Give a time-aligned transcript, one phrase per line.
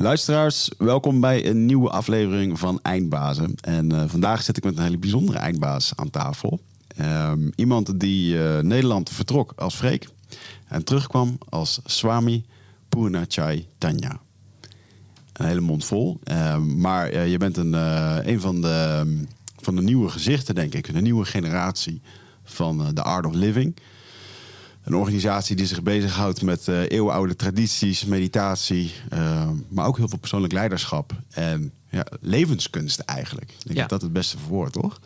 [0.00, 3.54] Luisteraars, welkom bij een nieuwe aflevering van Eindbazen.
[3.60, 6.60] En uh, vandaag zit ik met een hele bijzondere eindbaas aan tafel.
[7.00, 10.08] Um, iemand die uh, Nederland vertrok als Freek
[10.68, 12.44] en terugkwam als Swami
[12.88, 14.20] Purnachai Tanya.
[15.32, 16.18] Een hele mond vol.
[16.24, 17.72] Um, maar uh, je bent een,
[18.28, 19.04] een van, de,
[19.56, 20.94] van de nieuwe gezichten, denk ik.
[20.94, 22.00] De nieuwe generatie
[22.44, 23.76] van The Art of Living.
[24.84, 30.18] Een organisatie die zich bezighoudt met uh, eeuwenoude tradities, meditatie, uh, maar ook heel veel
[30.18, 33.50] persoonlijk leiderschap en ja, levenskunst eigenlijk.
[33.50, 33.80] Ik denk Ja.
[33.80, 35.00] dat dat het beste verwoord, toch?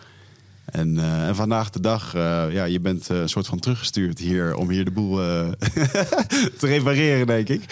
[0.65, 4.19] En, eh, en vandaag de dag, eh, ja, je bent eh, een soort van teruggestuurd
[4.19, 5.17] hier om hier de boel
[6.59, 7.63] te repareren, denk ik.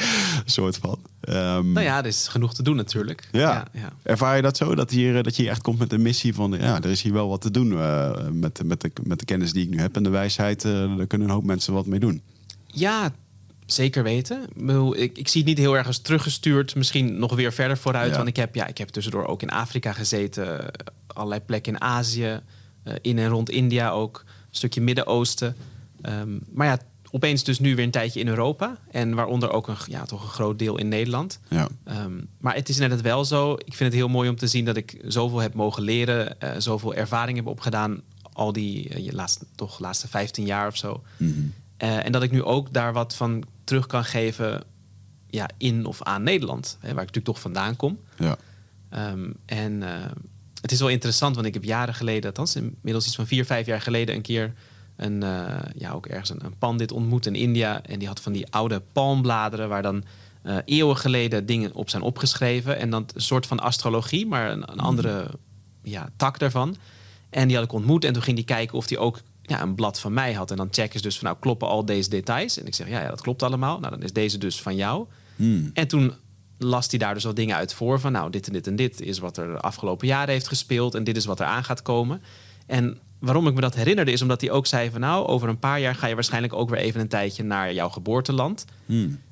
[0.45, 0.99] Een soort van.
[1.21, 3.29] Ehm, Nou ja, er is genoeg te doen natuurlijk.
[3.33, 3.41] ja.
[3.41, 3.93] ja, ja.
[4.03, 4.75] Ervaar je dat zo?
[4.75, 6.53] Dat, hier, dat je hier echt komt met een missie van...
[6.53, 7.69] ja, er is hier wel wat te doen
[8.41, 10.63] met, met, de, met de kennis die ik nu heb en de wijsheid.
[10.63, 12.23] daar kunnen een hoop mensen wat mee doen.
[12.67, 13.13] Ja,
[13.67, 14.47] zeker weten.
[14.95, 16.75] Ik, ik, zie het niet heel erg als teruggestuurd.
[16.75, 18.11] Misschien nog weer verder vooruit.
[18.11, 18.17] Ja.
[18.17, 20.71] Want ik heb, ja, ik heb tussendoor ook in Afrika gezeten.
[21.07, 22.41] Allerlei plekken in Azië.
[22.83, 24.25] Eh, in en rond India ook.
[24.27, 25.57] Een stukje Midden-Oosten.
[26.03, 26.79] Ehm, maar ja,
[27.13, 28.77] opeens dus nu weer een tijdje in Europa.
[28.91, 31.41] En waaronder ook een, ja, toch een groot deel in Nederland.
[31.49, 31.69] Ja.
[31.85, 33.53] Ehm, maar het is net wel zo.
[33.53, 36.41] Ik vind het heel mooi om te zien dat ik zoveel heb mogen leren.
[36.41, 38.01] eh, zoveel ervaring heb opgedaan.
[38.33, 41.03] Al die eh, laatste, toch laatste 15 jaar of zo.
[41.77, 44.63] Eh, en dat ik nu ook daar wat van terug kan geven
[45.27, 46.77] ja, in of aan Nederland.
[46.81, 47.99] Hè, waar ik natuurlijk toch vandaan kom.
[48.19, 48.37] Ja.
[48.89, 49.83] Ehm, en
[50.63, 53.67] het is wel interessant, want ik heb jaren geleden, althans inmiddels iets van vier, vijf
[53.67, 54.55] jaar geleden, een keer
[54.97, 57.83] een, eh, ja, ook ergens een, een pandit ontmoet in India.
[57.83, 60.05] En die had van die oude palmbladeren waar dan
[60.43, 62.79] eh, eeuwen geleden dingen op zijn opgeschreven.
[62.79, 65.27] En dan een soort van astrologie, maar een, een andere
[65.83, 66.77] ja, tak daarvan.
[67.31, 69.75] En die had ik ontmoet en toen ging die kijken of die ook ja, een
[69.75, 70.51] blad van mij had.
[70.51, 72.59] En dan checken ze dus van nou kloppen al deze details.
[72.59, 73.79] En ik zeg ja, ja dat klopt allemaal.
[73.79, 75.07] Nou dan is deze dus van jou.
[75.75, 76.13] En toen
[76.65, 78.01] las hij daar dus wat dingen uit voor.
[78.01, 80.95] Van nou, dit en dit en dit is wat er de afgelopen jaren heeft gespeeld.
[80.95, 82.23] En dit is wat er aan gaat komen.
[82.67, 85.59] En waarom ik me dat herinnerde is omdat hij ook zei van nou, over een
[85.59, 88.65] paar jaar ga je waarschijnlijk ook weer even een tijdje naar jouw geboorteland.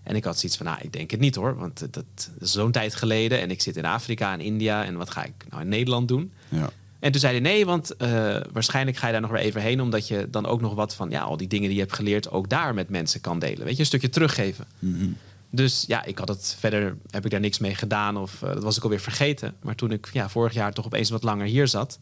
[0.03, 1.57] En ik had zoiets van nou, ik denk het niet hoor.
[1.57, 3.41] Want dat, is zo'n tijd geleden.
[3.41, 4.85] En ik zit in Afrika en India.
[4.85, 6.33] En wat ga ik nou in Nederland doen?
[6.49, 6.71] Ja.
[7.01, 9.81] En toen zei hij nee, want eh, waarschijnlijk ga je daar nog weer even heen.
[9.81, 12.31] Omdat je dan ook nog wat van ja, al die dingen die je hebt geleerd
[12.31, 13.65] ook daar met mensen kan delen.
[13.65, 14.67] Weet je, een stukje teruggeven.
[15.51, 18.63] Dus ja, ik had het verder, heb ik daar niks mee gedaan of eh, dat
[18.63, 19.55] was ik alweer vergeten.
[19.63, 21.99] Maar toen ik ja, vorig jaar toch opeens wat langer hier zat,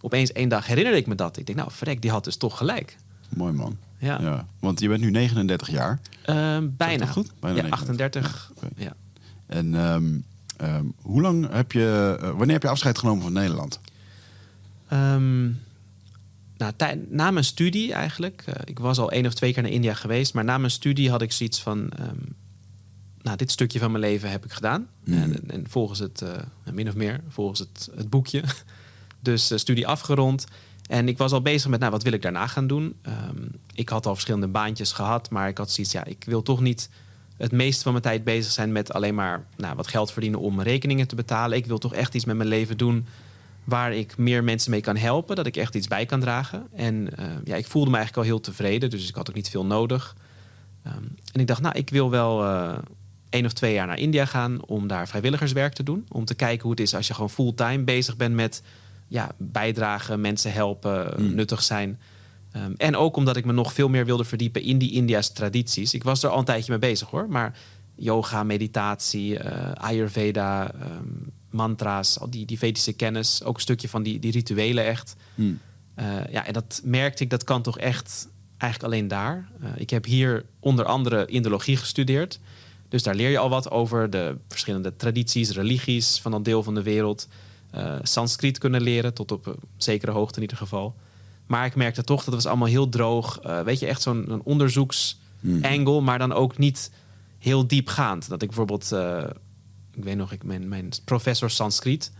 [0.00, 1.36] opeens één dag herinnerde ik me dat.
[1.36, 2.96] Ik denk, nou, verrek, die had dus toch gelijk.
[3.28, 3.76] Mooi man.
[3.98, 4.46] Ja.
[4.60, 6.00] Want je bent nu 39 jaar.
[6.22, 7.06] Ehm, bijna.
[7.06, 7.32] goed?
[7.40, 8.24] Bijna ja, 39.
[8.24, 8.52] 38.
[8.56, 8.68] Oké.
[8.76, 8.92] Ja.
[9.46, 10.18] En ehm,
[10.56, 13.80] ehm, hoe lang heb je, eh, wanneer heb je afscheid genomen van Nederland?
[14.88, 15.44] Ehm,
[16.56, 16.72] nou,
[17.08, 18.44] na mijn studie eigenlijk.
[18.64, 20.34] ik was al één of twee keer naar India geweest.
[20.34, 21.90] Maar na mijn studie had ik zoiets van...
[23.26, 24.88] nou, dit stukje van mijn leven heb ik gedaan.
[25.04, 28.42] En, en volgens het, eh, min of meer, volgens het, het boekje.
[29.20, 30.44] Dus eh, studie afgerond.
[30.88, 32.96] En ik was al bezig met, nou, wat wil ik daarna gaan doen?
[33.02, 33.42] Ehm,
[33.74, 35.30] ik had al verschillende baantjes gehad.
[35.30, 36.90] Maar ik had zoiets, ja, ik wil toch niet
[37.36, 40.60] het meeste van mijn tijd bezig zijn met alleen maar nou, wat geld verdienen om
[40.60, 41.58] rekeningen te betalen.
[41.58, 43.06] Ik wil toch echt iets met mijn leven doen
[43.64, 46.66] waar ik meer mensen mee kan helpen, dat ik echt iets bij kan dragen.
[46.74, 49.50] En eh, ja, ik voelde me eigenlijk al heel tevreden, dus ik had ook niet
[49.50, 50.16] veel nodig.
[50.82, 52.44] Ehm, en ik dacht, nou, ik wil wel
[53.30, 56.06] één of twee jaar naar India gaan om daar vrijwilligerswerk te doen.
[56.08, 58.62] Om te kijken hoe het is als je gewoon fulltime bezig bent met
[59.08, 61.98] ja, bijdragen, mensen helpen, nuttig zijn.
[62.52, 65.94] Ehm, en ook omdat ik me nog veel meer wilde verdiepen in die India's tradities.
[65.94, 67.58] Ik was er al een tijdje mee bezig hoor, maar
[67.94, 71.04] yoga, meditatie, eh, Ayurveda, ehm,
[71.50, 75.16] mantra's, al die, die Vedische kennis, ook een stukje van die, die rituelen echt.
[75.94, 79.48] Eh, ja, en dat merkte ik, dat kan toch echt eigenlijk alleen daar.
[79.60, 82.40] Eh, ik heb hier onder andere Indologie gestudeerd.
[82.88, 86.74] Dus daar leer je al wat over de verschillende tradities, religies van dat deel van
[86.74, 87.28] de wereld.
[87.70, 90.94] Eh Sanskriet kunnen leren, tot op een zekere hoogte in ieder geval.
[91.46, 93.40] Maar ik merkte toch, dat was allemaal heel droog.
[93.40, 96.90] Eh, weet je, echt zo'n onderzoeksangle, maar dan ook niet
[97.38, 98.28] heel diepgaand.
[98.28, 99.24] Dat ik bijvoorbeeld, eh,
[99.94, 102.12] ik weet nog, ik, mijn, mijn professor Sanskriet,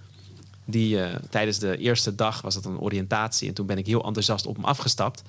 [0.64, 0.98] die
[1.30, 3.48] tijdens de eerste dag was dat een oriëntatie.
[3.48, 5.22] En toen ben ik heel enthousiast op hem afgestapt.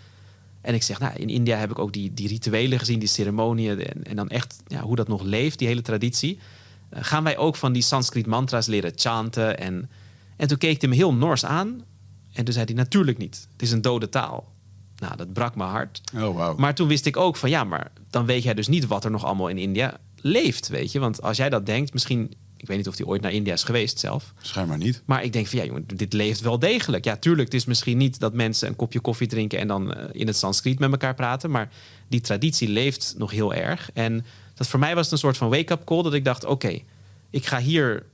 [0.62, 3.84] En ik zeg, nou, in India heb ik ook die, die rituelen gezien, die ceremonieën.
[3.84, 6.40] En, en dan echt ja, hoe dat nog leeft, die hele traditie.
[6.90, 9.60] Eh, gaan wij ook van die Sanskriet mantra's leren chanten.
[9.60, 9.90] En,
[10.38, 11.84] en toen keek hij me heel nors aan.
[12.34, 13.48] En toen zei hij, natuurlijk niet.
[13.52, 14.56] Het is een dode taal.
[14.98, 16.02] Nou, dat brak mijn hart.
[16.16, 16.56] Oh, wauw.
[16.56, 19.12] Maar toen wist ik ook van ja, maar dan weet jij dus niet wat er
[19.12, 21.00] nog allemaal in India leeft, weet je.
[21.00, 23.64] Want als jij dat denkt, misschien, ik weet niet of hij ooit naar India is
[23.64, 24.34] geweest zelf.
[24.42, 25.02] Schijnbaar niet.
[25.06, 27.06] Maar ik denk van ja, jongen, dit leeft wel degelijk.
[27.06, 30.06] Ja, tuurlijk, het is misschien niet dat mensen een kopje koffie drinken en dan eh,
[30.12, 31.52] in het Sanskriet met elkaar praten.
[31.52, 31.70] Maar
[32.08, 33.90] die traditie leeft nog heel erg.
[33.94, 36.80] En dat voor mij was het een soort van wake-up call dat ik dacht, oké,
[37.30, 38.06] ik ga hier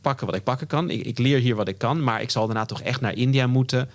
[0.00, 0.90] pakken wat ik pakken kan.
[0.90, 2.04] Ik, ik leer hier wat ik kan.
[2.04, 3.90] Maar ik zal daarna toch echt naar India moeten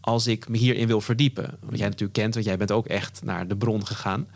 [0.00, 1.58] als ik me hierin wil verdiepen.
[1.60, 4.26] Wat jij natuurlijk kent, want jij bent ook echt naar de bron gegaan.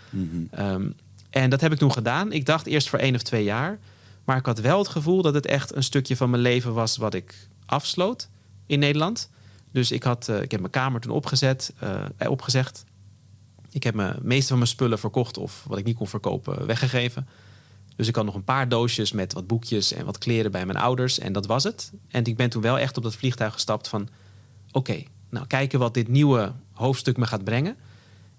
[0.51, 0.91] Ehm,
[1.31, 2.33] en dat heb ik toen gedaan.
[2.33, 3.79] Ik dacht eerst voor één of twee jaar.
[4.31, 6.97] Maar ik had wel het gevoel dat het echt een stukje van mijn leven was
[6.97, 8.29] wat ik afsloot
[8.67, 9.31] in Nederland.
[9.73, 12.85] Dus ik, had, eh, ik heb mijn kamer toen opgezet, eh, opgezegd.
[13.71, 17.29] Ik heb me meeste van mijn spullen verkocht of wat ik niet kon verkopen weggegeven.
[17.97, 20.79] Dus ik had nog een paar doosjes met wat boekjes en wat kleren bij mijn
[20.79, 21.19] ouders.
[21.19, 21.93] En dat was het.
[22.09, 24.09] En ik ben toen wel echt op dat vliegtuig gestapt van...
[24.73, 27.77] oké, nou kijken wat dit nieuwe hoofdstuk me gaat brengen.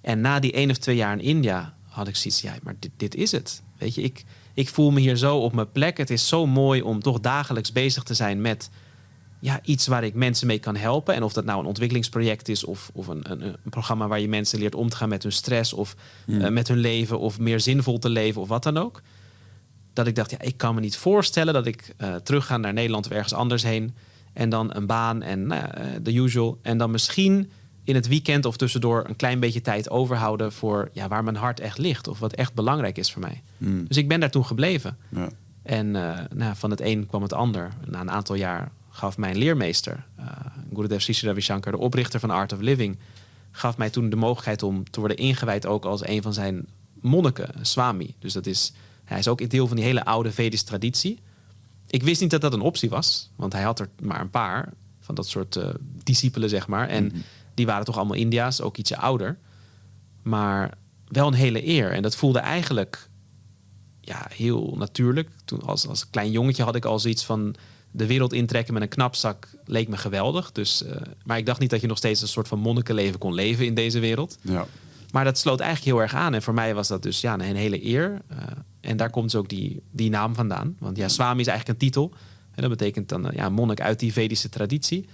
[0.01, 2.41] En na die één of twee jaar in India had ik zoiets...
[2.41, 3.61] ja, maar dit, dit is het.
[3.77, 4.23] Weet je, ik,
[4.62, 5.98] ik voel me hier zo op mijn plek.
[5.98, 8.69] Het is zo mooi om toch dagelijks bezig te zijn met
[9.40, 11.16] ja, iets waar ik mensen mee kan helpen.
[11.16, 14.28] En of dat nou een ontwikkelingsproject is of, of een, een, een programma waar je
[14.28, 16.42] mensen leert om te gaan met hun stress of Hmm.
[16.42, 19.02] eh, met hun leven of meer zinvol te leven of wat dan ook.
[19.94, 22.74] Dat ik dacht, ja, ik kan me niet voorstellen dat ik eh terug ga naar
[22.74, 23.96] Nederland of ergens anders heen.
[24.34, 26.60] En dan een baan en nou ja, eh, the usual.
[26.62, 27.52] En dan misschien
[27.91, 31.59] in het weekend of tussendoor een klein beetje tijd overhouden voor ja, waar mijn hart
[31.59, 32.07] echt ligt.
[32.07, 33.41] Of wat echt belangrijk is voor mij.
[33.57, 33.88] Hmm.
[33.88, 34.97] Dus ik ben daar toen gebleven.
[35.09, 35.29] Ja.
[35.63, 37.69] En eh, nou, van het een kwam het ander.
[37.85, 40.25] Na een aantal jaar gaf mijn leermeester, uh,
[40.73, 42.97] Gurudev Sri Ravi Shankar, de oprichter van Art of Living,
[43.51, 46.65] gaf mij toen de mogelijkheid om te worden ingewijd ook als een van zijn
[47.01, 48.15] monniken, swami.
[48.19, 48.73] Dus dat is,
[49.03, 51.19] hij is ook deel van die hele oude Vedische traditie.
[51.88, 54.73] Ik wist niet dat dat een optie was, want hij had er maar een paar
[54.99, 55.69] van dat soort eh,
[56.03, 56.88] discipelen, zeg maar.
[56.88, 57.11] En
[57.53, 59.38] die waren toch allemaal India's, ook ietsje ouder.
[60.21, 60.77] Maar
[61.07, 61.92] wel een hele eer.
[61.92, 63.09] En dat voelde eigenlijk
[64.01, 65.30] ja, heel natuurlijk.
[65.45, 67.56] Toen als, als klein jongetje had ik al zoiets van
[67.92, 70.51] de wereld intrekken met een knapzak leek me geweldig.
[70.51, 73.33] Dus, eh, maar ik dacht niet dat je nog steeds een soort van monnikenleven kon
[73.33, 74.38] leven in deze wereld.
[74.42, 74.65] Ja.
[75.12, 76.33] Maar dat sloot eigenlijk heel erg aan.
[76.33, 78.21] En voor mij was dat dus ja, een hele eer.
[78.27, 78.38] Eh,
[78.81, 80.75] en daar komt dus ook die, die naam vandaan.
[80.80, 82.13] Want ja, Swami is eigenlijk een titel.
[82.51, 85.07] En dat betekent dan eh, ja, monnik uit die Vedische traditie.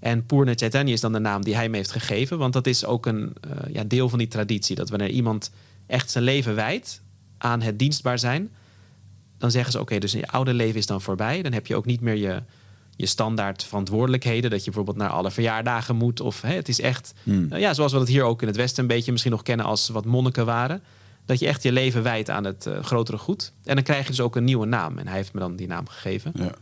[0.00, 2.38] En Purna Chaitanya is dan de naam die hij me heeft gegeven.
[2.38, 4.76] Want dat is ook een eh, ja, deel van die traditie.
[4.76, 5.50] Dat wanneer iemand
[5.86, 7.02] echt zijn leven wijdt
[7.38, 8.50] aan het dienstbaar zijn...
[9.38, 11.42] dan zeggen ze, oké, dus je oude leven is dan voorbij.
[11.42, 12.42] Dan heb je ook niet meer je,
[12.96, 14.50] je standaard verantwoordelijkheden.
[14.50, 16.20] Dat je bijvoorbeeld naar alle verjaardagen moet.
[16.20, 18.82] Of hè, het is echt, nou ja, zoals we dat hier ook in het Westen
[18.82, 20.82] een beetje misschien nog kennen als wat monniken waren.
[21.24, 23.52] Dat je echt je leven wijdt aan het eh, grotere goed.
[23.64, 24.98] En dan krijg je dus ook een nieuwe naam.
[24.98, 26.32] En hij heeft me dan die naam gegeven.
[26.34, 26.52] Ja.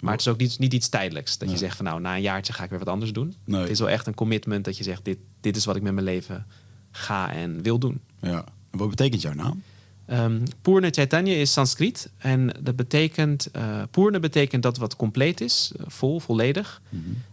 [0.00, 1.38] Maar het is ook niet, niet iets tijdelijks.
[1.38, 3.34] Dat je zegt van nou, na een jaartje ga ik weer wat anders doen.
[3.44, 3.60] Nee.
[3.60, 5.92] Het is wel echt een commitment dat je zegt, dit, dit is wat ik met
[5.92, 6.46] mijn leven
[6.90, 8.00] ga en wil doen.
[8.20, 8.44] ja.
[8.70, 9.62] En wat betekent jouw naam?
[10.10, 12.10] Um, Purna Chaitanya is Sanskriet.
[12.18, 16.82] En dat betekent, eh Purna betekent dat wat compleet is, eh, vol, volledig.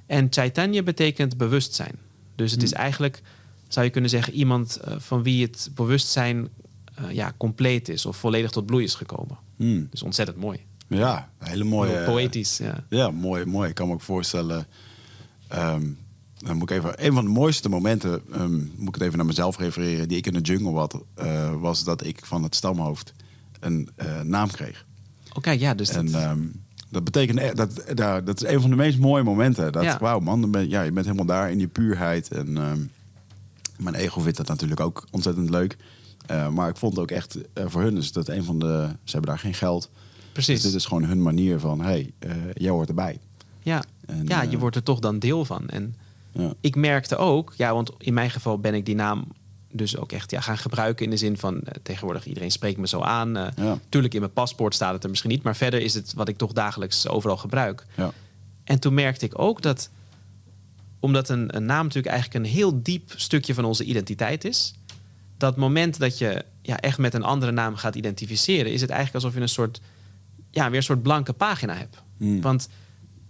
[0.05, 1.95] En Chaitanya betekent bewustzijn.
[2.35, 3.21] Dus het is eigenlijk,
[3.67, 6.47] zou je kunnen zeggen, iemand eh, van wie het bewustzijn
[7.09, 9.37] ja, compleet is of volledig tot bloei is gekomen.
[9.55, 9.87] Hmm.
[9.91, 10.59] Dus ontzettend mooi.
[10.87, 11.91] Ja, een hele mooie.
[11.91, 12.57] Heel poëtisch.
[12.57, 12.83] Ja.
[12.89, 13.69] Ja, mooi, mooi.
[13.69, 14.67] Ik kan me ook voorstellen.
[15.47, 15.83] ehm,
[16.37, 17.05] dan moet ik even.
[17.05, 20.27] Een van de mooiste momenten, ehm, moet ik het even naar mezelf refereren, die ik
[20.27, 23.13] in de jungle had, eh, was dat ik van het stamhoofd
[23.59, 24.85] een eh, naam kreeg.
[25.33, 26.41] Oh, kijk, ja, dus En dat, ehm,
[26.89, 29.71] dat betekent, dat, ja, dat is een van de meest mooie momenten.
[29.71, 29.97] Dat, Ja.
[29.99, 32.31] Wauw, man, ben, ja, je bent helemaal daar in die puurheid.
[32.31, 32.53] En
[33.77, 35.77] mijn ego vindt dat natuurlijk ook ontzettend leuk.
[36.25, 38.87] Eh, maar ik vond het ook echt voor hun is dat een van de.
[39.03, 39.89] Ze hebben daar geen geld.
[40.35, 40.61] Precies.
[40.61, 43.19] Dus dit is gewoon hun manier van: hey, eh, jij hoort erbij.
[43.61, 45.69] Ja, En, ja, je eh, wordt er toch dan deel van.
[45.69, 45.95] En
[46.31, 46.53] Ja.
[46.61, 49.25] ik merkte ook, ja, want in mijn geval ben ik die naam
[49.71, 52.87] dus ook echt ja, gaan gebruiken in de zin van eh, tegenwoordig iedereen spreekt me
[52.87, 53.53] zo aan.
[53.55, 53.79] Ja.
[53.89, 56.37] Tuurlijk in mijn paspoort staat het er misschien niet, maar verder is het wat ik
[56.37, 57.85] toch dagelijks overal gebruik.
[57.97, 58.11] Ja.
[58.63, 59.89] En toen merkte ik ook dat,
[60.99, 64.73] omdat een, een naam natuurlijk eigenlijk een heel diep stukje van onze identiteit is,
[65.37, 69.23] dat moment dat je ja, echt met een andere naam gaat identificeren, is het eigenlijk
[69.23, 69.81] alsof je een soort,
[70.55, 72.03] ja, weer een soort blanke pagina hebt.
[72.17, 72.41] Hmm.
[72.41, 72.69] Want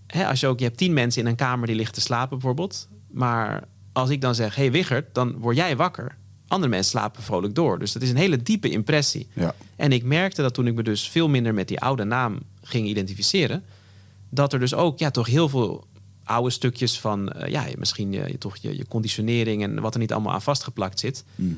[0.07, 2.29] hè, als je ook, je hebt tien mensen in een kamer die liggen te slapen
[2.37, 3.63] bijvoorbeeld, maar
[3.93, 6.17] als ik dan zeg, hey Wiggert, dan word jij wakker.
[6.47, 7.79] Andere mensen slapen vrolijk door.
[7.79, 9.27] Dus dat is een hele diepe impressie.
[9.33, 9.55] Ja.
[9.75, 12.87] En ik merkte dat toen ik me dus veel minder met die oude naam ging
[12.87, 13.63] identificeren,
[14.29, 15.87] dat er dus ook ja, toch heel veel
[16.23, 19.99] oude stukjes van eh, ja, misschien je, je, toch je, je conditionering en wat er
[19.99, 21.53] niet allemaal aan vastgeplakt zit, Mhm.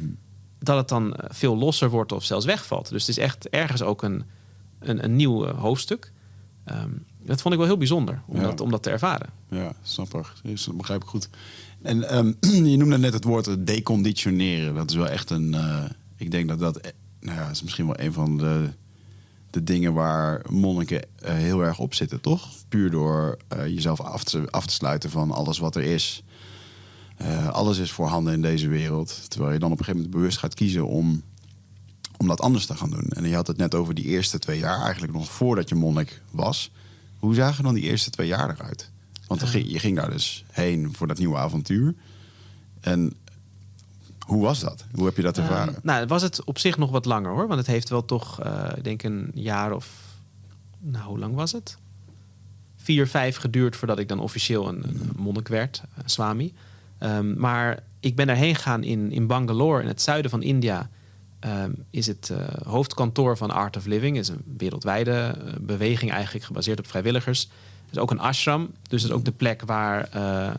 [0.60, 2.90] dat het dan veel losser wordt of zelfs wegvalt.
[2.90, 4.24] Dus het is echt ergens ook een,
[4.80, 6.12] een, een nieuw eh, hoofdstuk.
[6.64, 6.90] Ehm,
[7.24, 8.42] dat vond ik wel heel bijzonder om, Ja.
[8.42, 9.30] dat, om dat te ervaren.
[9.50, 10.26] Ja, snap ik.
[10.66, 11.30] Dat begrijp ik goed.
[11.82, 12.34] En ehm,
[12.72, 14.76] je noemde net het woord deconditioneren.
[14.76, 15.54] Dat is wel echt een.
[15.54, 15.84] eh,
[16.16, 16.78] ik denk dat dat.
[16.78, 18.70] eh, Nou ja, is misschien wel een van de,
[19.50, 22.50] de dingen waar monniken heel erg op zitten, toch?
[22.70, 26.24] Puur door jezelf af te, af te sluiten van alles wat er is.
[27.52, 29.30] Alles is voorhanden in deze wereld.
[29.30, 31.22] Terwijl je dan op een gegeven moment bewust gaat kiezen om,
[32.18, 33.08] om dat anders te gaan doen.
[33.10, 36.22] En je had het net over die eerste twee jaar, eigenlijk nog voordat je monnik
[36.32, 36.72] was.
[37.20, 38.90] Hoe zagen dan die eerste twee jaar eruit?
[39.28, 41.94] Want ging- je ging daar dus heen voor dat nieuwe avontuur.
[42.80, 43.14] En
[44.26, 44.86] hoe was dat?
[44.94, 45.76] Hoe heb je dat ervaren?
[45.76, 47.48] Ehm, nou, was het op zich nog wat langer hoor.
[47.48, 49.90] Want het heeft wel toch, eh, ik denk een jaar of...
[50.80, 51.78] Nou, hoe lang was het?
[52.76, 56.54] Vier, vijf geduurd voordat ik dan officieel een, een monnik werd, een swami.
[56.98, 60.90] Ehm, maar ik ben daarheen gegaan in, in Bangalore, in het zuiden van India.
[61.40, 64.18] Ehm, is het eh, hoofdkantoor van Art of Living.
[64.18, 67.42] is een wereldwijde eh, beweging eigenlijk gebaseerd op vrijwilligers.
[67.86, 68.72] Het is ook een ashram.
[68.90, 70.54] Dus het is ook de plek waar, eh,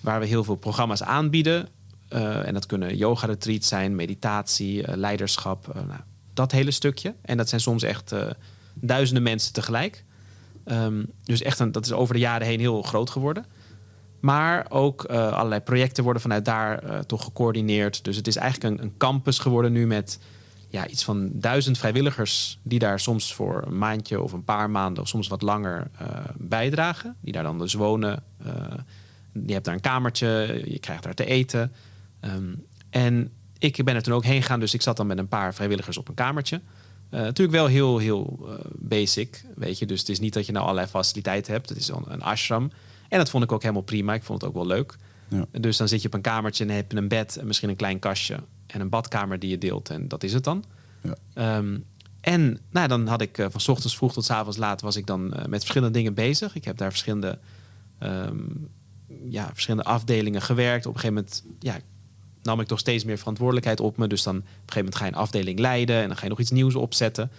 [0.00, 1.68] waar we heel veel programma's aanbieden.
[2.44, 5.74] En dat kunnen yoga-retreats zijn, meditatie, leiderschap.
[5.74, 6.00] nou,
[6.34, 7.14] dat hele stukje.
[7.22, 8.14] En dat zijn soms echt
[8.74, 10.04] duizenden mensen tegelijk.
[10.64, 13.46] Ehm, dus echt een, dat is over de jaren heen heel groot geworden.
[14.20, 18.04] Maar ook eh, allerlei projecten worden vanuit daar eh, toch gecoördineerd.
[18.04, 20.18] Dus het is eigenlijk een, een campus geworden nu met
[20.68, 22.58] ja, iets van duizend vrijwilligers...
[22.62, 25.02] die daar soms voor een maandje of een paar maanden...
[25.02, 27.16] of soms wat langer eh, bijdragen.
[27.20, 28.22] Die daar dan dus wonen.
[29.46, 31.72] Je hebt daar een kamertje, je krijgt daar te eten.
[32.20, 32.54] Ehm,
[32.90, 35.54] en ik ben er toen ook heen gegaan, dus ik zat dan met een paar
[35.54, 36.60] vrijwilligers op een kamertje.
[37.10, 39.86] Natuurlijk wel heel, heel basic, weet je.
[39.86, 41.68] Dus het is niet dat je nou allerlei faciliteiten hebt.
[41.68, 42.70] Het is een ashram.
[43.10, 44.14] En dat vond ik ook helemaal prima.
[44.14, 44.96] Ik vond het ook wel leuk.
[45.28, 45.46] Ja.
[45.60, 47.76] Dus dan zit je op een kamertje en heb je een bed en misschien een
[47.76, 49.90] klein kastje en een badkamer die je deelt.
[49.90, 50.64] En dat is het dan.
[51.02, 51.14] Ja.
[51.34, 51.78] Ehm,
[52.20, 54.96] en nou, dan had ik eh, van 's ochtends vroeg tot 's avonds laat was
[54.96, 56.54] ik dan eh, met verschillende dingen bezig.
[56.54, 57.38] Ik heb daar verschillende,
[57.98, 58.38] ehm,
[59.28, 60.86] ja, verschillende afdelingen gewerkt.
[60.86, 61.78] Op een gegeven moment ja,
[62.42, 64.06] nam ik toch steeds meer verantwoordelijkheid op me.
[64.06, 66.28] Dus dan op een gegeven moment ga je een afdeling leiden en dan ga je
[66.28, 67.30] nog iets nieuws opzetten.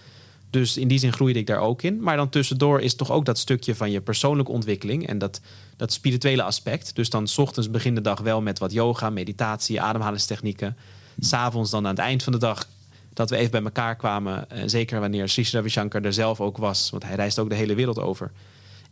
[0.52, 2.02] Dus in die zin groeide ik daar ook in.
[2.02, 5.40] Maar dan tussendoor is toch ook dat stukje van je persoonlijke ontwikkeling en dat,
[5.76, 6.94] dat spirituele aspect.
[6.94, 10.76] Dus dan 's ochtends begin de dag wel met wat yoga, meditatie, ademhalingstechnieken.
[11.18, 12.66] S'avonds dan aan het eind van de dag
[13.12, 14.50] dat we even bij elkaar kwamen.
[14.50, 16.90] En zeker wanneer Sri Ravi Shankar er zelf ook was.
[16.90, 18.30] Want hij reist ook de hele wereld over.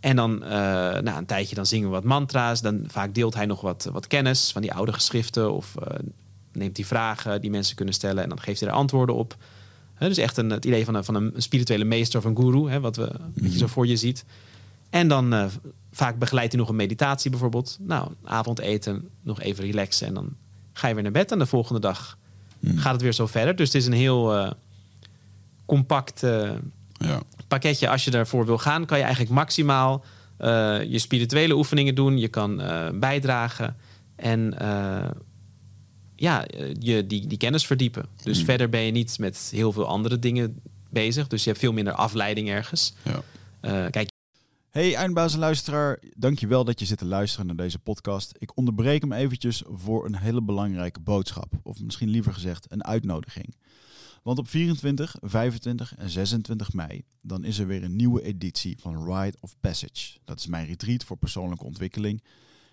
[0.00, 0.50] En dan eh,
[1.00, 2.60] na een tijdje dan zingen we wat mantra's.
[2.60, 5.52] Dan vaak deelt hij nog wat, wat kennis van die oude geschriften.
[5.52, 5.98] Of eh,
[6.52, 8.22] neemt hij vragen die mensen kunnen stellen.
[8.22, 9.36] En dan geeft hij er antwoorden op.
[10.00, 12.70] Hè, dus echt een, het idee van een, van een spirituele meester of een guru.
[12.70, 14.24] Hè, wat, we, wat je zo voor je ziet.
[14.90, 15.44] En dan eh,
[15.92, 17.78] vaak begeleidt hij nog een meditatie bijvoorbeeld.
[17.80, 20.06] Nou, avondeten, nog even relaxen.
[20.06, 20.28] En dan
[20.72, 21.32] ga je weer naar bed.
[21.32, 22.18] En de volgende dag
[22.74, 23.56] gaat het weer zo verder.
[23.56, 24.50] Dus het is een heel eh,
[25.66, 26.50] compact eh,
[26.92, 27.20] Ja.
[27.48, 27.88] pakketje.
[27.88, 30.04] Als je daarvoor wil gaan, kan je eigenlijk maximaal
[30.88, 32.18] je spirituele oefeningen doen.
[32.18, 32.62] Je kan
[32.94, 33.76] bijdragen.
[34.16, 34.54] En
[36.20, 38.06] ja, eh, je die, die kennis verdiepen.
[38.22, 40.60] Dus verder ben je niet met heel veel andere dingen
[40.90, 41.26] bezig.
[41.26, 42.94] Dus je hebt veel minder afleiding ergens.
[43.02, 43.22] Ja.
[43.60, 44.10] Eh, kijk,
[44.70, 48.34] Hey eindbaas en luisteraar, dankjewel dat je zit te luisteren naar deze podcast.
[48.38, 51.52] Ik onderbreek hem eventjes voor een hele belangrijke boodschap.
[51.62, 53.56] Of misschien liever gezegd een uitnodiging.
[54.22, 59.12] Want op 24, 25 en 26 mei, dan is er weer een nieuwe editie van
[59.12, 60.18] Rite of Passage.
[60.24, 62.22] Dat is mijn retreat voor persoonlijke ontwikkeling.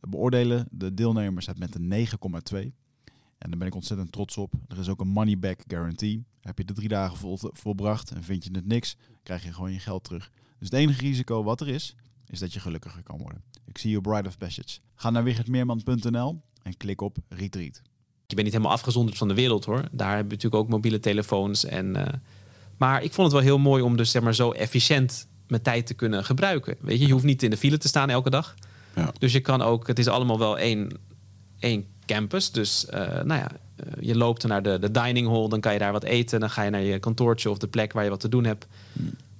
[0.00, 2.06] beoordelen de deelnemers het met een
[2.52, 2.58] 9,2.
[3.38, 4.52] En daar ben ik ontzettend trots op.
[4.68, 6.24] Er is ook een money back guarantee.
[6.40, 9.72] Heb je de drie dagen vol, volbracht en vind je het niks, krijg je gewoon
[9.72, 10.30] je geld terug.
[10.58, 11.96] Dus het enige risico wat er is,
[12.26, 13.42] is dat je gelukkiger kan worden.
[13.66, 14.78] Ik zie je Bride of Passage.
[14.94, 17.82] Ga naar wichertmeerman.nl en klik op Retreat.
[18.26, 19.88] je bent niet helemaal afgezonderd van de wereld hoor.
[19.92, 21.64] Daar hebben we natuurlijk ook mobiele telefoons.
[21.64, 22.18] En, eh,
[22.76, 25.86] maar ik vond het wel heel mooi om dus zeg maar zo efficiënt mijn tijd
[25.86, 26.76] te kunnen gebruiken.
[26.80, 28.54] Weet je, je hoeft niet in de file te staan elke dag.
[28.94, 29.12] Ja.
[29.18, 30.90] Dus je kan ook, het is allemaal wel één,
[31.58, 32.50] één campus.
[32.50, 35.78] Dus eh, nou ja, eh, je loopt naar de, de dining hall, dan kan je
[35.78, 36.40] daar wat eten.
[36.40, 38.66] Dan ga je naar je kantoortje of de plek waar je wat te doen hebt.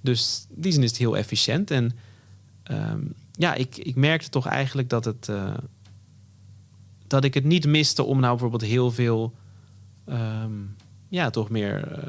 [0.02, 1.70] Dus in die zin is het heel efficiënt.
[1.70, 1.92] En
[2.62, 3.00] ehm,
[3.32, 5.28] ja, ik, ik merkte toch eigenlijk dat het.
[5.28, 5.54] eh,
[7.06, 9.34] dat ik het niet miste om nou bijvoorbeeld heel veel.
[10.04, 10.52] ehm,
[11.08, 12.02] ja, toch meer.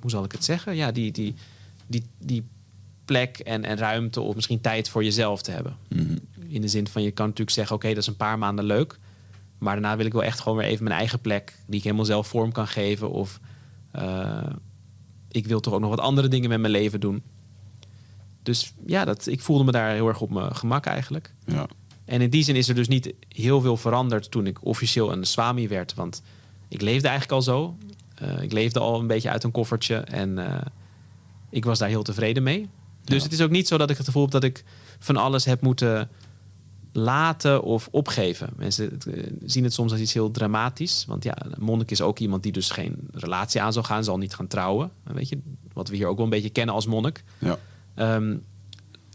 [0.00, 0.76] hoe zal ik het zeggen?
[0.76, 1.34] Ja, die, die,
[1.86, 2.44] die, die
[3.08, 5.76] plek en, en ruimte of misschien tijd voor jezelf te hebben.
[5.88, 6.16] Mhm.
[6.48, 8.98] In de zin van je kan natuurlijk zeggen, oké, dat is een paar maanden leuk.
[9.58, 12.04] Maar daarna wil ik wel echt gewoon weer even mijn eigen plek, die ik helemaal
[12.04, 13.10] zelf vorm kan geven.
[13.10, 13.40] Of
[13.90, 14.52] eh,
[15.30, 17.22] ik wil toch ook nog wat andere dingen met mijn leven doen.
[18.42, 21.34] Dus ja, dat, ik voelde me daar heel erg op mijn gemak eigenlijk.
[21.46, 21.66] Ja.
[22.04, 25.24] En in die zin is er dus niet heel veel veranderd toen ik officieel een
[25.24, 25.94] swami werd.
[25.94, 26.22] Want
[26.68, 27.76] ik leefde eigenlijk al zo.
[28.22, 30.60] Uh, ik leefde al een beetje uit een koffertje en uh,
[31.50, 32.68] ik was daar heel tevreden mee.
[33.08, 33.22] Dus Ja.
[33.24, 34.64] het is ook niet zo dat ik het gevoel heb dat ik
[34.98, 36.08] van alles heb moeten
[36.92, 38.48] laten of opgeven.
[38.56, 41.04] Mensen eh, zien het soms als iets heel dramatisch.
[41.08, 44.18] Want ja, een monnik is ook iemand die dus geen relatie aan zal gaan, zal
[44.18, 44.90] niet gaan trouwen.
[45.04, 45.38] Weet je,
[45.72, 47.24] wat we hier ook wel een beetje kennen als monnik.
[47.38, 47.58] Ja.
[47.94, 48.36] Ehm,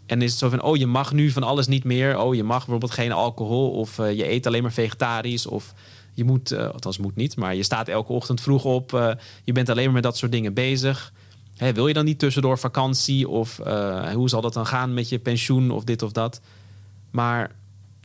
[0.06, 2.20] en is het zo van, oh, je mag nu van alles niet meer.
[2.20, 3.72] Oh, je mag bijvoorbeeld geen alcohol.
[3.72, 5.48] Of eh, je eet alleen maar vegetarisch.
[5.48, 5.74] Of
[6.14, 9.16] je moet, eh, althans moet niet, maar je staat elke ochtend vroeg op.
[9.44, 11.14] je bent alleen maar met dat soort dingen bezig.
[11.64, 13.30] Hè, wil je dan niet tussendoor vakantie?
[13.30, 16.42] Of eh, hoe zal dat dan gaan met je pensioen of dit of dat?
[17.12, 17.52] Maar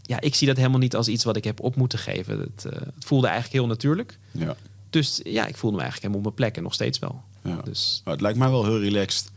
[0.02, 2.38] ja, ik zie dat helemaal niet als iets wat ik heb op moeten geven.
[2.38, 4.18] Het, eh, het voelde eigenlijk heel natuurlijk.
[4.30, 4.56] Ja.
[4.90, 7.22] Dus ja, ik voelde me eigenlijk helemaal op mijn plek en nog steeds wel.
[7.44, 7.60] Ja.
[7.64, 9.30] Dus Maar het lijkt mij wel heel relaxed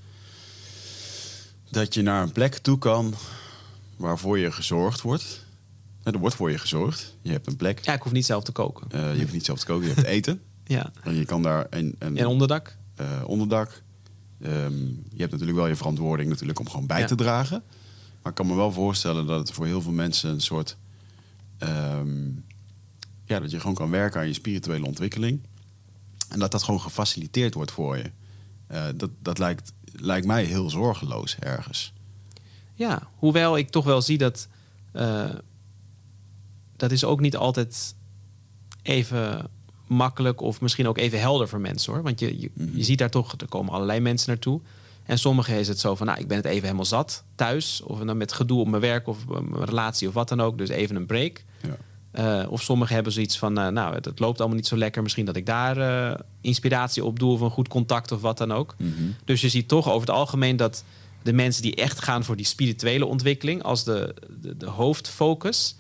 [1.70, 3.14] dat je naar een plek toe kan
[3.96, 5.46] waarvoor je gezorgd wordt.
[6.04, 7.16] Ja, Er wordt voor je gezorgd.
[7.22, 7.80] Je hebt een plek.
[7.86, 8.88] ja, ik hoef niet zelf te koken.
[8.92, 10.42] Eh, je hoeft niet zelf te koken, je hebt eten.
[10.66, 10.92] Ja.
[11.04, 12.78] En je kan daar een, een En onderdak?
[13.26, 13.82] onderdak.
[14.42, 17.06] Ehm, je hebt natuurlijk wel je verantwoording natuurlijk om gewoon bij Ja.
[17.06, 17.64] te dragen.
[18.22, 20.78] Maar ik kan me wel voorstellen dat het voor heel veel mensen een soort...
[21.58, 22.30] ehm,
[23.26, 25.42] ja, dat je gewoon kan werken aan je spirituele ontwikkeling.
[26.30, 28.12] En dat dat gewoon gefaciliteerd wordt voor je.
[28.68, 31.94] Eh, dat dat lijkt, lijkt mij heel zorgeloos ergens.
[32.74, 34.48] Ja, hoewel ik toch wel zie dat
[34.92, 35.30] eh,
[36.76, 37.96] dat is ook niet altijd
[38.82, 39.50] even
[39.92, 42.02] makkelijk of misschien ook even helder voor mensen hoor.
[42.04, 44.62] Want je, je, je ziet daar toch, er komen allerlei mensen naartoe.
[45.06, 47.82] En sommigen is het zo van, nou, ik ben het even helemaal zat thuis.
[47.84, 50.58] Of dan met gedoe op mijn werk of mijn relatie of wat dan ook.
[50.58, 51.44] Dus even een break.
[51.62, 51.78] Ja.
[52.12, 55.02] Eh, of sommigen hebben zoiets van, eh, nou, het, het loopt allemaal niet zo lekker.
[55.02, 58.52] Misschien dat ik daar eh, inspiratie op doe of een goed contact of wat dan
[58.54, 58.76] ook.
[58.78, 58.92] Mhm.
[59.26, 60.84] Dus je ziet toch over het algemeen dat
[61.22, 65.76] de mensen die echt gaan voor die spirituele ontwikkeling als de, de, de hoofdfocus,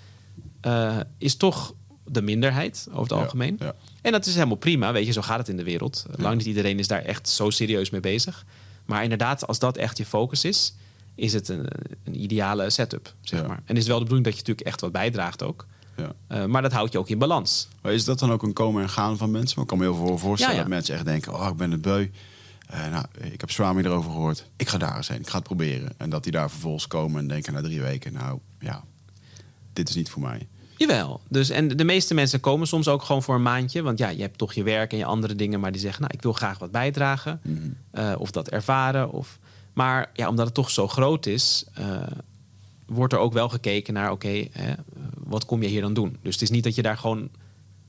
[1.17, 1.74] is toch
[2.06, 3.56] de minderheid over het Ja, algemeen.
[3.60, 3.76] ja.
[4.02, 6.06] En dat is helemaal prima, weet je, zo gaat het in de wereld.
[6.16, 8.46] Lang niet iedereen is daar echt zo serieus mee bezig.
[8.86, 10.74] Maar inderdaad, als dat echt je focus is,
[11.16, 11.66] is het een,
[12.04, 13.48] een ideale setup, zeg Ja.
[13.48, 13.62] maar.
[13.66, 15.66] En is wel de bedoeling dat je natuurlijk echt wat bijdraagt ook.
[15.98, 16.12] Ja.
[16.28, 17.68] Eh, maar dat houdt je ook in balans.
[17.82, 19.56] Maar is dat dan ook een komen en gaan van mensen?
[19.56, 21.34] Want ik kan me heel veel voorstellen Ja, dat mensen echt denken...
[21.34, 22.08] oh, ik ben het beu.
[22.68, 24.46] Eh, nou, ik heb Swami erover gehoord.
[24.56, 25.20] Ik ga daar eens heen.
[25.20, 25.94] Ik ga het proberen.
[25.98, 28.14] En dat die daar vervolgens komen en denken na drie weken...
[28.14, 28.84] nou, ja,
[29.74, 30.48] dit is niet voor mij.
[30.82, 31.22] Jawel.
[31.30, 33.82] Dus, en de meeste mensen komen soms ook gewoon voor een maandje.
[33.82, 35.60] Want ja, je hebt toch je werk en je andere dingen.
[35.60, 37.39] Maar die zeggen, nou, ik wil graag wat bijdragen.
[37.44, 37.58] Mhm.
[37.91, 39.12] eh, of dat ervaren.
[39.12, 39.39] Of...
[39.74, 41.65] Maar ja, omdat het toch zo groot is...
[41.74, 42.02] eh,
[42.86, 44.48] wordt er ook wel gekeken naar, oké,
[45.24, 46.17] wat kom je hier dan doen?
[46.22, 47.30] Dus het is niet dat je daar gewoon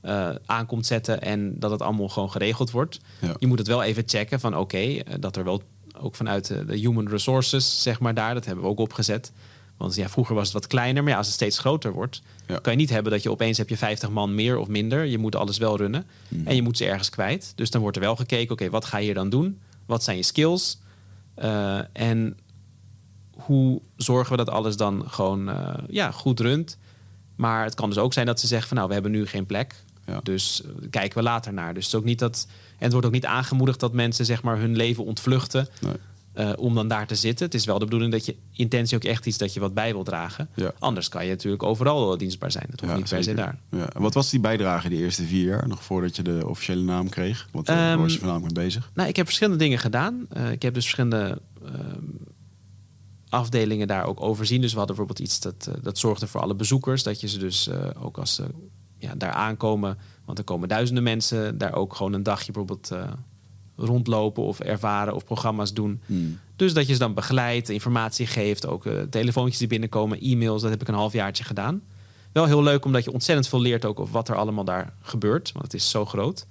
[0.01, 1.21] eh aankomt zetten...
[1.21, 2.99] en dat het allemaal gewoon geregeld wordt.
[3.21, 3.35] Ja.
[3.39, 5.61] Je moet het wel even checken van, oké, dat er wel
[5.97, 8.33] ook vanuit de, de human resources, zeg maar daar...
[8.33, 9.31] dat hebben we ook opgezet.
[9.83, 12.21] Want ja, vroeger was het wat kleiner, maar ja, als het steeds groter wordt...
[12.47, 12.59] Ja.
[12.59, 15.05] kan je niet hebben dat je opeens heb je 50 man meer of minder.
[15.05, 16.05] Je moet alles wel runnen.
[16.27, 16.47] Mhm.
[16.47, 17.53] En je moet ze ergens kwijt.
[17.55, 19.59] Dus dan wordt er wel gekeken, oké, wat ga je hier dan doen?
[19.85, 20.79] Wat zijn je skills?
[21.35, 22.37] Eh, en
[23.31, 26.77] hoe zorgen we dat alles dan gewoon eh, ja, goed runt?
[27.35, 29.45] Maar het kan dus ook zijn dat ze zeggen van nou, we hebben nu geen
[29.45, 29.83] plek.
[30.05, 30.19] Ja.
[30.23, 31.73] Dus eh, kijken we later naar.
[31.73, 32.47] Dus het is ook niet dat.
[32.49, 35.67] En het wordt ook niet aangemoedigd dat mensen zeg maar hun leven ontvluchten.
[35.81, 35.93] Nee.
[36.33, 37.45] Eh, om dan daar te zitten.
[37.45, 39.93] Het is wel de bedoeling dat je intentie ook echt iets dat je wat bij
[39.93, 40.49] wil dragen.
[40.55, 40.73] Ja.
[40.79, 42.65] Anders kan je natuurlijk overal wel dienstbaar zijn.
[42.69, 43.59] Dat hoeft Ja, niet per se daar.
[43.71, 43.87] Ja.
[43.93, 45.67] Wat was die bijdrage die eerste vier jaar?
[45.67, 47.47] Nog voordat je de officiële naam kreeg?
[47.51, 48.91] Want eh, daar Ehm, was je voornamelijk mee bezig.
[48.93, 50.25] Nou, ik heb verschillende dingen gedaan.
[50.29, 52.03] Eh, ik heb dus verschillende ehm,
[53.29, 54.61] afdelingen daar ook overzien.
[54.61, 57.03] Dus we hadden bijvoorbeeld iets dat, dat zorgde voor alle bezoekers.
[57.03, 57.69] Dat je ze dus
[57.99, 58.45] ook als ze
[58.97, 59.97] ja, daar aankomen...
[60.25, 61.57] want er komen duizenden mensen...
[61.57, 62.91] daar ook gewoon een dagje bijvoorbeeld
[63.75, 65.15] rondlopen of ervaren...
[65.15, 66.01] of programma's doen.
[66.05, 66.39] Hmm.
[66.55, 68.65] Dus dat je ze dan begeleidt, informatie geeft...
[68.67, 70.61] ook eh, telefoontjes die binnenkomen, e-mails.
[70.61, 71.81] Dat heb ik een halfjaartje gedaan.
[72.31, 73.99] Wel heel leuk, omdat je ontzettend veel leert ook...
[73.99, 75.51] over wat er allemaal daar gebeurt.
[75.51, 76.45] Want het is zo groot.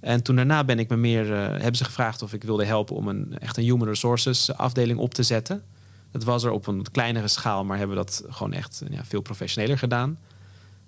[0.00, 2.96] En toen daarna ben ik me meer, eh, hebben ze gevraagd of ik wilde helpen
[2.96, 5.62] om een echt een human resources afdeling op te zetten.
[6.10, 9.78] Dat was er op een kleinere schaal, maar hebben dat gewoon echt ja, veel professioneler
[9.78, 10.18] gedaan.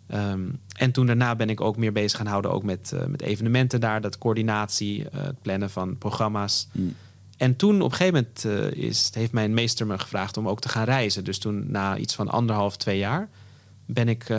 [0.07, 0.41] Ehm,
[0.77, 3.81] en toen daarna ben ik ook meer bezig gaan houden ook met, eh, met evenementen
[3.81, 6.69] daar, dat coördinatie, eh, het plannen van programma's.
[6.73, 6.95] Hmm.
[7.37, 10.61] En toen op een gegeven moment eh, is, heeft mijn meester me gevraagd om ook
[10.61, 11.25] te gaan reizen.
[11.25, 13.29] Dus toen na iets van anderhalf, twee jaar
[13.87, 14.35] ben ik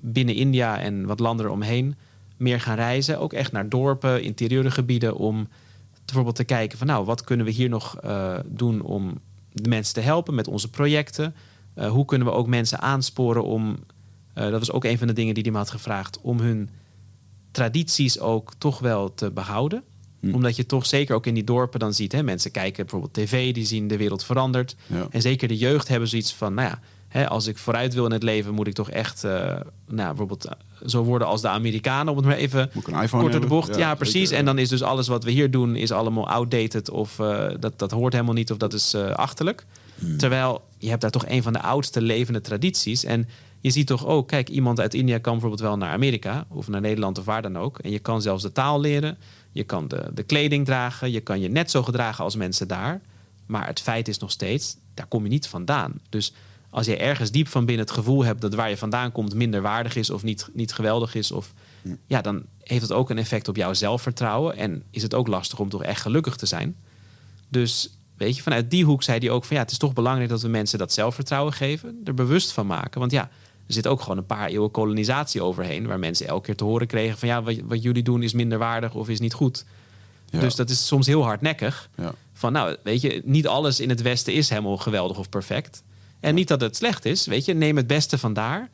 [0.00, 1.94] binnen India en wat landen eromheen
[2.36, 3.18] meer gaan reizen.
[3.18, 5.48] Ook echt naar dorpen, interieure gebieden om
[6.04, 7.96] bijvoorbeeld te kijken van nou, wat kunnen we hier nog
[8.46, 9.20] doen om
[9.52, 11.34] de mensen te helpen met onze projecten?
[11.74, 13.76] Hoe kunnen we ook mensen aansporen om,
[14.34, 16.70] uh, dat was ook een van de dingen die hij me had gevraagd, om hun
[17.50, 19.82] tradities ook toch wel te behouden.
[20.20, 20.34] Hm.
[20.34, 23.54] Omdat je toch zeker ook in die dorpen dan ziet, hè, mensen kijken bijvoorbeeld tv,
[23.54, 24.76] die zien de wereld veranderd.
[24.86, 25.06] Ja.
[25.10, 28.12] En zeker de jeugd hebben zoiets van, nou ja, hè, als ik vooruit wil in
[28.12, 30.48] het leven, moet ik toch echt, uh, nou, bijvoorbeeld
[30.86, 32.70] zo worden als de Amerikanen, om het maar even
[33.10, 33.74] kort door de bocht.
[33.74, 34.28] Ja, ja precies.
[34.28, 37.50] Zeker, en dan is dus alles wat we hier doen, is allemaal outdated of uh,
[37.60, 39.66] dat, dat hoort helemaal niet of dat is achterlijk.
[39.98, 40.16] Hmm.
[40.16, 43.04] Terwijl je hebt daar toch een van de oudste levende tradities.
[43.04, 43.28] En
[43.62, 46.80] je ziet toch ook, kijk, iemand uit India kan bijvoorbeeld wel naar Amerika of naar
[46.80, 47.78] Nederland of waar dan ook.
[47.78, 49.18] En je kan zelfs de taal leren,
[49.52, 53.00] je kan de, de kleding dragen, je kan je net zo gedragen als mensen daar.
[53.46, 55.92] Maar het feit is nog steeds, daar kom je niet vandaan.
[56.08, 56.32] Dus
[56.70, 59.62] als je ergens diep van binnen het gevoel hebt dat waar je vandaan komt minder
[59.62, 61.52] waardig is of niet, niet geweldig is, of,
[62.06, 64.56] ja, dan heeft het ook een effect op jouw zelfvertrouwen.
[64.56, 66.76] En is het ook lastig om toch echt gelukkig te zijn.
[67.48, 70.28] Dus weet je, vanuit die hoek zei hij ook van ja, het is toch belangrijk
[70.28, 73.00] dat we mensen dat zelfvertrouwen geven, er bewust van maken.
[73.00, 73.30] Want ja,
[73.66, 76.86] er zit ook gewoon een paar eeuwen kolonisatie overheen, waar mensen elke keer te horen
[76.86, 79.64] kregen van ja, wat, wat jullie doen is minder waardig of is niet goed.
[80.30, 80.40] Ja.
[80.40, 81.90] Dus dat is soms heel hardnekkig.
[81.96, 82.14] Ja.
[82.32, 85.82] Van nou, weet je, niet alles in het Westen is helemaal geweldig of perfect.
[86.20, 88.70] En niet dat het slecht is, weet je, neem het beste van daar,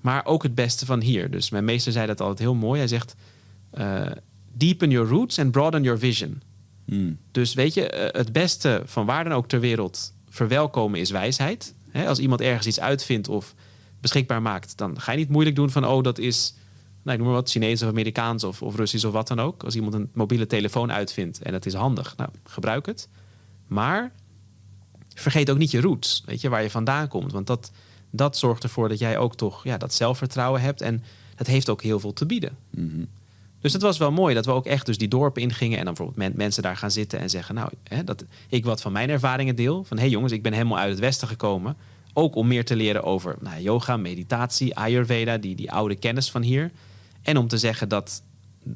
[0.00, 1.30] maar ook het beste van hier.
[1.30, 2.78] Dus mijn meester zei dat altijd heel mooi.
[2.78, 3.14] Hij zegt:
[3.74, 4.06] uh,
[4.52, 6.42] deepen your roots and broaden your vision.
[6.84, 7.18] Hmm.
[7.30, 11.74] Dus weet je, uh, het beste van waar dan ook ter wereld verwelkomen is wijsheid.
[11.90, 13.54] He, als iemand ergens iets uitvindt of
[14.02, 16.54] beschikbaar maakt, dan ga je niet moeilijk doen van: oh, dat is.
[17.02, 19.62] Nou, ik noem maar wat, Chinees of Amerikaans of, of Russisch of wat dan ook.
[19.62, 23.08] Als iemand een mobiele telefoon uitvindt en dat is handig, nou, gebruik het.
[23.66, 24.12] Maar
[25.14, 27.32] vergeet ook niet je roots, weet je, waar je vandaan komt.
[27.32, 27.72] Want dat,
[28.10, 30.80] dat zorgt ervoor dat jij ook toch ja, dat zelfvertrouwen hebt.
[30.80, 31.02] En
[31.36, 32.56] dat heeft ook heel veel te bieden.
[32.70, 33.08] Mm -hmm.
[33.60, 35.78] Dus het was wel mooi dat we ook echt dus die dorpen ingingen.
[35.78, 37.54] En dan bijvoorbeeld men, mensen daar gaan zitten en zeggen...
[37.54, 39.84] nou, hè, dat ik wat van mijn ervaringen deel.
[39.84, 41.76] Van hé hey jongens, ik ben helemaal uit het westen gekomen.
[42.12, 45.38] Ook om meer te leren over nou, yoga, meditatie, ayurveda.
[45.38, 46.70] Die, die oude kennis van hier.
[47.22, 48.22] En om te zeggen dat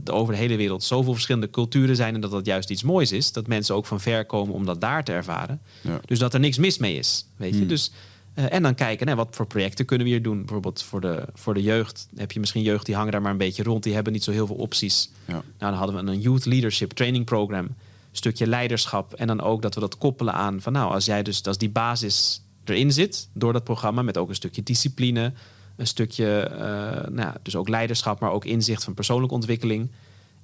[0.04, 2.14] er over de hele wereld zoveel verschillende culturen zijn...
[2.14, 3.32] en dat dat juist iets moois is.
[3.32, 5.60] Dat mensen ook van ver komen om dat daar te ervaren.
[5.80, 6.00] Ja.
[6.04, 7.58] Dus dat er niks mis mee is, weet je.
[7.58, 7.68] Hmm.
[7.68, 7.92] Dus,
[8.34, 10.38] uh, en dan kijken, nou, wat voor projecten kunnen we hier doen?
[10.38, 12.08] Bijvoorbeeld voor de, voor de jeugd.
[12.16, 13.82] Heb je misschien jeugd die hangen daar maar een beetje rond.
[13.82, 15.10] Die hebben niet zo heel veel opties.
[15.24, 15.32] Ja.
[15.32, 17.64] Nou, dan hadden we een Youth Leadership Training Program.
[17.64, 17.74] Een
[18.12, 19.14] stukje leiderschap.
[19.14, 20.72] En dan ook dat we dat koppelen aan van...
[20.72, 24.02] nou, als jij dus, als die basis erin zit door dat programma...
[24.02, 25.32] met ook een stukje discipline...
[25.76, 28.20] een stukje, uh, nou, dus ook leiderschap...
[28.20, 29.90] maar ook inzicht van persoonlijke ontwikkeling...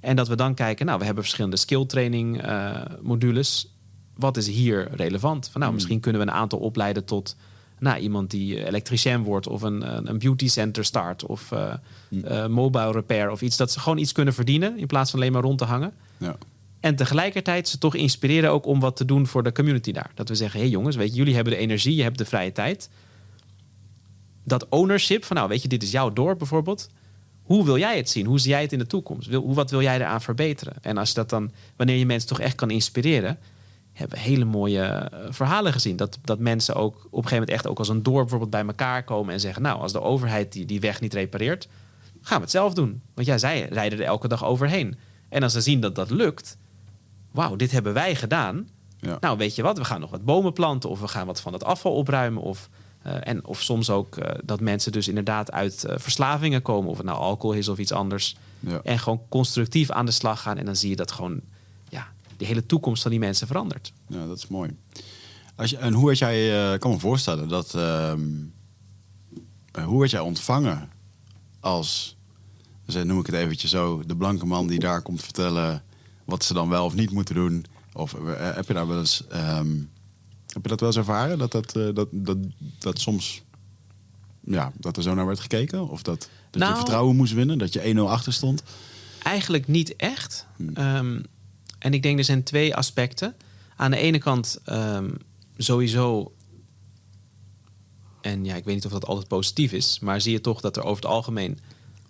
[0.02, 3.74] En dat we dan kijken, nou, we hebben verschillende skill training uh, modules.
[4.16, 5.44] Wat is hier relevant?
[5.44, 5.74] Van, nou, Hmm.
[5.74, 7.36] misschien kunnen we een aantal opleiden tot
[7.78, 11.74] nou, iemand die elektricien wordt of een, een beauty center start of uh,
[12.10, 13.56] uh, mobile repair of iets.
[13.56, 15.92] Dat ze gewoon iets kunnen verdienen in plaats van alleen maar rond te hangen.
[16.16, 16.36] Ja.
[16.82, 20.10] En tegelijkertijd ze toch inspireren ook om wat te doen voor de community daar.
[20.14, 22.24] Dat we zeggen, hé hey jongens, weet je, jullie hebben de energie, je hebt de
[22.24, 22.90] vrije tijd.
[24.44, 26.88] Dat ownership van, nou weet je, dit is jouw dorp bijvoorbeeld
[27.42, 28.26] hoe wil jij het zien?
[28.26, 29.28] Hoe zie jij het in de toekomst?
[29.28, 30.74] Wil, wat wil jij eraan verbeteren?
[30.80, 33.38] En als dat dan, wanneer je mensen toch echt kan inspireren,
[33.92, 35.96] hebben we hele mooie uh, verhalen gezien.
[35.96, 38.66] Dat, dat mensen ook op een gegeven moment echt ook als een dorp bijvoorbeeld bij
[38.66, 41.68] elkaar komen en zeggen: Nou, als de overheid die, die weg niet repareert,
[42.20, 43.02] gaan we het zelf doen.
[43.14, 44.96] Want ja, zij rijden er elke dag overheen.
[45.28, 46.56] En als ze zien dat dat lukt,
[47.32, 48.68] wauw, dit hebben wij gedaan.
[48.98, 49.16] Ja.
[49.20, 51.52] Nou, weet je wat, we gaan nog wat bomen planten of we gaan wat van
[51.52, 52.68] het afval opruimen of
[53.06, 56.96] uh, en of soms ook uh, dat mensen dus inderdaad uit uh, verslavingen komen, of
[56.96, 58.36] het nou alcohol is of iets anders.
[58.60, 58.80] Ja.
[58.82, 60.58] En gewoon constructief aan de slag gaan.
[60.58, 61.40] En dan zie je dat gewoon
[61.88, 63.92] ja, de hele toekomst van die mensen verandert.
[64.06, 64.76] Ja, dat is mooi.
[65.56, 67.74] Als je, en hoe had jij, kan me voorstellen dat.
[67.74, 68.20] ehm,
[69.84, 70.90] hoe werd jij ontvangen
[71.60, 72.16] als,
[72.86, 75.82] dus noem ik het eventjes zo, de blanke man die daar komt vertellen
[76.24, 77.64] wat ze dan wel of niet moeten doen?
[77.92, 79.24] Of heb je daar wel eens.
[79.32, 79.90] Um,
[80.46, 81.38] heb je dat wel eens ervaren?
[81.38, 82.38] Dat, dat, uh, dat, dat,
[82.78, 83.42] dat soms
[84.44, 85.88] ja, dat er zo naar werd gekeken?
[85.88, 87.58] Of dat, dat nou, je vertrouwen moest winnen?
[87.58, 88.62] Dat je 1-0 achter stond?
[89.22, 90.46] Eigenlijk niet echt.
[90.56, 90.76] Hmm.
[90.76, 91.24] Um,
[91.78, 93.36] en ik denk er zijn twee aspecten.
[93.76, 95.16] Aan de ene kant um,
[95.56, 96.32] sowieso...
[98.20, 99.98] En ja, ik weet niet of dat altijd positief is...
[99.98, 101.58] maar zie je toch dat er over het algemeen...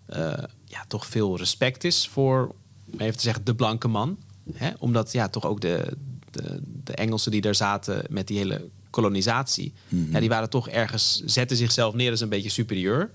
[0.09, 0.33] Uh,
[0.65, 2.55] ja, toch veel respect is voor,
[2.97, 4.19] even te zeggen, de blanke man.
[4.53, 4.71] Hè?
[4.79, 5.97] Omdat ja, toch ook de,
[6.31, 9.97] de, de, Engelsen die daar zaten met die hele kolonisatie, Mhm.
[9.97, 10.13] mm -hmm.
[10.13, 13.11] ja, die waren toch ergens, zetten zichzelf neer als een beetje superieur.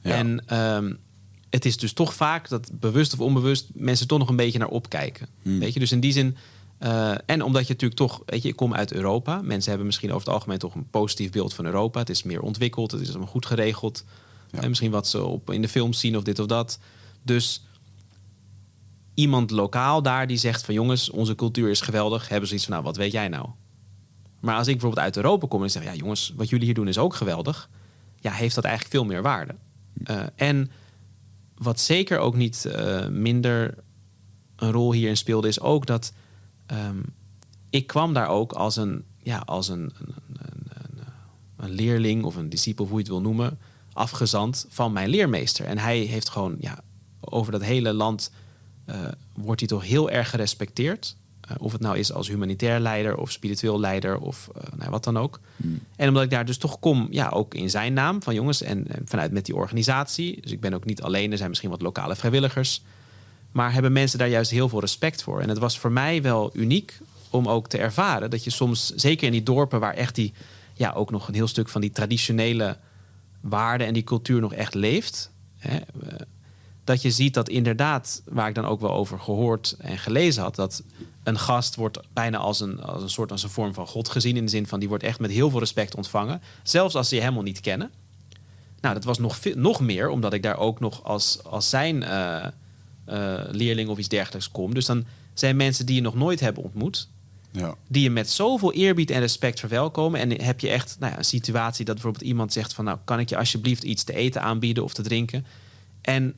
[0.00, 0.14] Ja.
[0.14, 0.98] En um,
[1.50, 4.68] het is dus toch vaak dat bewust of onbewust mensen toch nog een beetje naar
[4.68, 5.28] opkijken.
[5.42, 5.54] Mhm.
[5.54, 5.60] Mm.
[5.60, 6.36] Weet je, dus in die zin.
[6.80, 9.42] Uh, en omdat je natuurlijk toch, weet je, ik kom uit Europa.
[9.42, 11.98] Mensen hebben misschien over het algemeen toch een positief beeld van Europa.
[11.98, 14.04] Het is meer ontwikkeld, het is allemaal goed geregeld.
[14.50, 14.60] Ja.
[14.60, 16.78] En misschien wat ze op, in de films zien of dit of dat.
[17.22, 17.64] Dus
[19.14, 22.72] iemand lokaal daar die zegt van jongens, onze cultuur is geweldig, hebben ze iets van
[22.72, 23.48] nou, wat weet jij nou?
[24.40, 26.88] Maar als ik bijvoorbeeld uit Europa kom en zeg ja jongens, wat jullie hier doen
[26.88, 27.70] is ook geweldig,
[28.20, 29.54] ja, heeft dat eigenlijk veel meer waarde.
[30.10, 30.70] Uh, en
[31.54, 33.74] wat zeker ook niet uh, minder
[34.56, 36.12] een rol hierin speelde, is ook dat
[36.66, 37.04] um,
[37.70, 41.00] ik kwam daar ook als een, ja, als een, een, een,
[41.56, 43.58] een, leerling of een discipel, hoe je het wil noemen,
[43.92, 45.66] afgezand van mijn leermeester.
[45.66, 46.80] En hij heeft gewoon ja,
[47.20, 48.30] over dat hele land
[49.34, 51.16] wordt hij toch heel erg gerespecteerd.
[51.50, 55.04] Uh, of het nou is als humanitair leider of spiritueel leider of uh, nou, wat
[55.04, 55.40] dan ook.
[55.56, 55.80] Hmm.
[55.96, 58.86] En omdat ik daar dus toch kom, ja, ook in zijn naam van jongens en,
[58.88, 60.40] en, vanuit met die organisatie.
[60.40, 62.82] Dus ik ben ook niet alleen, er zijn misschien wat lokale vrijwilligers.
[63.52, 65.40] Maar hebben mensen daar juist heel veel respect voor.
[65.40, 66.98] En het was voor mij wel uniek
[67.30, 70.32] om ook te ervaren dat je soms, zeker in die dorpen waar echt die,
[70.74, 72.76] ja, ook nog een heel stuk van die traditionele
[73.40, 75.30] waarden en die cultuur nog echt leeft.
[75.58, 75.78] Hè,
[76.84, 80.54] dat je ziet dat inderdaad, waar ik dan ook wel over gehoord en gelezen had,
[80.54, 80.82] dat
[81.22, 84.36] een gast wordt bijna als een, als een soort als een vorm van God gezien.
[84.36, 86.42] In de zin van die wordt echt met heel veel respect ontvangen.
[86.62, 87.90] Zelfs als ze je helemaal niet kennen.
[88.80, 92.46] Nou, dat was nog, nog meer, omdat ik daar ook nog als, als zijn uh,
[93.08, 94.74] uh, leerling of iets dergelijks kom.
[94.74, 97.08] Dus dan zijn mensen die je nog nooit hebben ontmoet.
[97.50, 97.74] Ja.
[97.88, 100.20] Die je met zoveel eerbied en respect verwelkomen.
[100.20, 102.84] En heb je echt nou ja, een situatie dat bijvoorbeeld iemand zegt van...
[102.84, 105.46] nou, kan ik je alsjeblieft iets te eten aanbieden of te drinken?
[106.00, 106.34] En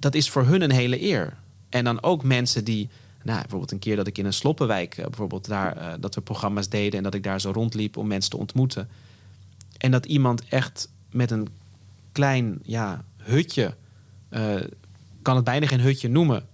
[0.00, 1.36] dat is voor hun een hele eer.
[1.68, 2.88] En dan ook mensen die,
[3.22, 6.20] nou, bijvoorbeeld een keer dat ik in een sloppenwijk, eh, bijvoorbeeld daar, uh, dat we
[6.20, 8.88] programma's deden en dat ik daar zo rondliep om mensen te ontmoeten.
[9.76, 11.48] En dat iemand echt met een
[12.12, 13.74] klein ja, hutje,
[14.30, 14.54] uh,
[15.22, 16.46] kan het bijna geen hutje noemen,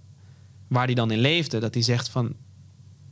[0.67, 2.35] waar die dan in leefde, dat hij zegt van,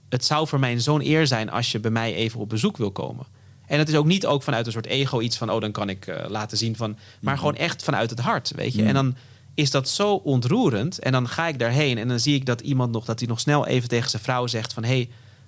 [0.10, 2.92] het zou voor mij zo'n eer zijn als je bij mij even op bezoek wil
[2.92, 3.26] komen.
[3.66, 5.90] En het is ook niet ook vanuit een soort ego iets van, oh, dan kan
[5.90, 8.82] ik uh, laten zien van, maar mm gewoon echt vanuit het hart, weet je.
[8.82, 9.16] Mm En dan
[9.56, 11.00] is dat zo ontroerend.
[11.00, 13.40] En dan ga ik daarheen en dan zie ik dat iemand nog, dat hij nog
[13.40, 15.08] snel even tegen zijn vrouw zegt van hé,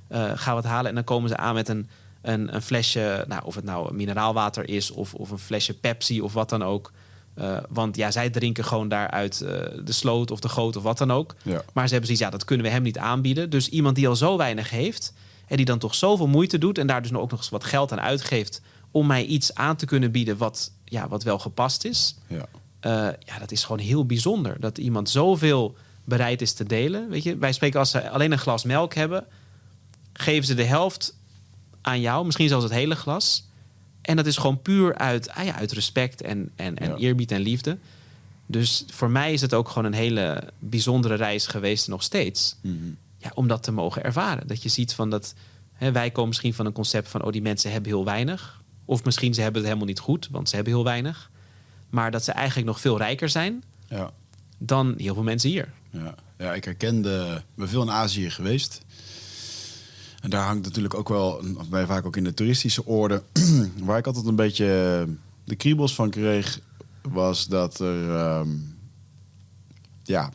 [0.10, 0.90] hey, uh, ga wat halen.
[0.90, 1.90] En dan komen ze aan met een,
[2.22, 6.34] een, een, flesje, nou, of het nou mineraalwater is of, of een flesje Pepsi of
[6.34, 6.92] wat dan ook.
[7.40, 9.50] Uh, want ja, zij drinken gewoon daaruit uh,
[9.84, 11.36] de sloot of de goot of wat dan ook.
[11.44, 11.64] Ja.
[11.74, 13.50] Maar ze hebben zoiets, ja, dat kunnen we hem niet aanbieden.
[13.50, 15.14] Dus iemand die al zo weinig heeft
[15.48, 17.92] en die dan toch zoveel moeite doet en daar dus ook nog eens wat geld
[17.92, 22.16] aan uitgeeft om mij iets aan te kunnen bieden wat, ja, wat wel gepast is.
[22.28, 22.46] Ja.
[22.88, 24.60] Uh, ja, dat is gewoon heel bijzonder.
[24.60, 27.10] Dat iemand zoveel bereid is te delen.
[27.10, 29.26] Weet je, wij spreken als ze alleen een glas melk hebben,
[30.14, 31.18] geven ze de helft
[31.82, 33.48] aan jou, misschien zelfs het hele glas.
[34.02, 37.42] En dat is gewoon puur uit, ah ja, uit respect en, en, en eerbied en
[37.42, 37.78] liefde.
[38.46, 42.56] Dus voor mij is het ook gewoon een hele bijzondere reis geweest, nog steeds.
[42.62, 42.98] Mm -hmm.
[43.18, 44.48] ja, om dat te mogen ervaren.
[44.48, 45.34] Dat je ziet van dat.
[45.74, 48.62] Hè, wij komen misschien van een concept van: oh, die mensen hebben heel weinig.
[48.86, 51.30] Of misschien ze hebben het helemaal niet goed, want ze hebben heel weinig
[51.90, 54.12] maar dat ze eigenlijk nog veel rijker zijn ja.
[54.58, 55.74] dan heel veel mensen hier.
[55.90, 58.82] Ja, ja ik herkende, ben veel in Azië geweest.
[60.22, 63.24] En daar hangt natuurlijk ook wel, bij vaak ook in de toeristische orde,
[63.84, 65.08] waar ik altijd een beetje
[65.44, 66.60] de kriebels van kreeg,
[67.02, 68.50] was dat er, ehm,
[70.04, 70.32] ja,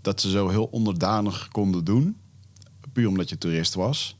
[0.00, 2.16] dat ze zo heel onderdanig konden doen,
[2.92, 4.16] puur omdat je toerist was.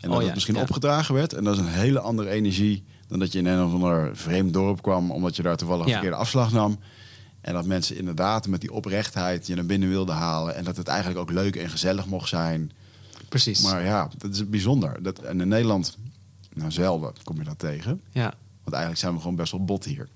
[0.00, 1.32] En dat oh, het misschien opgedragen werd.
[1.32, 4.52] En dat is een hele andere energie dan dat je in een of ander vreemd
[4.52, 6.78] dorp kwam, omdat je daar toevallig een verkeerde afslag nam.
[7.40, 10.54] En dat mensen inderdaad met die oprechtheid je naar binnen wilden halen.
[10.54, 12.72] En dat het eigenlijk ook leuk en gezellig mocht zijn.
[13.28, 13.62] Precies.
[13.62, 15.02] Maar ja, dat is bijzonder.
[15.02, 15.96] Dat, en in Nederland,
[16.54, 18.00] nou zelden kom je dat tegen.
[18.12, 18.34] Ja.
[18.62, 20.08] Want eigenlijk zijn we gewoon best wel bot hier.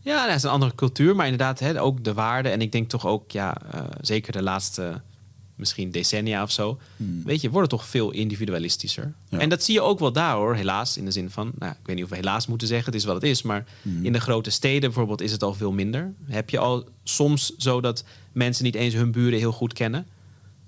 [0.00, 2.48] Ja, dat is een andere cultuur, maar inderdaad hè, ook de waarde.
[2.48, 5.00] En ik denk toch ook, ja, uh, zeker de laatste
[5.58, 7.22] misschien decennia of zo, hmm.
[7.24, 9.12] weet je, worden toch veel individualistischer.
[9.30, 10.96] En dat zie je ook wel daar hoor, helaas.
[10.96, 13.04] In de zin van, nou, ik weet niet of we helaas moeten zeggen, het is
[13.04, 13.42] wat het is.
[13.42, 14.04] Maar hmm.
[14.04, 16.12] in de grote steden bijvoorbeeld is het al veel minder.
[16.24, 20.06] Heb je al soms zo dat mensen niet eens hun buren heel goed kennen.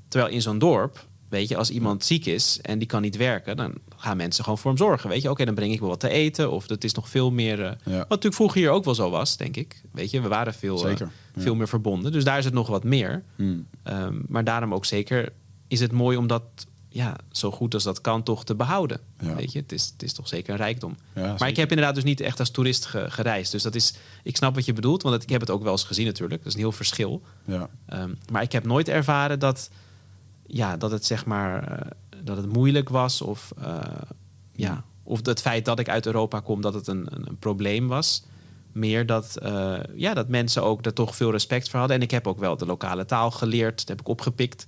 [0.08, 3.56] Terwijl in zo'n dorp Weet je, als iemand ziek is en die kan niet werken,
[3.56, 5.08] dan gaan mensen gewoon voor hem zorgen.
[5.08, 6.50] Weet je, oké, dan breng ik wel wat te eten.
[6.50, 7.58] Of dat is nog veel meer.
[7.58, 9.82] Uh, Wat natuurlijk vroeger hier ook wel zo was, denk ik.
[9.92, 10.96] Weet je, we waren veel, uh,
[11.36, 12.12] veel meer verbonden.
[12.12, 13.22] Dus daar is het nog wat meer.
[13.36, 13.66] Hmm.
[13.84, 15.32] Um, maar daarom ook zeker
[15.68, 16.42] is het mooi om dat
[16.88, 19.00] ja, zo goed als dat kan toch te behouden.
[19.16, 20.96] Weet je, het is, het is toch zeker een rijkdom.
[21.14, 23.52] maar ik heb inderdaad dus niet echt als toerist gereisd.
[23.52, 25.84] Dus dat is, ik snap wat je bedoelt, want ik heb het ook wel eens
[25.84, 26.38] gezien natuurlijk.
[26.38, 27.22] Dat is een heel verschil.
[27.44, 27.68] Ja.
[27.92, 29.70] Um, maar ik heb nooit ervaren dat
[30.52, 31.90] ja, dat het zeg maar uh,
[32.24, 33.80] dat het moeilijk was of uh,
[34.52, 37.88] ja, of het feit dat ik uit Europa kom dat het een, een, een probleem
[37.88, 38.24] was.
[38.72, 41.96] Meer dat, uh, ja, dat mensen ook er toch veel respect voor hadden.
[41.96, 44.66] En ik heb ook wel de lokale taal geleerd, dat heb ik opgepikt.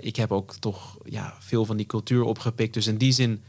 [0.00, 2.74] ik heb ook toch ja, veel van die cultuur opgepikt.
[2.74, 3.42] Dus in die zin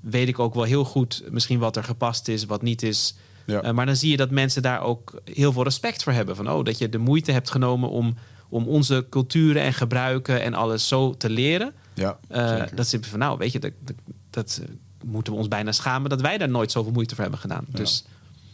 [0.00, 3.14] weet ik ook wel heel goed misschien wat er gepast is, wat niet is.
[3.46, 3.72] Ja.
[3.72, 6.36] maar dan zie je dat mensen daar ook heel veel respect voor hebben.
[6.36, 8.14] Van oh, dat je de moeite hebt genomen om
[8.54, 11.72] om onze culturen en gebruiken en alles zo te leren.
[11.94, 13.96] Ja, Uh, dat ze van, nou, weet je, dat, dat,
[14.30, 14.68] dat, eh,
[15.08, 17.64] moeten we ons bijna schamen dat wij daar nooit zoveel moeite voor hebben gedaan.
[17.72, 17.78] Ja.
[17.78, 18.04] Dus,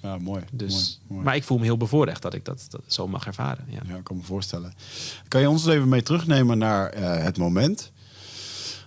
[0.03, 0.43] ja, mooi.
[0.53, 1.25] dus, mooi, mooi.
[1.25, 3.65] Maar ik voel me heel bevoorrecht dat ik dat, dat zo mag ervaren.
[3.69, 3.81] Ja.
[3.89, 4.73] Ja, ik kan me voorstellen.
[5.29, 7.93] Kan je ons even mee terugnemen naar eh, het moment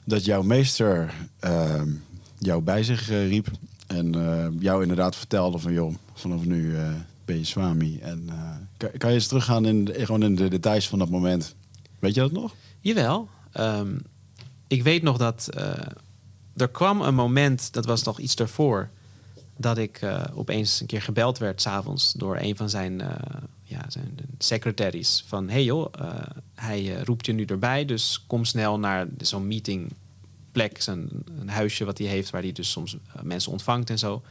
[0.06, 1.90] dat jouw meester ehm,
[2.38, 3.48] jou bij zich riep
[3.88, 4.12] en
[4.60, 6.76] jou inderdaad vertelde van joh, vanaf nu
[7.26, 8.00] ben je swami.
[8.02, 8.30] En
[8.98, 11.56] kan, je eens teruggaan in, gewoon in de details van dat moment?
[12.00, 12.56] Weet je dat nog?
[12.80, 13.30] Jawel.
[13.52, 13.98] ehm,
[14.68, 15.74] ik weet nog dat eh,
[16.56, 18.90] er kwam een moment, dat was nog iets daarvoor,
[19.58, 23.10] dat ik eh, opeens een keer gebeld werd s'avonds door een van zijn, eh
[23.62, 25.24] ja, zijn secretaries.
[25.28, 25.94] Van hey joh,
[26.56, 31.98] hij roept je nu erbij, dus kom snel naar zo'n meetingplek, zo'n een huisje wat
[31.98, 34.22] hij heeft, waar hij dus soms mensen ontvangt en zo.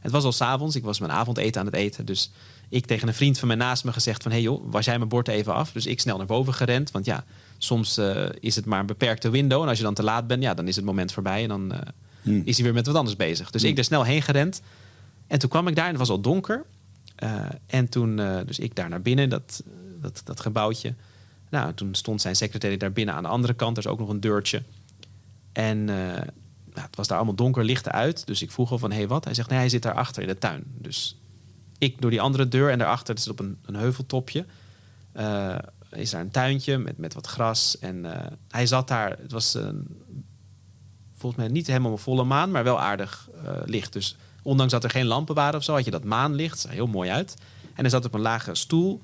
[0.00, 2.06] Het was al s'avonds, ik was mijn avondeten aan het eten.
[2.06, 2.30] Dus
[2.72, 4.32] ik tegen een vriend van mij naast me gezegd van...
[4.32, 5.72] hey joh, was jij mijn bord even af?
[5.72, 6.90] Dus ik snel naar boven gerend.
[6.90, 7.24] Want ja,
[7.58, 9.62] soms eh, is het maar een beperkte window.
[9.62, 11.42] En als je dan te laat bent, ja, dan is het moment voorbij.
[11.42, 11.80] En dan eh,
[12.22, 12.42] Hmm.
[12.44, 13.50] is hij weer met wat anders bezig.
[13.50, 14.62] Dus ik er snel heen gerend.
[15.26, 16.64] En toen kwam ik daar en het was al donker.
[17.14, 19.62] Eh, en toen, dus ik daar naar binnen, dat,
[20.00, 20.94] dat, dat gebouwtje.
[21.50, 23.76] Nou, toen stond zijn secretaris daar binnen aan de andere kant.
[23.76, 24.62] Er is ook nog een deurtje.
[25.52, 28.26] En nou, het was daar allemaal donker, lichten uit.
[28.26, 29.24] Dus ik vroeg al van, hé, hey, wat?
[29.24, 30.64] Hij zegt, nee, hij zit daar achter in de tuin.
[30.66, 31.21] Dus
[31.82, 34.46] ik door die andere deur en daarachter, het is op een, een heuveltopje...
[35.12, 35.54] eh,
[35.90, 37.78] is daar een tuintje met, met wat gras.
[37.78, 39.86] En eh, hij zat daar, het was een,
[41.16, 42.50] volgens mij niet helemaal een volle maan...
[42.50, 43.92] maar wel aardig eh, licht.
[43.92, 45.74] Dus ondanks dat er geen lampen waren of zo...
[45.74, 47.36] had je dat maanlicht, zag heel mooi uit.
[47.62, 49.02] En hij zat op een lage stoel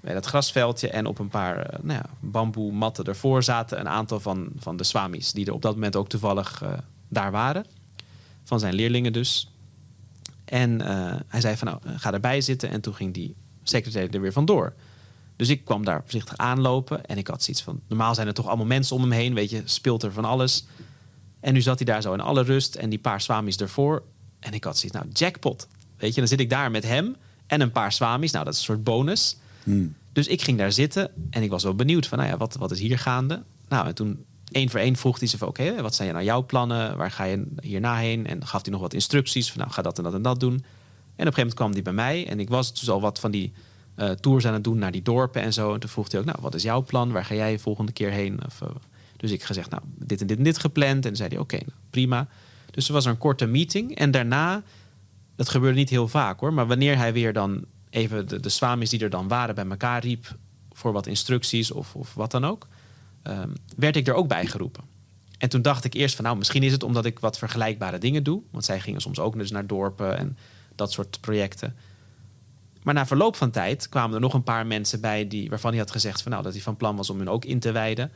[0.00, 0.90] bij dat grasveldje...
[0.90, 3.80] en op een paar nou ja, bamboematten ervoor zaten...
[3.80, 5.32] een aantal van, van de swamis...
[5.32, 6.62] die er op dat moment ook toevallig
[7.08, 7.66] daar waren.
[8.44, 9.48] Van zijn leerlingen dus.
[10.50, 12.70] En eh, hij zei van nou, ga erbij zitten.
[12.70, 14.74] En toen ging die secretaris er weer vandoor.
[15.36, 17.04] Dus ik kwam daar voorzichtig aanlopen.
[17.04, 19.34] En ik had zoiets van, normaal zijn er toch allemaal mensen om hem heen.
[19.34, 20.66] Weet je, speelt er van alles.
[21.40, 22.74] En nu zat hij daar zo in alle rust.
[22.74, 24.02] En die paar swamis ervoor.
[24.38, 25.68] En ik had zoiets, nou, jackpot.
[25.96, 28.30] Weet je, dan zit ik daar met hem en een paar swamis.
[28.32, 29.36] Nou, dat is een soort bonus.
[29.62, 29.94] Hmm.
[30.12, 32.70] Dus ik ging daar zitten en ik was wel benieuwd van, nou ja, wat, wat
[32.70, 33.42] is hier gaande?
[33.68, 36.46] Nou, en toen één voor één vroeg hij ze van, oké, wat zijn nou jouw
[36.46, 36.96] plannen?
[36.96, 38.26] Waar ga je hierna heen?
[38.26, 40.52] En gaf hij nog wat instructies van, nou, ga dat en dat en dat doen.
[40.52, 40.64] En op een
[41.16, 43.52] gegeven moment kwam hij bij mij en ik was dus al wat van die
[43.94, 45.74] eh, tours aan het doen naar die dorpen en zo.
[45.74, 47.12] En toen vroeg hij ook, nou, wat is jouw plan?
[47.12, 48.40] Waar ga jij volgende keer heen?
[48.40, 48.68] Eh,
[49.16, 51.06] dus ik gezegd, nou, dit en dit en dit gepland.
[51.06, 52.28] En zei hij, oké, nou, prima.
[52.70, 54.62] Dus er was een korte meeting en daarna
[55.36, 56.52] dat gebeurde niet heel vaak hoor.
[56.52, 60.02] Maar wanneer hij weer dan even de, de swamis die er dan waren bij elkaar
[60.02, 60.36] riep
[60.72, 62.68] voor wat instructies of, of wat dan ook,
[63.22, 64.84] ehm, werd ik er ook bij geroepen.
[65.38, 68.22] En toen dacht ik eerst van nou, misschien is het omdat ik wat vergelijkbare dingen
[68.22, 68.42] doe.
[68.50, 70.36] Want zij gingen soms ook dus naar dorpen en
[70.74, 71.76] dat soort projecten.
[72.82, 75.80] Maar na verloop van tijd kwamen er nog een paar mensen bij die, waarvan hij
[75.80, 78.10] had gezegd van nou, dat hij van plan was om hun ook in te wijden.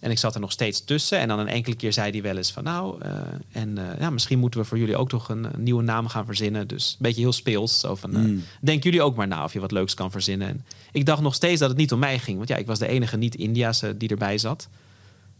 [0.00, 1.18] En ik zat er nog steeds tussen.
[1.18, 3.10] En dan een enkele keer zei hij wel eens van nou, eh,
[3.52, 6.24] en eh, ja, misschien moeten we voor jullie ook toch een, een nieuwe naam gaan
[6.24, 6.68] verzinnen.
[6.68, 7.80] Dus een beetje heel speels.
[7.80, 8.42] Zo van, eh, Mm.
[8.60, 10.48] denk jullie ook maar na of je wat leuks kan verzinnen.
[10.48, 12.36] En ik dacht nog steeds dat het niet om mij ging.
[12.36, 14.68] Want ja, ik was de enige niet-Indiase die erbij zat.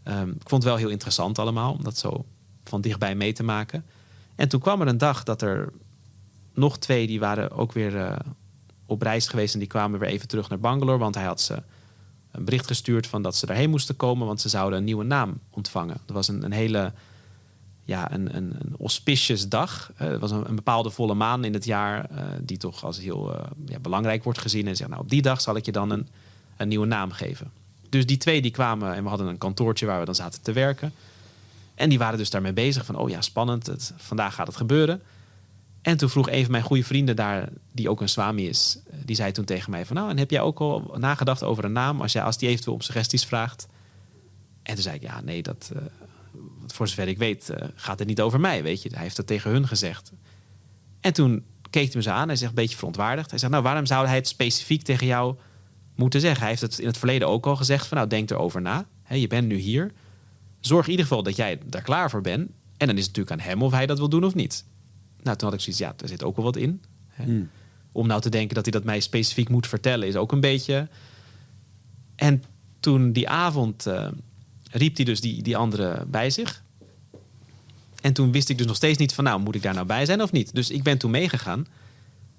[0.03, 2.25] Ehm, ik vond het wel heel interessant allemaal, om dat zo
[2.63, 3.85] van dichtbij mee te maken.
[4.35, 5.73] En toen kwam er een dag dat er
[6.53, 8.17] nog twee, die waren ook weer
[8.85, 9.53] op reis geweest.
[9.53, 10.97] En die kwamen weer even terug naar Bangalore.
[10.97, 11.63] Want hij had ze
[12.31, 14.27] een bericht gestuurd van dat ze daarheen moesten komen.
[14.27, 15.97] Want ze zouden een nieuwe naam ontvangen.
[16.05, 16.93] Dat was een, een hele,
[17.83, 19.91] ja, een, een, een auspicious dag.
[19.95, 22.09] Het was een, een bepaalde volle maan in het jaar.
[22.09, 24.67] eh, die toch als heel eh, ja, belangrijk wordt gezien.
[24.67, 26.07] En zeggen, nou op die dag zal ik je dan een,
[26.57, 27.51] een nieuwe naam geven.
[27.89, 30.51] Dus die twee die kwamen en we hadden een kantoortje waar we dan zaten te
[30.51, 30.93] werken.
[31.75, 35.01] En die waren dus daarmee bezig van, oh ja, spannend, het, vandaag gaat het gebeuren.
[35.87, 38.97] En toen vroeg een van mijn goede vrienden daar, die ook een swami is, eh,
[39.05, 41.71] die zei toen tegen mij van, nou, en heb jij ook al nagedacht over een
[41.71, 43.67] naam als, jij, als die eventueel om suggesties vraagt?
[44.63, 45.81] En toen zei ik, ja, nee, dat, eh,
[46.67, 48.89] voor zover ik weet, eh, gaat het niet over mij, weet je.
[48.93, 50.11] Hij heeft dat tegen hun gezegd.
[50.99, 53.29] En toen keek hij me aan, hij zegt een beetje verontwaardigd.
[53.29, 55.35] Hij zegt, nou, waarom zou hij het specifiek tegen jou
[55.95, 56.39] moeten zeggen?
[56.39, 58.85] Hij heeft het in het verleden ook al gezegd van, nou, denk erover na.
[59.09, 59.91] Je bent nu hier.
[60.59, 62.49] Zorg in ieder geval dat jij daar klaar voor bent.
[62.77, 64.65] En dan is het natuurlijk aan hem of hij dat wil doen of niet.
[65.23, 66.81] Nou, toen had ik zoiets, ja, er zit ook wel wat in.
[67.07, 67.23] Hè.
[67.23, 67.49] Hmm.
[67.91, 70.87] Om nou te denken dat hij dat mij specifiek moet vertellen, is ook een beetje.
[72.15, 72.43] En
[72.79, 74.07] toen die avond eh,
[74.71, 76.63] riep hij dus die, die andere bij zich.
[78.01, 80.05] En toen wist ik dus nog steeds niet van, nou, moet ik daar nou bij
[80.05, 80.55] zijn of niet?
[80.55, 81.65] Dus ik ben toen meegegaan.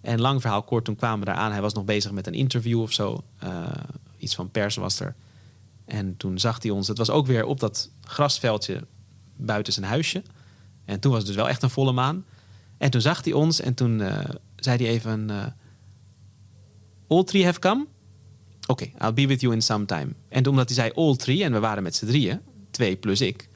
[0.01, 1.53] En lang verhaal kort, toen kwamen we daar aan.
[1.53, 3.24] Hij was nog bezig met een interview of zo.
[3.39, 3.66] Eh,
[4.16, 5.14] iets van pers was er.
[5.85, 6.89] En toen zag hij ons.
[6.89, 8.87] Het was ook weer op dat grasveldje
[9.37, 10.22] buiten zijn huisje.
[10.85, 12.24] En toen was het dus wel echt een volle maan.
[12.79, 15.31] En toen zag hij ons en toen eh, zei hij even...
[15.31, 15.47] eh
[17.07, 17.87] All three have come?
[18.68, 20.09] oké, I'll be with you in some time.
[20.29, 23.49] En omdat hij zei all three en we waren met z'n drieën, twee plus ik.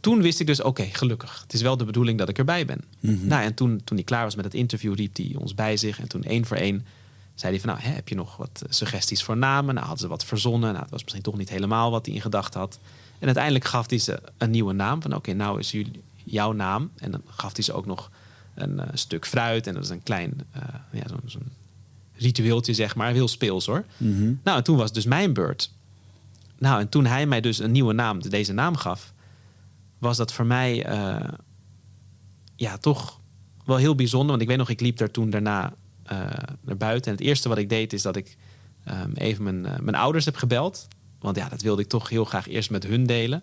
[0.00, 1.40] Toen wist ik dus, oké, gelukkig.
[1.42, 2.80] Het is wel de bedoeling dat ik erbij ben.
[3.28, 6.00] Nou, en toen, toen hij klaar was met het interview, riep hij ons bij zich.
[6.00, 6.86] En toen één voor één
[7.34, 9.74] zei hij van, nou, hè, heb je nog wat eh, suggesties voor namen?
[9.74, 10.70] Nou, hadden ze wat verzonnen.
[10.70, 12.78] Nou, het was misschien toch niet helemaal wat hij in gedachten had.
[13.18, 15.02] En uiteindelijk gaf hij ze een nieuwe naam.
[15.02, 16.90] Van, oké, nou is jullie, jouw naam.
[16.96, 18.10] En dan gaf hij ze ook nog
[18.54, 19.66] een eh, stuk fruit.
[19.66, 21.52] En dat is een klein, eh, ja, zo'n
[22.14, 23.12] ritueeltje, zeg maar.
[23.12, 23.84] Heel speels, hoor.
[24.42, 25.72] Nou, en toen was het dus mijn beurt.
[26.58, 29.12] Nou, en toen hij mij dus een nieuwe naam, deze naam gaf...
[29.98, 31.28] was dat voor mij eh,
[32.56, 33.20] ja, toch
[33.64, 34.28] wel heel bijzonder.
[34.28, 35.72] Want ik weet nog, ik liep daar toen daarna
[36.60, 37.10] naar buiten.
[37.10, 38.36] En het eerste wat ik deed is dat ik
[38.84, 40.88] ehm, even mijn, mijn ouders heb gebeld.
[41.20, 43.42] Want ja, dat wilde ik toch heel graag eerst met hun delen.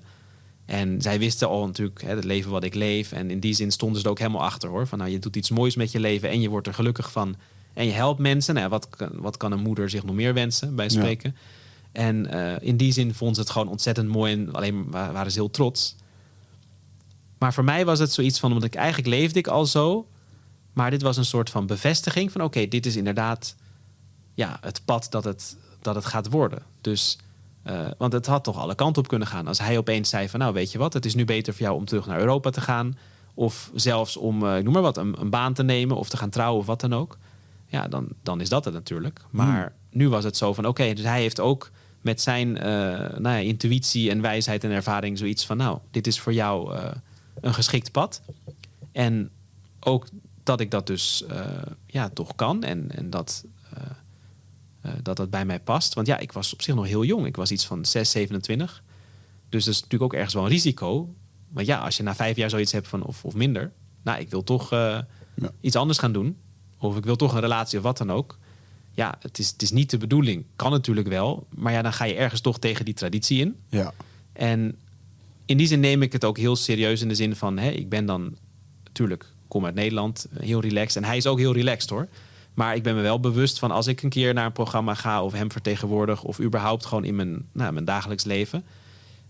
[0.68, 3.11] En zij wisten al natuurlijk hè, het leven wat ik leef.
[3.11, 4.88] En in die zin stonden ze er ook helemaal achter hoor.
[4.88, 7.36] Van nou, je doet iets moois met je leven en je wordt er gelukkig van.
[7.74, 8.55] En je helpt mensen.
[8.55, 11.36] Nou, wat, kan- wat kan een moeder zich nog meer wensen bij spreken?
[11.91, 14.34] En eh, in die zin vonden ze het gewoon ontzettend mooi.
[14.34, 15.95] En alleen wa- waren ze heel trots.
[17.38, 20.07] Maar voor mij was het zoiets van, omdat ik eigenlijk leefde ik al zo.
[20.74, 23.55] Maar dit was een soort van bevestiging van oké, dit is inderdaad
[24.34, 26.63] ja, het pad dat het, dat het gaat worden.
[26.82, 27.18] Dus,
[27.68, 29.47] eh, want het had toch alle kanten op kunnen gaan.
[29.47, 31.76] Als hij opeens zei van nou weet je wat, het is nu beter voor jou
[31.76, 32.97] om terug naar Europa te gaan.
[33.34, 36.30] Of zelfs om, ik noem maar wat, een, een baan te nemen of te gaan
[36.30, 37.18] trouwen of wat dan ook.
[37.68, 39.22] Ja, dan, dan is dat het natuurlijk.
[39.30, 42.72] Maar nu was het zo van oké, dus hij heeft ook met zijn eh,
[43.18, 46.78] nou ja, intuïtie en wijsheid en ervaring zoiets van nou, dit is voor jou
[47.41, 48.22] een geschikt pad.
[48.91, 49.30] En
[49.80, 50.07] ook
[50.43, 51.24] dat ik dat dus
[51.86, 53.43] ja, toch kan en, en dat,
[55.02, 55.94] dat dat bij mij past.
[55.94, 57.26] Want ja, ik was op zich nog heel jong.
[57.26, 58.84] Ik was iets van 6, 27.
[59.50, 61.14] Dus dat is natuurlijk ook ergens wel een risico.
[61.50, 63.72] Want ja, als je na vijf jaar zoiets hebt van of, of minder,
[64.04, 64.80] nou, ik wil toch eh,
[65.34, 65.52] Ja.
[65.62, 66.38] iets anders gaan doen.
[66.80, 68.38] Of ik wil toch een relatie of wat dan ook.
[68.92, 70.46] Ja, het is, het is niet de bedoeling.
[70.56, 71.48] Kan natuurlijk wel.
[71.56, 73.56] Maar ja, dan ga je ergens toch tegen die traditie in.
[73.70, 73.94] Ja.
[74.34, 74.76] En
[75.46, 77.90] in die zin neem ik het ook heel serieus in de zin van, hè, ik
[77.90, 78.38] ben dan
[78.84, 80.96] natuurlijk, kom uit Nederland, heel relaxed.
[81.04, 82.08] En hij is ook heel relaxed hoor.
[82.58, 85.24] Maar ik ben me wel bewust van als ik een keer naar een programma ga
[85.24, 88.64] of hem vertegenwoordig of überhaupt gewoon in mijn, nou, mijn dagelijks leven,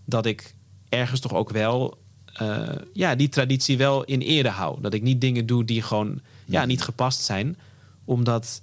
[0.04, 0.54] dat ik
[0.88, 1.98] ergens toch ook wel
[2.32, 4.80] eh, ja, die traditie wel in ere hou.
[4.80, 7.56] Dat ik niet dingen doe die gewoon ja, niet gepast zijn.
[8.04, 8.62] Omdat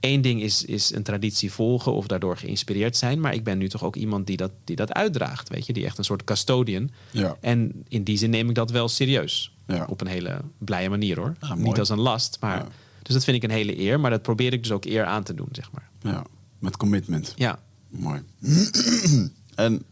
[0.00, 3.20] één ding is, is een traditie volgen of daardoor geïnspireerd zijn.
[3.20, 5.48] Maar ik ben nu toch ook iemand die dat, die dat uitdraagt.
[5.48, 6.90] Weet je, die echt een soort custodian.
[7.10, 7.36] Ja.
[7.40, 9.54] En in die zin neem ik dat wel serieus.
[9.66, 9.86] Ja.
[9.88, 11.34] Op een hele blije manier hoor.
[11.38, 11.54] Ah.
[11.54, 12.36] Niet als een last.
[12.40, 12.68] Maar, Ja.
[13.02, 14.00] Dus dat vind ik een hele eer.
[14.00, 15.88] Maar dat probeer ik dus ook eer aan te doen, zeg maar.
[16.12, 16.24] ja.
[16.58, 17.32] Met commitment.
[17.36, 18.22] Ja, Mooi.
[19.54, 19.82] en,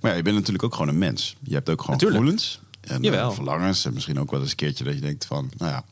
[0.00, 1.36] maar ja, je bent natuurlijk ook gewoon een mens.
[1.42, 2.20] Je hebt ook gewoon Natuurlijk.
[2.20, 2.60] gevoelens.
[2.80, 3.28] En Jawel.
[3.28, 3.84] eh, verlangens.
[3.84, 5.50] En misschien ook wel eens een keertje dat je denkt van...
[5.56, 5.84] Nou ja,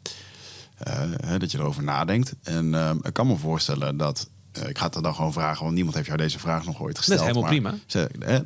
[0.79, 2.35] eh, dat je erover nadenkt.
[2.43, 4.29] En eh, ik kan me voorstellen dat...
[4.53, 6.99] eh, ik ga het dan gewoon vragen, want niemand heeft jou deze vraag nog ooit
[6.99, 7.21] gesteld.
[7.21, 7.75] helemaal maar prima.
[7.87, 8.39] Ze, hè,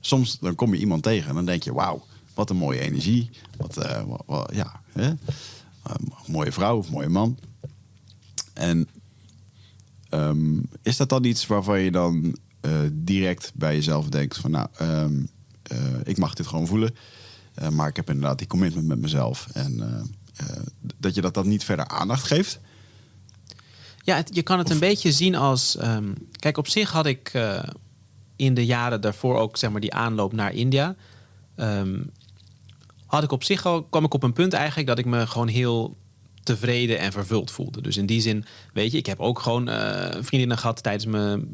[0.00, 1.72] soms dan kom je iemand tegen en dan denk je...
[1.72, 3.30] Wauw, wat een mooie energie.
[3.56, 5.12] Wat, wa- wa- ja, hè?
[5.88, 5.94] Eh,
[6.26, 7.38] mooie vrouw of mooie man.
[8.54, 8.88] En
[10.08, 14.68] Ehm, is dat dan iets waarvan je dan eh, direct bij jezelf denkt van nou,
[14.76, 15.24] ehm,
[15.62, 16.94] eh, ik mag dit gewoon voelen,
[17.72, 19.82] maar ik heb inderdaad die commitment met mezelf en
[20.96, 22.60] dat je dat dan niet verder aandacht geeft?
[24.02, 25.76] Ja, het- je kan het een beetje zien als.
[25.76, 27.32] ehm, kijk, op zich had ik
[28.36, 30.96] in de jaren daarvoor ook zeg maar die aanloop naar India.
[33.08, 35.48] Had ik op zich al kwam ik op een punt eigenlijk dat ik me gewoon
[35.48, 35.96] heel
[36.42, 37.80] tevreden en vervuld voelde.
[37.80, 41.48] Dus in die zin, weet je, ik heb ook gewoon eh, vriendinnen gehad tijdens mijn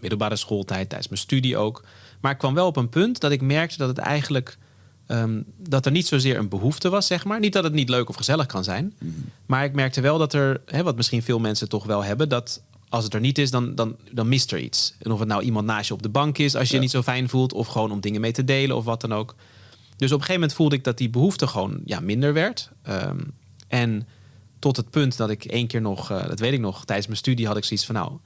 [0.00, 1.84] middelbare schooltijd, tijdens mijn studie ook.
[2.20, 4.58] Maar ik kwam wel op een punt dat ik merkte dat het eigenlijk
[5.06, 7.40] ehm, dat er niet zozeer een behoefte was, zeg maar.
[7.40, 8.94] Niet dat het niet leuk of gezellig kan zijn.
[9.46, 12.62] Maar ik merkte wel dat er, hè, wat misschien veel mensen toch wel hebben, dat
[12.88, 14.94] als het er niet is, dan, dan, dan mist er iets.
[14.98, 16.90] En of het nou iemand naast je op de bank is, als je je niet
[16.90, 19.34] zo fijn voelt, of gewoon om dingen mee te delen of wat dan ook.
[19.96, 22.70] Dus op een gegeven moment voelde ik dat die behoefte gewoon ja, minder werd.
[22.82, 23.20] Ehm,
[23.68, 24.08] en
[24.58, 27.18] tot het punt dat ik één keer nog, eh, dat weet ik nog, tijdens mijn
[27.18, 28.18] studie had ik zoiets van nou,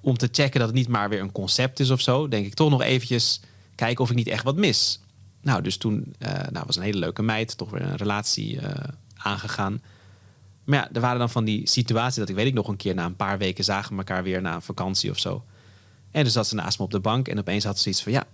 [0.00, 2.54] om te checken dat het niet maar weer een concept is of zo, denk ik
[2.54, 3.40] toch nog eventjes
[3.74, 5.00] kijken of ik niet echt wat mis.
[5.42, 8.88] Nou, dus toen eh nou, was een hele leuke meid, toch weer een relatie eh,
[9.16, 9.82] aangegaan.
[10.64, 12.94] Maar ja, er waren dan van die situaties dat ik weet ik nog een keer
[12.94, 15.44] na een paar weken zagen we elkaar weer na een vakantie of zo.
[16.10, 18.12] En dus zat ze naast me op de bank en opeens had ze iets van
[18.12, 18.24] ja,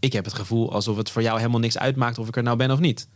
[0.00, 2.56] ik heb het gevoel alsof het voor jou helemaal niks uitmaakt of ik er nou
[2.56, 3.08] ben of niet.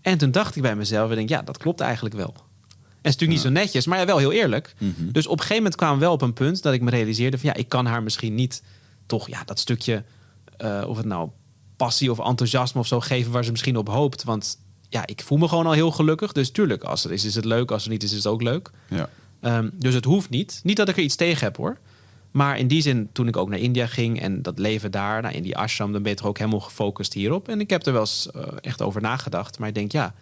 [0.00, 2.34] En toen dacht ik bij mezelf, ik denk, ja, dat klopt eigenlijk wel.
[2.34, 4.74] En het is natuurlijk niet zo netjes, maar ja, wel heel eerlijk.
[5.12, 7.38] Dus op een gegeven moment kwamen we wel op een punt dat ik me realiseerde
[7.38, 8.62] van ja, ik kan haar misschien niet
[9.06, 10.04] toch ja, dat stukje,
[10.56, 11.30] eh, of het nou
[11.76, 14.24] passie of enthousiasme of zo geven waar ze misschien op hoopt.
[14.24, 16.32] Want ja, ik voel me gewoon al heel gelukkig.
[16.32, 17.70] Dus tuurlijk, als er is, is het leuk.
[17.70, 18.70] Als er niet is, is het ook leuk.
[18.88, 19.08] Ja.
[19.40, 20.60] Ehm, dus het hoeft niet.
[20.62, 21.78] Niet dat ik er iets tegen heb hoor.
[22.34, 25.34] Maar in die zin, toen ik ook naar India ging en dat leven daar, nou,
[25.34, 27.48] in die ashram, dan ben je toch ook helemaal gefocust hierop.
[27.48, 29.58] En ik heb er wel eens eh, echt over nagedacht.
[29.58, 30.14] Maar ik denk, ja,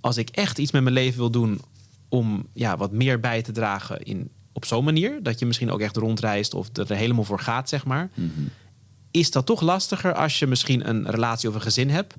[0.00, 1.60] als ik echt iets met mijn leven wil doen
[2.08, 5.80] om ja, wat meer bij te dragen in, op zo'n manier, dat je misschien ook
[5.80, 8.10] echt rondreist of er helemaal voor gaat, zeg maar,
[9.10, 12.14] is dat toch lastiger als je misschien een relatie of een gezin hebt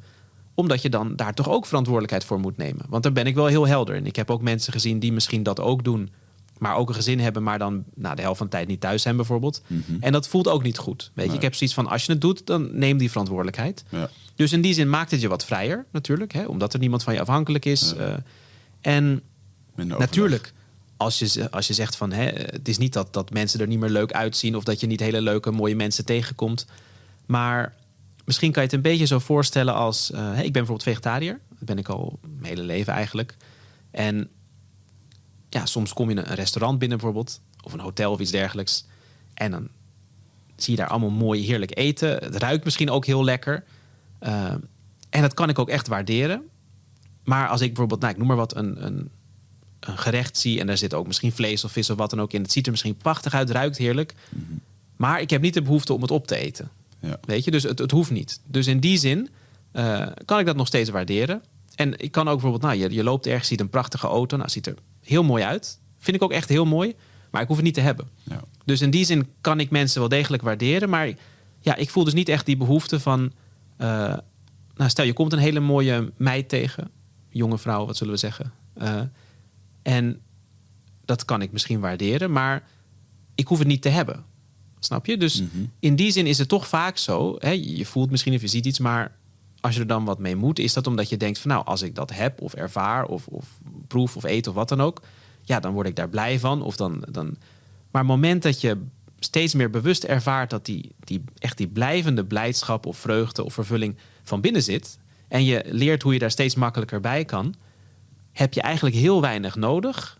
[0.53, 2.85] omdat je dan daar toch ook verantwoordelijkheid voor moet nemen.
[2.89, 4.05] Want daar ben ik wel heel helder in.
[4.05, 6.09] Ik heb ook mensen gezien die misschien dat ook doen
[6.59, 9.01] maar ook een gezin hebben, maar dan nou, de helft van de tijd niet thuis
[9.01, 9.61] zijn bijvoorbeeld.
[9.67, 9.81] Mhm.
[9.99, 11.11] En dat voelt ook niet goed.
[11.13, 13.83] Weet je, ik heb zoiets van als je het doet, dan neem die verantwoordelijkheid.
[13.89, 14.09] Ja.
[14.35, 17.13] Dus in die zin maakt het je wat vrijer, natuurlijk, hè, omdat er niemand van
[17.13, 17.93] je afhankelijk is.
[17.97, 18.05] Ja.
[18.05, 18.13] Eh,
[18.81, 19.21] en
[19.75, 20.53] natuurlijk,
[20.97, 23.79] als je, als je zegt van hè, het is niet dat, dat mensen er niet
[23.79, 26.65] meer leuk uitzien of dat je niet hele leuke, mooie mensen tegenkomt.
[27.25, 27.73] Maar
[28.25, 31.39] misschien kan je het een beetje zo voorstellen als eh, ik ben bijvoorbeeld vegetariër.
[31.49, 33.35] Dat ben ik al mijn hele leven eigenlijk.
[33.91, 34.29] En
[35.49, 38.85] ja, soms kom je in een restaurant binnen bijvoorbeeld, of een hotel of iets dergelijks.
[39.33, 39.67] En dan
[40.55, 42.09] zie je daar allemaal mooi heerlijk eten.
[42.09, 43.63] Het ruikt misschien ook heel lekker.
[44.21, 44.53] Uh,
[45.09, 46.41] en dat kan ik ook echt waarderen.
[47.23, 49.09] Maar als ik bijvoorbeeld, nou, ik noem maar wat, een, een,
[49.79, 52.33] een gerecht zie en daar zit ook misschien vlees of vis of wat dan ook
[52.33, 52.41] in.
[52.41, 54.15] Het ziet er misschien prachtig uit, ruikt heerlijk.
[54.95, 56.69] Maar ik heb niet de behoefte om het op te eten.
[56.99, 57.19] Ja.
[57.21, 58.39] Weet je, dus het, het hoeft niet.
[58.45, 59.29] Dus in die zin
[59.73, 61.41] uh, kan ik dat nog steeds waarderen.
[61.77, 64.37] En ik kan ook bijvoorbeeld, nou, je, je loopt ergens, ziet een prachtige auto.
[64.37, 65.79] Nou, ziet er heel mooi uit.
[65.99, 66.95] Vind ik ook echt heel mooi.
[67.31, 68.07] Maar ik hoef het niet te hebben.
[68.23, 68.41] Ja.
[68.65, 70.89] Dus in die zin kan ik mensen wel degelijk waarderen.
[70.89, 71.13] Maar
[71.59, 73.21] ja, ik voel dus niet echt die behoefte van.
[73.77, 73.87] Uh,
[74.75, 76.89] nou, stel je komt een hele mooie meid tegen.
[77.29, 78.51] Jonge vrouw, wat zullen we zeggen.
[78.81, 79.01] Uh,
[79.81, 80.19] en
[81.05, 82.31] dat kan ik misschien waarderen.
[82.31, 82.63] Maar
[83.35, 84.23] ik hoef het niet te hebben.
[84.79, 85.17] Snap je?
[85.17, 85.49] Dus Mhm.
[85.79, 87.35] in die zin is het toch vaak zo.
[87.39, 89.16] Hè, je voelt misschien of je ziet iets, maar
[89.67, 91.81] als je er dan wat mee moet, is dat omdat je denkt van nou, als
[91.81, 93.45] ik dat heb of ervaar of, of
[93.87, 95.01] proef of eet of wat dan ook,
[95.41, 96.61] ja, dan word ik daar blij van.
[96.61, 97.25] Of dan, dan...
[97.91, 98.85] Maar het moment dat je
[99.19, 103.95] steeds meer bewust ervaart dat die, die echt die blijvende blijdschap of vreugde of vervulling
[104.23, 107.55] van binnen zit, en je leert hoe je daar steeds makkelijker bij kan,
[108.31, 110.19] heb je eigenlijk heel weinig nodig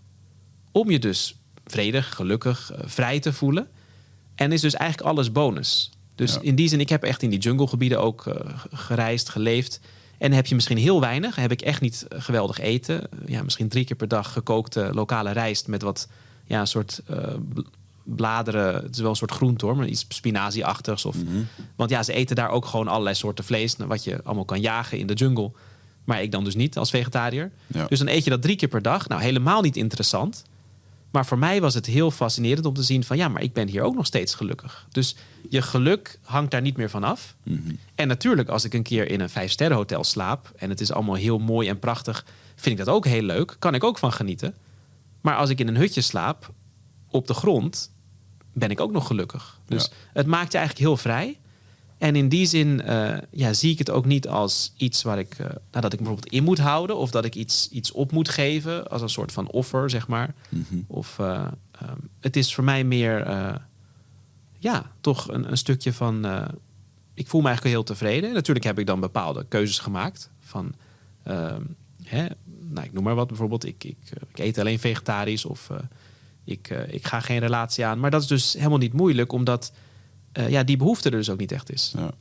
[0.71, 3.67] om je dus vredig, gelukkig, uh, vrij te voelen.
[4.35, 5.91] En is dus eigenlijk alles bonus.
[6.17, 6.39] Dus Ja.
[6.41, 8.33] in die zin, ik heb echt in die junglegebieden ook uh,
[8.73, 9.79] gereisd, geleefd.
[10.17, 11.35] En heb je misschien heel weinig.
[11.35, 13.01] Heb ik echt niet uh, geweldig eten.
[13.25, 16.07] Ja, misschien drie keer per dag gekookte lokale rijst met wat
[16.45, 17.17] ja, een soort uh,
[18.03, 18.73] bladeren.
[18.73, 21.05] Het is wel een soort groente hoor, maar iets spinazie-achtigs.
[21.05, 21.41] Of, Mhm.
[21.75, 23.75] Want ja, ze eten daar ook gewoon allerlei soorten vlees.
[23.77, 25.51] Wat je allemaal kan jagen in de jungle.
[26.03, 27.51] Maar ik dan dus niet als vegetariër.
[27.67, 27.85] Ja.
[27.87, 29.07] Dus dan eet je dat drie keer per dag.
[29.07, 30.43] Nou, helemaal niet interessant.
[31.11, 33.67] Maar voor mij was het heel fascinerend om te zien van ja, maar ik ben
[33.67, 34.87] hier ook nog steeds gelukkig.
[34.91, 35.15] Dus
[35.49, 37.35] je geluk hangt daar niet meer van af.
[37.43, 37.59] Mhm.
[37.95, 41.39] En natuurlijk, als ik een keer in een vijfsterrenhotel slaap en het is allemaal heel
[41.39, 43.55] mooi en prachtig, vind ik dat ook heel leuk.
[43.59, 44.55] Kan ik ook van genieten.
[45.21, 46.53] Maar als ik in een hutje slaap
[47.09, 47.91] op de grond,
[48.53, 49.59] ben ik ook nog gelukkig.
[49.65, 49.89] Dus Ja.
[50.13, 51.39] het maakt je eigenlijk heel vrij.
[51.97, 55.39] En in die zin uh, ja, zie ik het ook niet als iets waar ik,
[55.39, 58.29] uh, nou, dat ik bijvoorbeeld in moet houden of dat ik iets, iets op moet
[58.29, 60.33] geven als een soort van offer, zeg maar.
[60.49, 60.79] Mhm.
[60.87, 61.47] Of uh,
[61.81, 63.27] um, het is voor mij meer,
[64.57, 66.25] ja, toch een, een stukje van.
[67.13, 68.33] ik voel me eigenlijk heel tevreden.
[68.33, 70.29] Natuurlijk heb ik dan bepaalde keuzes gemaakt.
[70.39, 70.73] Van,
[71.27, 72.25] um, hè,
[72.59, 73.65] nou, ik noem maar wat bijvoorbeeld.
[73.65, 73.97] Ik, ik,
[74.29, 75.69] ik eet alleen vegetarisch of
[76.43, 77.99] ik, ik ga geen relatie aan.
[77.99, 79.71] Maar dat is dus helemaal niet moeilijk, omdat
[80.37, 81.93] uh, ja, die behoefte er dus ook niet echt is.
[81.97, 82.11] Ja.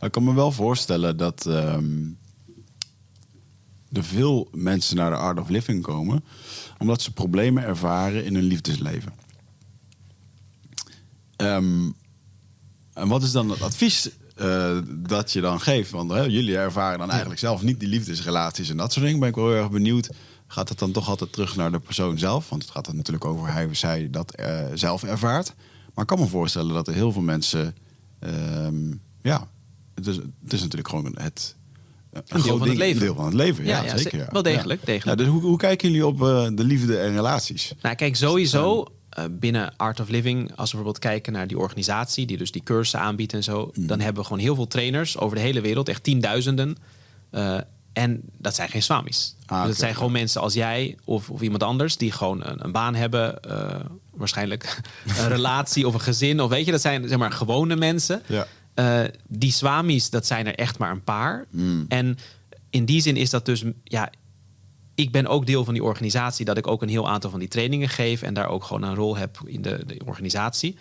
[0.00, 2.18] Ik kan me wel voorstellen dat um,
[3.92, 6.24] er veel mensen naar de Art of Living komen
[6.78, 9.12] omdat ze problemen ervaren in hun liefdesleven.
[11.36, 11.94] Um,
[12.92, 15.90] en wat is dan het advies uh, dat je dan geeft?
[15.90, 19.20] Want hè, jullie ervaren dan eigenlijk zelf niet die liefdesrelaties en dat soort dingen.
[19.20, 20.10] Ben ik wel heel erg benieuwd.
[20.46, 22.48] Gaat het dan toch altijd terug naar de persoon zelf?
[22.48, 25.54] Want het gaat er natuurlijk over hij of zij dat uh, zelf ervaart.
[25.94, 27.76] Maar ik kan me voorstellen dat er heel veel mensen.
[28.20, 29.48] Um, ja,
[29.94, 31.56] het is, het is natuurlijk gewoon het.
[32.12, 34.18] Een, een deel van het deel van het leven, ja, ja, ja zeker.
[34.18, 34.28] Ja.
[34.30, 34.80] Wel degelijk.
[34.80, 34.86] Ja.
[34.86, 35.18] degelijk.
[35.18, 37.72] dus hoe, hoe, kijken jullie op uh, de liefde en relaties?
[37.82, 38.86] Nou, kijk, sowieso
[39.18, 42.62] uh, binnen Art of Living, als we bijvoorbeeld kijken naar die organisatie, die dus die
[42.62, 43.86] cursussen aanbiedt en zo, mm.
[43.86, 46.76] dan hebben we gewoon heel veel trainers over de hele wereld, echt tienduizenden.
[47.30, 47.58] Uh,
[47.92, 49.34] en dat zijn geen swamis.
[49.46, 52.72] Ah, dat zijn gewoon mensen als jij of, of iemand anders die gewoon een, een
[52.72, 53.80] baan hebben, uh,
[54.10, 54.80] waarschijnlijk
[55.18, 58.22] een relatie of een gezin, of weet je, dat zijn zeg maar gewone mensen.
[58.26, 58.46] Ja.
[58.74, 61.46] Uh, die swamis, dat zijn er echt maar een paar.
[61.50, 61.84] Mm.
[61.88, 62.18] En
[62.70, 64.10] in die zin is dat dus, ja,
[64.94, 67.48] ik ben ook deel van die organisatie, dat ik ook een heel aantal van die
[67.48, 70.76] trainingen geef en daar ook gewoon een rol heb in de, de organisatie.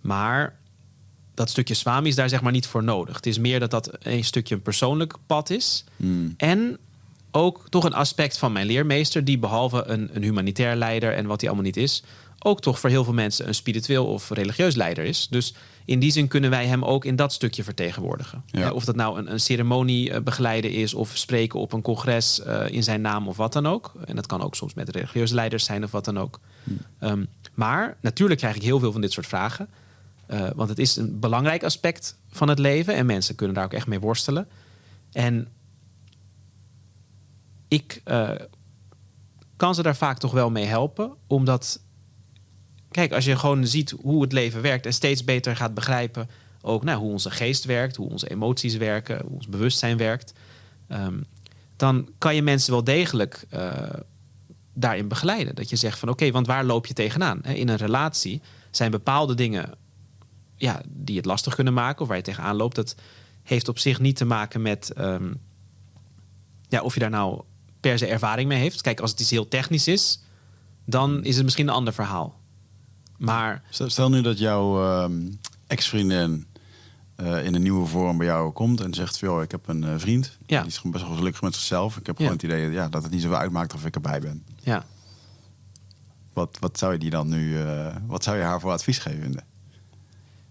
[0.00, 0.58] Maar
[1.36, 3.16] dat stukje swami is daar zeg maar niet voor nodig.
[3.16, 5.84] Het is meer dat dat een stukje een persoonlijk pad is.
[5.96, 6.34] Mm.
[6.36, 6.78] En
[7.30, 11.40] ook toch een aspect van mijn leermeester, die behalve een, een humanitair leider en wat
[11.40, 12.02] hij allemaal niet is,
[12.38, 15.26] ook toch voor heel veel mensen een spiritueel of religieus leider is.
[15.30, 18.42] Dus in die zin kunnen wij hem ook in dat stukje vertegenwoordigen.
[18.46, 18.72] Ja.
[18.72, 22.64] Of dat nou een, een ceremonie eh, begeleiden is of spreken op een congres eh,
[22.68, 23.92] in zijn naam of wat dan ook.
[24.04, 26.40] En dat kan ook soms met religieuze leiders zijn of wat dan ook.
[26.98, 27.24] Ehm,
[27.54, 29.68] maar natuurlijk krijg ik heel veel van dit soort vragen.
[30.26, 33.72] Eh, want het is een belangrijk aspect van het leven en mensen kunnen daar ook
[33.72, 34.48] echt mee worstelen.
[35.12, 35.48] En
[37.68, 38.30] ik eh,
[39.56, 41.80] kan ze daar vaak toch wel mee helpen, omdat,
[42.90, 46.28] kijk, als je gewoon ziet hoe het leven werkt en steeds beter gaat begrijpen,
[46.60, 50.32] ook nou, hoe onze geest werkt, hoe onze emoties werken, hoe ons bewustzijn werkt,
[50.88, 51.20] ehm,
[51.76, 53.72] dan kan je mensen wel degelijk eh,
[54.72, 55.54] daarin begeleiden.
[55.54, 57.42] Dat je zegt van oké, want waar loop je tegenaan?
[57.42, 59.74] In een relatie zijn bepaalde dingen
[60.56, 62.76] ja, die het lastig kunnen maken of waar je tegenaan loopt.
[62.76, 62.94] Dat
[63.42, 65.32] heeft op zich niet te maken met ehm,
[66.68, 67.42] ja, of je daar nou
[67.80, 68.80] per se ervaring mee heeft.
[68.80, 70.20] Kijk, als het iets heel technisch is,
[70.84, 72.40] dan is het misschien een ander verhaal.
[73.18, 75.28] Maar Stel, nu dat jouw ehm,
[75.66, 76.46] ex-vriendin
[77.16, 79.94] eh, in een nieuwe vorm bij jou komt en zegt: "Joh, ik heb een eh,
[79.96, 80.36] vriend.
[80.46, 80.58] Ja.
[80.60, 81.96] Die is gewoon best wel gelukkig met zichzelf.
[81.96, 82.24] Ik heb Ja.
[82.24, 84.44] gewoon het idee ja, dat het niet zoveel uitmaakt of ik erbij ben.
[84.62, 84.84] ja,
[86.32, 89.34] Wat, wat zou je die dan nu, eh, wat zou je haar voor advies geven?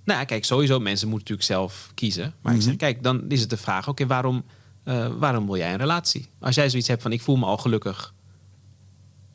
[0.06, 2.34] Nou ja, kijk, sowieso mensen moeten natuurlijk zelf kiezen.
[2.42, 2.68] Maar ik Mhm.
[2.68, 4.44] zeg, kijk, dan is het de vraag: oké, waarom,
[4.84, 6.28] eh, waarom wil jij een relatie?
[6.40, 8.14] Als jij zoiets hebt van: ik voel me al gelukkig,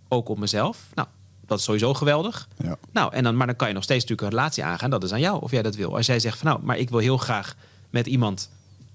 [0.08, 0.86] ook op mezelf.
[0.94, 1.08] Nou,
[1.46, 2.48] dat is sowieso geweldig.
[2.62, 2.76] Ja.
[2.92, 4.90] Nou, en dan, maar dan kan je nog steeds natuurlijk een relatie aangaan.
[4.90, 5.96] Dat is aan jou of jij dat wil.
[5.96, 7.56] Als jij zegt van nou, maar ik wil heel graag
[7.90, 8.50] met iemand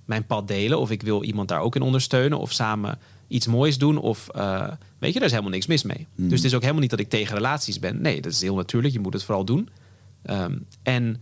[0.06, 0.80] mijn pad delen.
[0.80, 2.40] Of ik wil iemand daar ook in ondersteunen.
[2.40, 3.98] Of samen iets moois doen.
[3.98, 4.68] Of eh,
[4.98, 6.08] weet je, daar is helemaal niks mis mee.
[6.16, 6.28] Mhm.
[6.30, 8.02] Dus het is ook helemaal niet dat ik tegen relaties ben.
[8.02, 8.94] Nee, dat is heel natuurlijk.
[8.94, 9.70] Je moet het vooral doen.
[10.24, 11.22] Ehm, en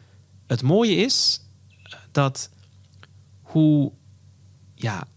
[0.53, 1.41] het mooie is
[2.11, 2.49] dat
[3.41, 3.91] hoe,
[4.75, 5.07] ja,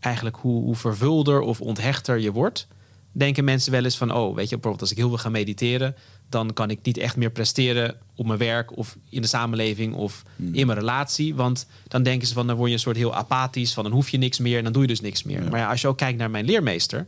[0.00, 2.66] eigenlijk hoe, hoe vervulder of onthechter je wordt,
[3.12, 5.94] denken mensen wel eens van, oh, weet je, bijvoorbeeld als ik heel veel ga mediteren,
[6.28, 10.22] dan kan ik niet echt meer presteren op mijn werk of in de samenleving of
[10.52, 11.34] in mijn relatie.
[11.34, 14.08] Want dan denken ze van, dan word je een soort heel apathisch, van dan hoef
[14.08, 15.42] je niks meer en dan doe je dus niks meer.
[15.42, 15.50] Ja.
[15.50, 17.06] Maar ja, als je ook kijkt naar mijn leermeester,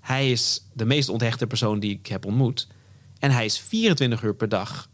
[0.00, 2.66] hij is de meest onthechte persoon die ik heb ontmoet.
[3.18, 4.88] En hij is 24 uur per dag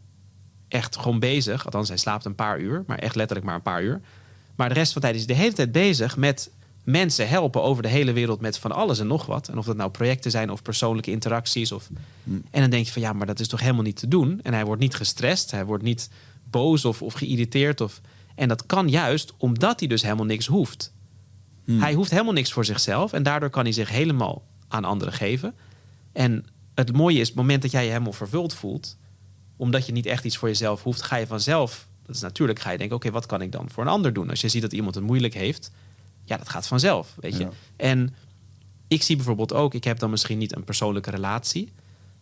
[0.75, 1.65] echt gewoon bezig.
[1.65, 4.01] Althans, hij slaapt een paar uur, maar echt letterlijk maar een paar uur.
[4.55, 6.49] Maar de rest van de tijd is hij de hele tijd bezig met
[6.83, 9.47] mensen helpen over de hele wereld met van alles en nog wat.
[9.47, 11.71] En of dat nou projecten zijn of persoonlijke interacties.
[11.71, 11.89] Of...
[12.51, 14.39] En dan denk je van ja, maar dat is toch helemaal niet te doen.
[14.43, 16.09] En hij wordt niet gestrest, hij wordt niet
[16.49, 17.81] boos of, of geïrriteerd.
[17.81, 18.01] Of...
[18.35, 20.93] En dat kan juist omdat hij dus helemaal niks hoeft.
[21.71, 25.55] Hij hoeft helemaal niks voor zichzelf en daardoor kan hij zich helemaal aan anderen geven.
[26.11, 26.45] En
[26.75, 28.97] het mooie is, het moment dat jij je helemaal vervuld voelt,
[29.55, 32.71] omdat je niet echt iets voor jezelf hoeft, ga je vanzelf, dat is natuurlijk, ga
[32.71, 34.29] je denken, oké, wat kan ik dan voor een ander doen?
[34.29, 35.71] Als je ziet dat iemand het moeilijk heeft,
[36.23, 37.43] ja, dat gaat vanzelf, weet je.
[37.43, 37.49] Ja.
[37.75, 38.15] En
[38.87, 41.71] ik zie bijvoorbeeld ook, ik heb dan misschien niet een persoonlijke relatie,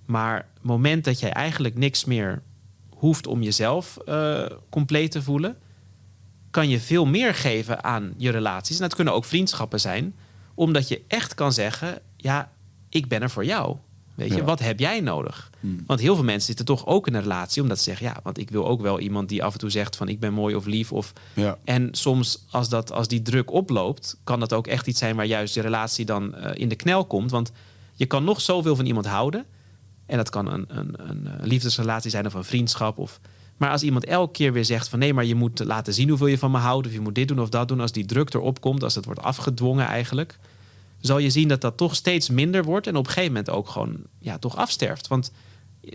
[0.05, 2.41] maar het moment dat jij eigenlijk niks meer
[2.89, 5.57] hoeft om jezelf eh, compleet te voelen,
[6.51, 8.75] kan je veel meer geven aan je relaties.
[8.75, 10.15] En dat kunnen ook vriendschappen zijn,
[10.53, 12.51] omdat je echt kan zeggen: ja,
[12.89, 13.77] ik ben er voor jou.
[14.15, 14.43] Weet je, Ja.
[14.43, 15.49] wat heb jij nodig?
[15.59, 15.83] Hmm.
[15.87, 18.37] Want heel veel mensen zitten toch ook in een relatie omdat ze zeggen: ja, want
[18.37, 20.65] ik wil ook wel iemand die af en toe zegt van ik ben mooi of
[20.65, 20.91] lief.
[20.91, 21.57] Of Ja.
[21.63, 25.25] en soms als, dat, als die druk oploopt, kan dat ook echt iets zijn waar
[25.25, 27.31] juist je relatie dan eh, in de knel komt.
[27.31, 27.51] Want
[27.95, 29.45] je kan nog zoveel van iemand houden.
[30.05, 32.97] En dat kan een, een, een eh, liefdesrelatie zijn of een vriendschap.
[32.97, 33.19] Of,
[33.57, 36.27] maar als iemand elke keer weer zegt van nee, maar je moet laten zien hoeveel
[36.27, 36.87] je van me houdt.
[36.87, 37.79] Of je moet dit doen of dat doen.
[37.79, 40.37] Als die druk erop komt, als het wordt afgedwongen eigenlijk.
[41.03, 42.87] Zal je zien dat dat toch steeds minder wordt.
[42.87, 45.07] En op een gegeven moment ook gewoon ja, toch afsterft.
[45.07, 45.31] Want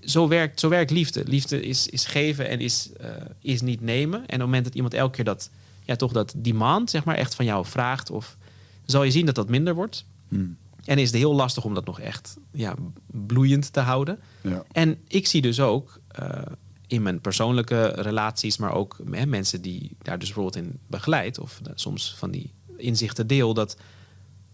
[0.05, 1.23] zo werkt, zo werkt liefde.
[1.27, 4.19] Liefde is, is geven en is, eh, is niet nemen.
[4.19, 5.51] En op het moment dat iemand elke keer dat,
[5.85, 8.11] ja, toch dat demand zeg maar, echt van jou vraagt...
[8.11, 8.37] Of,
[8.85, 10.05] zal je zien dat dat minder wordt.
[10.29, 10.57] Hmm.
[10.85, 12.75] En is het heel lastig om dat nog echt ja,
[13.07, 14.19] bloeiend te houden.
[14.41, 14.65] Ja.
[14.73, 16.43] En ik zie dus ook eh,
[16.87, 21.61] in mijn persoonlijke relaties, maar ook hè, mensen die daar dus bijvoorbeeld in begeleid, of
[21.65, 23.77] eh, soms van die inzichten deel, dat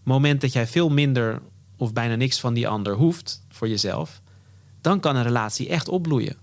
[0.05, 1.41] moment dat jij veel minder
[1.77, 4.21] of bijna niks van die ander hoeft voor jezelf,
[4.81, 6.35] dan kan een relatie echt opbloeien.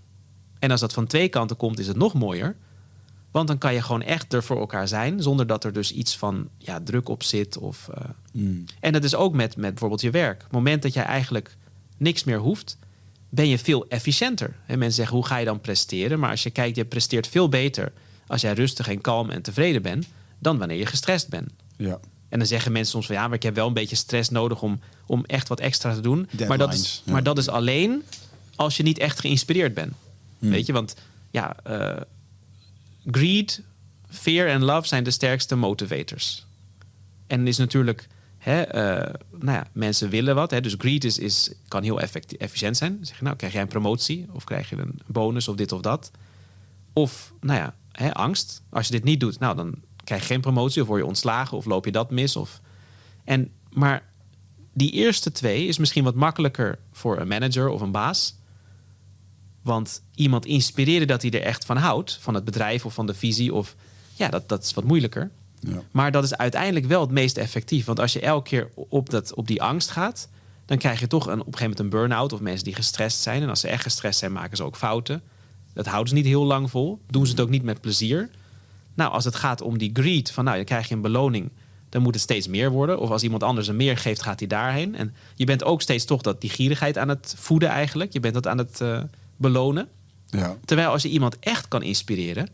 [0.59, 2.57] En als dat van twee kanten komt, is het nog mooier.
[3.31, 6.17] Want dan kan je gewoon echt er voor elkaar zijn, zonder dat er dus iets
[6.17, 7.59] van ja, druk op zit.
[7.59, 8.65] Of, eh, Hmm.
[8.81, 10.37] en dat is ook met, met bijvoorbeeld je werk.
[10.37, 11.57] Op het moment dat jij eigenlijk
[11.97, 12.79] niks meer hoeft,
[13.29, 14.57] ben je veel efficiënter.
[14.67, 16.19] En mensen zeggen, hoe ga je dan presteren?
[16.19, 17.93] Maar als je kijkt, je presteert veel beter
[18.27, 20.07] als jij rustig en kalm en tevreden bent,
[20.39, 21.51] dan wanneer je gestrest bent.
[21.77, 22.01] Ja.
[22.33, 24.63] En dan zeggen mensen soms van ja, maar ik heb wel een beetje stress nodig
[24.63, 26.29] om, om echt wat extra te doen.
[26.49, 27.13] Maar dat, is, ja.
[27.13, 28.03] maar dat is alleen
[28.57, 29.93] als je niet echt geïnspireerd bent.
[30.39, 30.51] Hmm.
[30.51, 30.95] Weet je, want
[31.31, 32.01] ja, eh,
[33.11, 33.63] greed,
[34.09, 36.47] fear en love zijn de sterkste motivators.
[37.27, 38.09] En is natuurlijk
[38.43, 40.51] Hè, eh, nou ja, mensen willen wat.
[40.51, 42.97] Hè, dus greed is, is, kan heel effectief, efficiënt zijn.
[42.97, 45.73] Dan zeg je, nou, krijg jij een promotie of krijg je een bonus of dit
[45.73, 46.11] of dat.
[46.93, 48.63] Of, nou ja, hè, angst.
[48.71, 49.75] Als je dit niet doet, nou, dan
[50.05, 52.37] krijg je geen promotie of word je ontslagen of loop je dat mis.
[52.37, 52.61] Of...
[53.25, 54.11] En, maar
[54.73, 58.37] die eerste twee is misschien wat makkelijker voor een manager of een baas.
[59.63, 63.15] Want iemand inspireren dat hij er echt van houdt, van het bedrijf of van de
[63.15, 63.77] visie, of
[64.15, 65.31] ja, dat, dat is wat moeilijker.
[65.61, 65.83] Ja.
[65.91, 67.85] Maar dat is uiteindelijk wel het meest effectief.
[67.85, 70.29] Want als je elke keer op, dat, op die angst gaat,
[70.65, 73.21] dan krijg je toch een, op een gegeven moment een burn-out of mensen die gestrest
[73.21, 73.43] zijn.
[73.43, 75.23] En als ze echt gestrest zijn, maken ze ook fouten.
[75.73, 77.01] Dat houden ze niet heel lang vol.
[77.07, 78.31] Doen ze het ook niet met plezier.
[78.95, 81.51] Nou, als het gaat om die greed, van nou, je een beloning,
[81.89, 82.99] dan moet het steeds meer worden.
[82.99, 84.95] Of als iemand anders er meer geeft, gaat hij daarheen.
[84.95, 88.13] En je bent ook steeds toch dat die gierigheid aan het voeden eigenlijk.
[88.13, 89.03] Je bent dat aan het uh,
[89.37, 89.89] belonen.
[90.27, 90.57] Ja.
[90.65, 92.49] Terwijl als je iemand echt kan inspireren,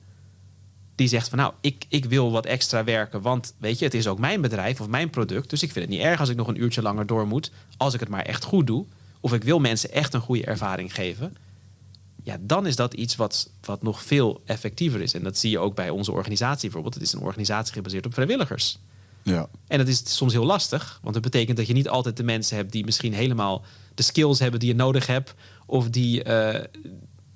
[0.94, 4.06] die zegt van nou, ik, ik wil wat extra werken, want weet je, het is
[4.06, 5.50] ook mijn bedrijf of mijn product.
[5.50, 7.94] Dus ik vind het niet erg als ik nog een uurtje langer door moet, als
[7.94, 8.86] ik het maar echt goed doe.
[9.20, 11.36] Of ik wil mensen echt een goede ervaring geven.
[12.28, 15.14] Ja, dan is dat iets wat, wat nog veel effectiever is.
[15.14, 16.94] En dat zie je ook bij onze organisatie bijvoorbeeld.
[16.94, 18.78] Het is een organisatie gebaseerd op vrijwilligers.
[19.22, 19.48] Ja.
[19.66, 22.56] En dat is soms heel lastig, want dat betekent dat je niet altijd de mensen
[22.56, 23.64] hebt die misschien helemaal
[23.94, 25.34] de skills hebben die je nodig hebt,
[25.66, 26.54] of die, uh,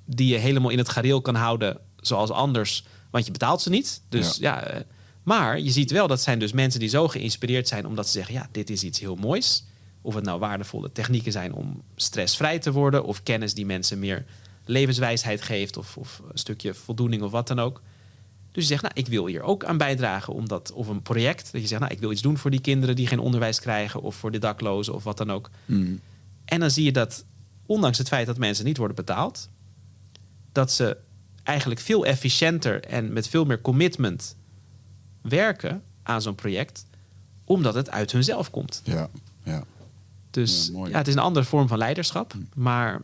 [0.04, 4.02] die je helemaal in het gareel kan houden zoals anders want je betaalt ze niet.
[4.08, 4.64] Dus ja.
[4.64, 4.80] Eh,
[5.22, 8.34] maar je ziet wel dat zijn dus mensen die zo geïnspireerd zijn omdat ze zeggen:
[8.34, 9.64] ja, dit is iets heel moois.
[10.00, 14.24] Of het nou waardevolle technieken zijn om stressvrij te worden, of kennis die mensen meer
[14.72, 17.82] levenswijsheid geeft, of, of een stukje voldoening of wat dan ook.
[18.52, 20.32] Dus je zegt, nou, ik wil hier ook aan bijdragen.
[20.32, 22.96] Omdat, of een project, dat je zegt, nou, ik wil iets doen voor die kinderen
[22.96, 25.50] die geen onderwijs krijgen, of voor de daklozen, of wat dan ook.
[25.66, 26.00] Mm.
[26.44, 27.24] En dan zie je dat,
[27.66, 29.48] ondanks het feit dat mensen niet worden betaald,
[30.52, 30.96] dat ze
[31.42, 34.36] eigenlijk veel efficiënter en met veel meer commitment
[35.20, 36.86] werken aan zo'n project,
[37.44, 38.82] omdat het uit hunzelf komt.
[38.84, 39.08] Ja,
[39.42, 39.64] ja.
[40.30, 42.38] Dus ja, het is een andere vorm van leiderschap, hm.
[42.54, 43.00] maar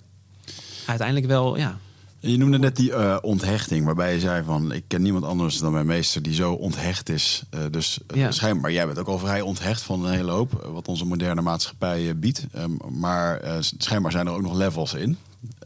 [0.89, 1.79] uiteindelijk wel, ja.
[2.21, 5.73] Je noemde net die uh, onthechting, waarbij je zei van ik ken niemand anders dan
[5.73, 7.43] mijn meester die zo onthecht is.
[7.55, 8.31] Uh, dus uh, ja.
[8.31, 12.19] schijnbaar, jij bent ook al vrij onthecht van een hele hoop, wat onze moderne maatschappij
[12.19, 12.47] biedt.
[12.57, 15.17] Um, maar schijnbaar zijn er ook nog levels in.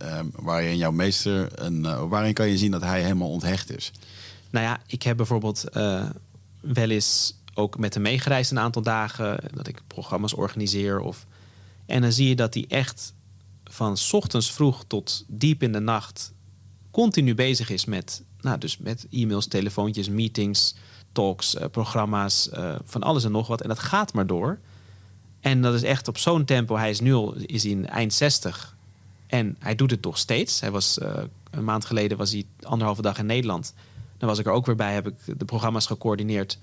[0.02, 3.92] Um, waarin jouw meester, een, uh, waarin kan je zien dat hij helemaal onthecht is?
[4.50, 5.64] Nou ja, ik heb bijvoorbeeld
[6.60, 11.00] wel eens ook met hem meegereisd een aantal dagen, dat ik programma's organiseer.
[11.00, 11.26] Of,
[11.86, 13.12] en dan zie je dat hij echt
[13.72, 16.32] van ochtends vroeg tot diep in de nacht
[16.90, 20.74] continu bezig is met, nou, dus met e-mails, telefoontjes, meetings,
[21.12, 22.50] talks, uh, programma's,
[22.84, 23.60] van alles en nog wat.
[23.60, 24.58] En dat gaat maar door.
[25.40, 26.76] En dat is echt op zo'n tempo.
[26.76, 28.76] Hij is nu al is in eind 60.
[29.26, 30.60] En hij doet het toch steeds.
[30.60, 31.12] Hij was, uh,
[31.50, 33.74] een maand geleden was hij anderhalve dag in Nederland.
[34.18, 36.58] Dan was ik er ook weer bij, heb ik de programma's gecoördineerd.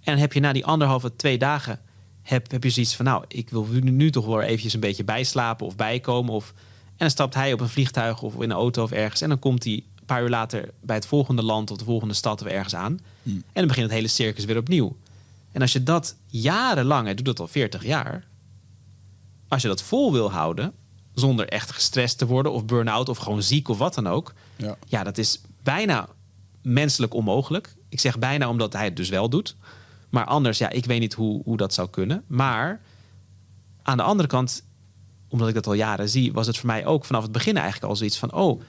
[0.00, 1.80] En heb je na die anderhalve, twee dagen...
[2.28, 5.04] heb, heb je zoiets van, nou, ik wil nu, nu toch wel eventjes een beetje
[5.04, 6.34] bijslapen of bijkomen.
[6.34, 6.52] Of,
[6.86, 9.20] en dan stapt hij op een vliegtuig of in een auto of ergens...
[9.20, 11.70] en dan komt hij een paar uur later bij het volgende land...
[11.70, 12.98] of de volgende stad of ergens aan.
[13.22, 13.32] Hmm.
[13.34, 14.96] En dan begint het hele circus weer opnieuw.
[15.52, 18.26] En als je dat jarenlang, hij doet dat al 40 jaar...
[19.48, 20.72] als je dat vol wil houden
[21.14, 24.34] zonder echt gestrest te worden of burn-out of gewoon ziek of wat dan ook.
[24.56, 24.76] Ja.
[24.86, 26.08] ja, dat is bijna
[26.62, 27.74] menselijk onmogelijk.
[27.88, 29.56] Ik zeg bijna omdat hij het dus wel doet.
[30.08, 32.24] Maar anders, ja, ik weet niet hoe, hoe dat zou kunnen.
[32.26, 32.80] Maar
[33.82, 34.62] aan de andere kant,
[35.28, 37.86] omdat ik dat al jaren zie, was het voor mij ook vanaf het begin eigenlijk
[37.86, 38.60] al zoiets van: oh,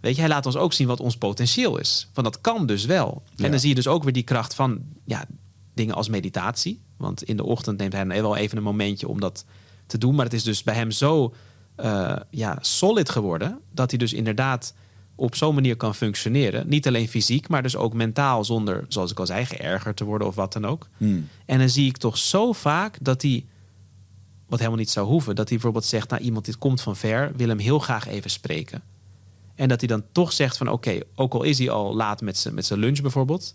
[0.00, 2.08] weet je, hij laat ons ook zien wat ons potentieel is.
[2.12, 3.22] Van dat kan dus wel.
[3.36, 5.24] En dan zie je dus ook weer die kracht van ja,
[5.74, 6.82] dingen als meditatie.
[6.96, 9.44] Want in de ochtend neemt hij wel even een momentje om dat
[9.86, 10.14] te doen.
[10.14, 11.34] Maar het is dus bij hem zo
[11.76, 13.60] uh, ja, solid geworden.
[13.72, 14.74] Dat hij dus inderdaad
[15.16, 16.68] op zo'n manier kan functioneren.
[16.68, 20.26] Niet alleen fysiek, maar dus ook mentaal, zonder, zoals ik al zei, geërgerd te worden
[20.26, 20.88] of wat dan ook.
[20.96, 21.28] Hmm.
[21.46, 23.44] En dan zie ik toch zo vaak dat hij,
[24.46, 27.32] wat helemaal niet zou hoeven, dat hij bijvoorbeeld zegt: Nou, iemand dit komt van ver,
[27.36, 28.82] wil hem heel graag even spreken.
[29.54, 32.38] En dat hij dan toch zegt: van oké, ook al is hij al laat met
[32.56, 33.54] zijn lunch bijvoorbeeld,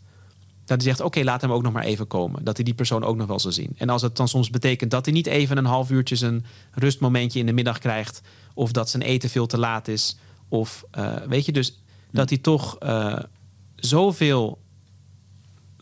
[0.65, 2.43] dat hij zegt, oké, laat hem ook nog maar even komen.
[2.43, 3.73] Dat hij die persoon ook nog wel zal zien.
[3.77, 7.39] En als het dan soms betekent dat hij niet even een half uurtje zijn rustmomentje
[7.39, 8.21] in de middag krijgt.
[8.53, 10.17] Of dat zijn eten veel te laat is.
[10.51, 11.81] Of uh, weet je, dus
[12.11, 13.19] dat hij toch uh,
[13.75, 14.61] zoveel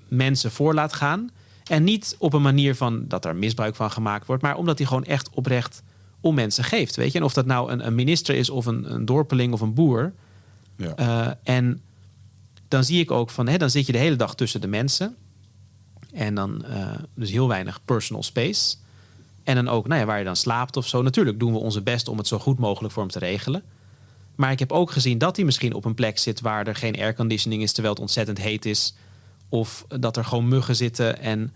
[0.08, 1.30] mensen voor laat gaan.
[1.64, 4.44] En niet op een manier van dat er misbruik van gemaakt wordt.
[4.44, 5.84] Maar omdat hij gewoon echt oprecht
[6.22, 6.96] om mensen geeft.
[6.96, 7.18] Weet je?
[7.18, 10.14] En of dat nou een, een minister is of een, een dorpeling of een boer.
[10.76, 11.00] Ja.
[11.00, 11.82] Uh, en
[12.68, 15.16] dan zie ik ook van, hè, dan zit je de hele dag tussen de mensen.
[16.14, 18.76] En dan uh, dus heel weinig personal space.
[19.44, 21.02] En dan ook, nou ja, waar je dan slaapt of zo.
[21.02, 23.64] Natuurlijk doen we onze best om het zo goed mogelijk voor hem te regelen.
[24.40, 26.96] Maar ik heb ook gezien dat hij misschien op een plek zit waar er geen
[26.96, 28.96] airconditioning is terwijl het ontzettend heet is.
[29.50, 31.20] Of dat er gewoon muggen zitten.
[31.20, 31.54] En,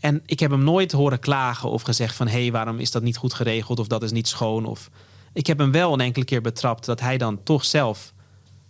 [0.00, 2.28] En ik heb hem nooit horen klagen of gezegd van...
[2.28, 4.64] hé, hey, waarom is dat niet goed geregeld of dat is niet schoon.
[4.64, 4.90] Of...
[5.32, 8.12] Ik heb hem wel een enkele keer betrapt dat hij dan toch zelf...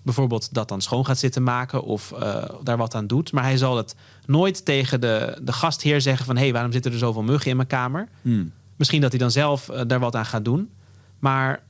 [0.02, 3.32] bijvoorbeeld dat dan schoon gaat zitten maken of uh, daar wat aan doet.
[3.32, 3.94] Maar hij zal het
[4.26, 6.36] nooit tegen de, de gastheer zeggen van...
[6.36, 8.08] hé, hey, waarom zitten er zoveel muggen in mijn kamer?
[8.22, 8.52] Hmm.
[8.76, 10.70] Misschien dat hij dan zelf uh, daar wat aan gaat doen.
[11.18, 11.62] Maar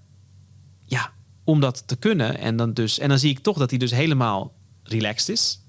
[0.86, 1.12] ja,
[1.44, 2.38] om dat te kunnen.
[2.38, 5.60] En dan, dus, en dan zie ik toch dat hij dus helemaal relaxed is.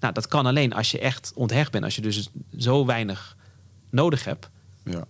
[0.00, 1.84] Nou, dat kan alleen als je echt onthecht bent.
[1.84, 3.36] Als je dus zo weinig
[3.90, 4.50] nodig hebt.
[4.84, 5.04] Ja.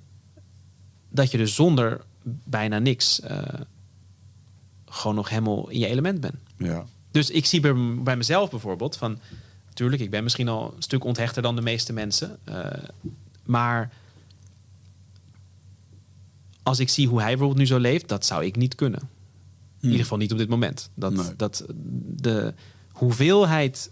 [1.08, 2.04] Dat je dus zonder
[2.44, 3.42] bijna niks uh,
[4.86, 6.36] gewoon nog helemaal in je element bent.
[6.56, 6.84] Ja.
[7.10, 9.18] Dus ik zie bij, bij mezelf bijvoorbeeld van...
[9.72, 12.38] Tuurlijk, ik ben misschien al een stuk onthechter dan de meeste mensen.
[12.48, 12.66] Uh,
[13.44, 13.92] maar
[16.62, 19.08] als ik zie hoe hij bijvoorbeeld nu zo leeft, dat zou ik niet kunnen.
[19.84, 20.90] In ieder geval niet op dit moment.
[20.94, 21.36] Dat, Nee.
[21.36, 21.64] dat
[22.16, 22.54] de
[22.92, 23.90] hoeveelheid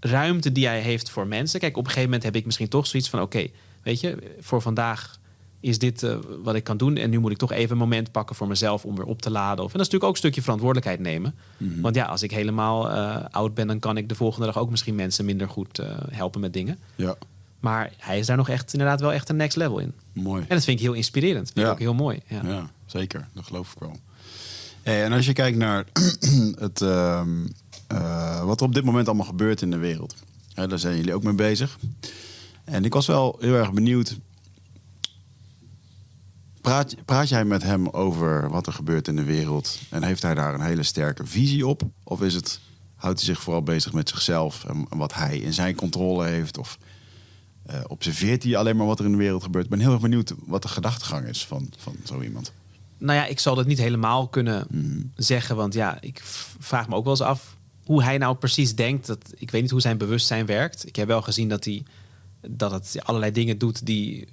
[0.00, 1.60] ruimte die hij heeft voor mensen.
[1.60, 3.46] Kijk, op een gegeven moment heb ik misschien toch zoiets van: oké,
[3.82, 5.18] weet je, voor vandaag
[5.60, 6.96] is dit eh, wat ik kan doen.
[6.96, 9.30] En nu moet ik toch even een moment pakken voor mezelf om weer op te
[9.30, 9.64] laden.
[9.64, 11.34] Of, en dat is natuurlijk ook een stukje verantwoordelijkheid nemen.
[11.80, 14.70] Want ja, als ik helemaal eh, oud ben, dan kan ik de volgende dag ook
[14.70, 16.78] misschien mensen minder goed eh, helpen met dingen.
[16.96, 17.14] Ja.
[17.60, 19.92] Maar hij is daar nog echt inderdaad wel echt een next level in.
[20.12, 20.40] Mooi.
[20.42, 21.46] En dat vind ik heel inspirerend.
[21.46, 21.70] Vind ik Ja.
[21.70, 22.20] ook heel mooi.
[22.28, 22.40] Ja.
[22.44, 23.28] Ja, zeker.
[23.32, 23.96] Dat geloof ik wel.
[24.84, 25.84] En als je kijkt naar
[26.66, 27.46] het, ehm,
[27.86, 30.14] eh, wat er op dit moment allemaal gebeurt in de wereld.
[30.54, 31.78] Hè, daar zijn jullie ook mee bezig.
[32.64, 34.18] En ik was wel heel erg benieuwd.
[36.60, 39.78] Praat, praat jij met hem over wat er gebeurt in de wereld?
[39.90, 41.82] En heeft hij daar een hele sterke visie op?
[42.02, 42.60] Of is het,
[42.94, 46.58] houdt hij zich vooral bezig met zichzelf en, en wat hij in zijn controle heeft?
[46.58, 46.78] Of
[47.66, 49.64] eh, observeert hij alleen maar wat er in de wereld gebeurt?
[49.64, 52.52] Ik ben heel erg benieuwd wat de gedachtegang is van, van zo iemand.
[53.04, 55.00] Nou ja, ik zal dat niet helemaal kunnen Mhm.
[55.16, 55.56] zeggen.
[55.56, 56.20] Want ja, ik
[56.58, 59.06] vraag me ook wel eens af hoe hij nou precies denkt.
[59.06, 60.86] Dat, ik weet niet hoe zijn bewustzijn werkt.
[60.86, 61.82] Ik heb wel gezien dat hij
[62.48, 64.28] dat het allerlei dingen doet die,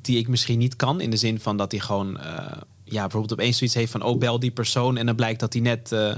[0.00, 1.00] die ik misschien niet kan.
[1.00, 4.02] In de zin van dat hij gewoon eh, ja, bijvoorbeeld opeens zoiets heeft van...
[4.02, 4.96] oh, bel die persoon.
[4.96, 6.16] En dan blijkt dat hij net eh,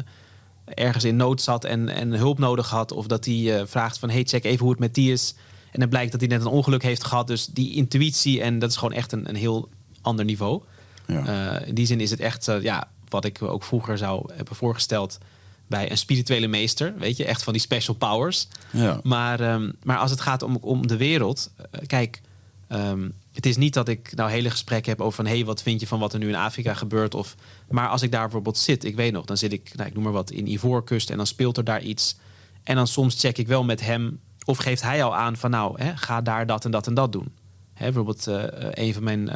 [0.64, 2.92] ergens in nood zat en, en hulp nodig had.
[2.92, 5.34] Of dat hij eh, vraagt van, hey, check even hoe het met die is.
[5.72, 7.26] En dan blijkt dat hij net een ongeluk heeft gehad.
[7.26, 9.68] Dus die intuïtie, en dat is gewoon echt een, een heel
[10.00, 10.62] ander niveau.
[11.06, 11.58] Ja.
[11.60, 14.56] Eh, in die zin is het echt eh, ja, wat ik ook vroeger zou hebben
[14.56, 15.18] voorgesteld
[15.66, 16.94] bij een spirituele meester.
[16.98, 18.48] Weet je, echt van die special powers.
[18.70, 19.00] Ja.
[19.02, 22.20] Maar, ehm, maar als het gaat om, om de wereld, eh, kijk,
[22.68, 25.62] ehm, het is niet dat ik nou hele gesprekken heb over van hé, hey, wat
[25.62, 27.14] vind je van wat er nu in Afrika gebeurt?
[27.14, 27.34] Of,
[27.68, 30.04] maar als ik daar bijvoorbeeld zit, ik weet nog, dan zit ik, nou, ik noem
[30.04, 32.16] maar wat, in Ivoorkust en dan speelt er daar iets.
[32.62, 35.82] En dan soms check ik wel met hem, of geeft hij al aan van nou,
[35.82, 37.34] hè, ga daar dat en dat en dat doen.
[37.74, 38.26] Hè, bijvoorbeeld
[38.70, 39.30] een van mijn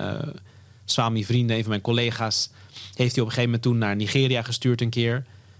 [0.91, 2.51] Swami vrienden, een van mijn collega's,
[2.95, 5.14] heeft hij op een gegeven moment toen naar Nigeria gestuurd een keer.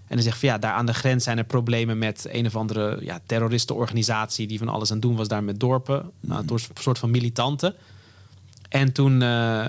[0.07, 2.55] En hij zegt van ja, daar aan de grens zijn er problemen met een of
[2.55, 6.11] andere ja, terroristenorganisatie die van alles aan het doen was daar met dorpen.
[6.19, 7.75] Nou, door een soort van militanten.
[8.69, 9.67] En toen, eh,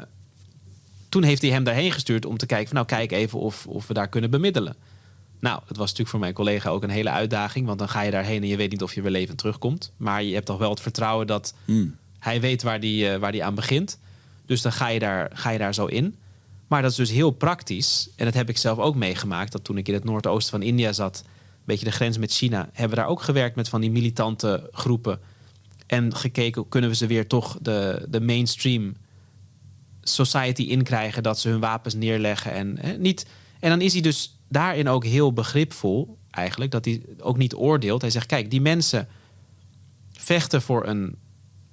[1.08, 3.86] toen heeft hij hem daarheen gestuurd om te kijken van nou kijk even of, of
[3.86, 4.76] we daar kunnen bemiddelen.
[5.40, 8.10] Nou, het was natuurlijk voor mijn collega ook een hele uitdaging, want dan ga je
[8.10, 9.92] daarheen en je weet niet of je weer levend terugkomt.
[9.96, 11.96] Maar je hebt toch wel het vertrouwen dat Hmm.
[12.18, 13.98] hij weet waar die, eh, waar die aan begint.
[14.52, 16.16] Dus dan ga je, daar, ga je daar zo in.
[16.68, 18.10] Maar dat is dus heel praktisch.
[18.16, 19.52] En dat heb ik zelf ook meegemaakt.
[19.52, 22.68] Dat toen ik in het noordoosten van India zat, een beetje de grens met China,
[22.72, 25.20] hebben we daar ook gewerkt met van die militante groepen.
[25.86, 28.94] En gekeken, kunnen we ze weer toch de, de mainstream
[30.02, 32.52] society inkrijgen dat ze hun wapens neerleggen.
[32.52, 33.26] En, hè, niet,
[33.60, 38.00] en dan is hij dus daarin ook heel begripvol, eigenlijk, dat hij ook niet oordeelt.
[38.00, 39.08] Hij zegt: kijk, die mensen
[40.12, 41.16] vechten voor een,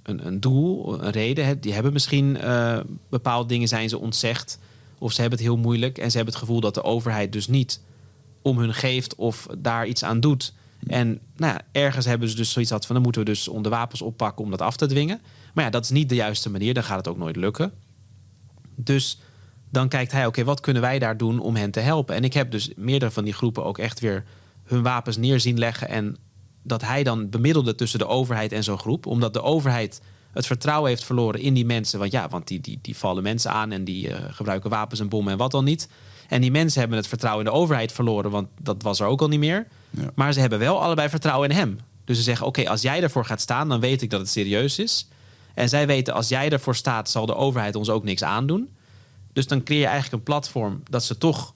[0.10, 1.60] een, doel, een reden.
[1.60, 2.80] Die hebben misschien eh,
[3.10, 4.60] bepaalde dingen zijn ze ontzegd.
[4.97, 5.97] Of ze hebben het heel moeilijk.
[5.97, 7.82] En ze hebben het gevoel dat de overheid dus niet
[8.41, 10.53] om hun geeft of daar iets aan doet.
[10.88, 12.95] En nou ja, ergens hebben ze dus zoiets had van...
[12.95, 15.22] dan moeten we dus om de wapens oppakken om dat af te dwingen.
[15.53, 16.74] Maar ja, dat is niet de juiste manier.
[16.74, 17.72] Dan gaat het ook nooit lukken.
[18.76, 19.20] Dus
[19.70, 22.16] dan kijkt hij, oké, wat kunnen wij daar doen om hen te helpen?
[22.16, 24.24] En ik heb dus meerdere van die groepen ook echt weer
[24.64, 25.89] hun wapens neer zien leggen.
[25.89, 26.18] En
[26.64, 29.05] dat hij dan bemiddelde tussen de overheid en zo'n groep.
[29.05, 30.01] Omdat de overheid
[30.32, 31.99] het vertrouwen heeft verloren in die mensen.
[31.99, 35.10] Want ja, want die, die, die vallen mensen aan en die eh, gebruiken wapens en
[35.10, 35.89] bommen en wat dan niet.
[36.28, 39.22] En die mensen hebben het vertrouwen in de overheid verloren, want dat was er ook
[39.22, 39.68] al niet meer.
[39.89, 40.12] Ja.
[40.16, 41.80] Maar ze hebben wel allebei vertrouwen in hem.
[42.05, 44.80] Dus ze zeggen: Oké, als jij ervoor gaat staan, dan weet ik dat het serieus
[44.80, 45.07] is.
[45.53, 48.70] En zij weten: als jij ervoor staat, zal de overheid ons ook niks aandoen.
[49.34, 51.53] Dus dan creëer je eigenlijk een platform dat ze toch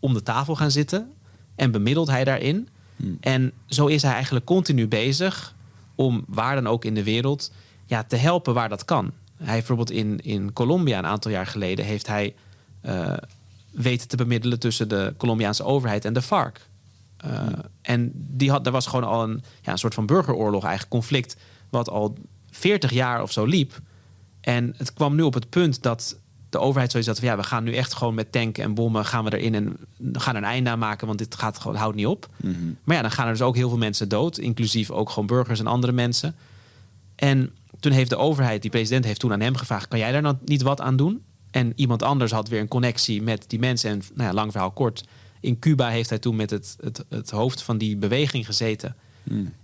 [0.00, 1.12] om de tafel gaan zitten.
[1.54, 2.68] En bemiddelt hij daarin.
[3.20, 5.54] En zo is hij eigenlijk continu bezig
[5.94, 7.52] om waar dan ook in de wereld
[7.86, 9.12] ja, te helpen waar dat kan.
[9.36, 12.34] Hij heeft bijvoorbeeld in, in Colombia een aantal jaar geleden heeft hij
[12.80, 13.12] eh,
[13.70, 16.68] weten te bemiddelen tussen de Colombiaanse overheid en de FARC.
[17.26, 17.46] Uh,
[17.82, 21.36] En die had, er was gewoon al een, ja, een soort van burgeroorlog, eigenlijk conflict,
[21.70, 22.18] wat al
[22.50, 23.80] 40 jaar of zo liep.
[24.40, 26.18] En het kwam nu op het punt dat
[26.48, 29.04] de overheid zoiets had van ja, we gaan nu echt gewoon met tanken en bommen
[29.04, 29.76] gaan we erin en
[30.12, 32.28] gaan er een einde aan maken, want dit gaat gewoon houdt niet op.
[32.84, 35.60] Maar ja, dan gaan er dus ook heel veel mensen dood, inclusief ook gewoon burgers
[35.60, 36.34] en andere mensen.
[37.14, 40.22] En toen heeft de overheid, die president heeft toen aan hem gevraagd, kan jij daar
[40.22, 41.22] nou niet wat aan doen?
[41.50, 43.90] En iemand anders had weer een connectie met die mensen.
[43.90, 45.04] En nou ja, lang verhaal kort.
[45.40, 48.96] In Cuba heeft hij toen met het, het, het hoofd van die beweging gezeten.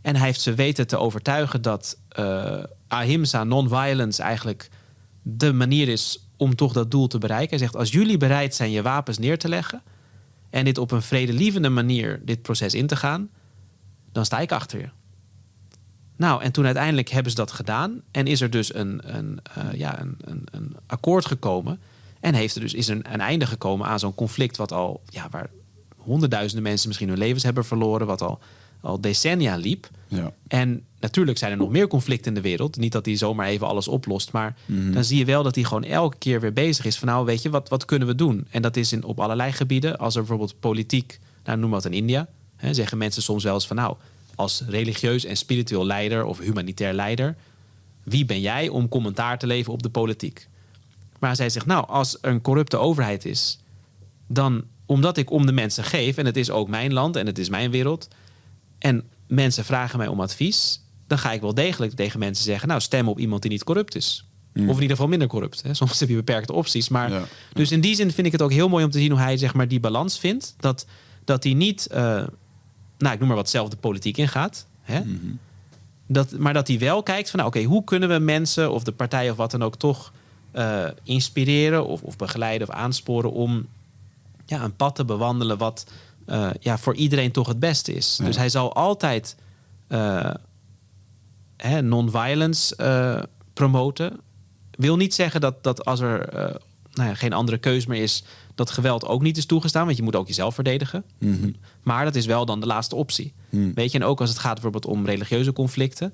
[0.01, 4.68] En hij heeft ze weten te overtuigen dat eh, ahimsa, non-violence, eigenlijk
[5.22, 7.49] de manier is om toch dat doel te bereiken.
[7.49, 9.82] Hij zegt: Als jullie bereid zijn je wapens neer te leggen.
[10.51, 13.28] en dit op een vredelievende manier, dit proces in te gaan.
[14.12, 14.88] dan sta ik achter je.
[16.16, 18.03] Nou, en toen uiteindelijk hebben ze dat gedaan.
[18.11, 21.80] En is er dus een, een, eh, ja, een, een, een akkoord gekomen.
[22.20, 24.57] En heeft er dus, is een, een einde gekomen aan zo'n conflict.
[24.57, 25.51] wat al, ja, waar
[25.97, 28.07] honderdduizenden mensen misschien hun levens hebben verloren.
[28.07, 28.40] wat al,
[28.83, 29.91] al decennia liep.
[30.09, 30.33] Ja.
[30.49, 32.76] En natuurlijk zijn er nog meer conflicten in de wereld.
[32.76, 34.33] Niet dat hij zomaar even alles oplost.
[34.33, 36.99] Maar dan zie je wel dat hij gewoon elke keer weer bezig is.
[36.99, 38.47] Van nou, weet je, wat, wat kunnen we doen?
[38.51, 39.99] En dat is in, op allerlei gebieden.
[39.99, 42.28] Als er bijvoorbeeld politiek, nou noem wat in India.
[42.57, 43.97] Hè, zeggen mensen soms wel eens van nou,
[44.35, 47.37] als religieus en spiritueel leider of humanitair leider.
[48.03, 50.49] Wie ben jij om commentaar te leveren op de politiek?
[51.18, 53.59] Maar zij zegt, nou, als er een corrupte overheid is,
[54.26, 57.39] dan omdat ik om de mensen geef, en het is ook mijn land en het
[57.39, 58.09] is mijn wereld,
[58.83, 62.80] en mensen vragen mij om advies, dan ga ik wel degelijk tegen mensen zeggen, nou,
[62.80, 64.24] stem op iemand die niet corrupt is.
[64.55, 65.62] Of in ieder geval minder corrupt.
[65.62, 65.74] Hè.
[65.74, 66.89] Soms heb je beperkte opties.
[66.89, 67.24] Maar Ja.
[67.53, 69.37] dus in die zin vind ik het ook heel mooi om te zien hoe hij
[69.37, 70.55] zeg maar, die balans vindt.
[70.59, 70.87] Dat,
[71.24, 72.01] dat hij niet, eh,
[72.99, 74.66] nou, ik noem maar wat zelf de politiek ingaat.
[74.83, 75.01] Hè?
[76.07, 78.93] dat, maar dat hij wel kijkt van, nou, oké, hoe kunnen we mensen of de
[78.93, 80.12] partij of wat dan ook toch
[80.51, 83.66] eh, inspireren of, of begeleiden of aansporen om
[84.47, 85.87] ja, een pad te bewandelen wat
[86.27, 88.16] eh, ja, voor iedereen toch het beste is.
[88.18, 88.25] Ja.
[88.25, 89.37] Dus hij zal altijd
[89.89, 90.31] eh,
[91.83, 94.20] non-violence eh, promoten.
[94.70, 96.29] Wil niet zeggen dat, dat als er
[96.93, 99.85] nou ja, geen andere keus meer is, dat geweld ook niet is toegestaan.
[99.85, 101.05] Want je moet ook jezelf verdedigen.
[101.83, 103.33] Maar dat is wel dan de laatste optie.
[103.51, 106.12] Weet je, en ook als het gaat bijvoorbeeld om religieuze conflicten.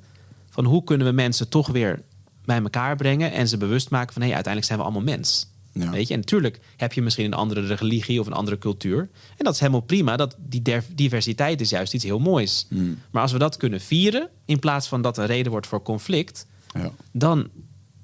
[0.51, 2.03] Van hoe kunnen we mensen toch weer
[2.45, 5.49] bij elkaar brengen en ze bewust maken van hé, uiteindelijk zijn we allemaal mens.
[5.73, 5.91] Ja.
[5.91, 8.99] Weet je, en natuurlijk heb je misschien een andere religie of een andere cultuur.
[9.37, 10.17] En dat is helemaal prima.
[10.17, 10.63] Dat die
[10.95, 12.67] diversiteit is juist iets heel moois.
[13.11, 16.47] Maar als we dat kunnen vieren, in plaats van dat een reden wordt voor conflict,
[16.75, 16.91] Ja.
[17.13, 17.49] dan,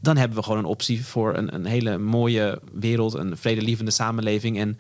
[0.01, 4.59] dan hebben we gewoon een optie voor een, een hele mooie wereld, een vredelievende samenleving.
[4.59, 4.79] En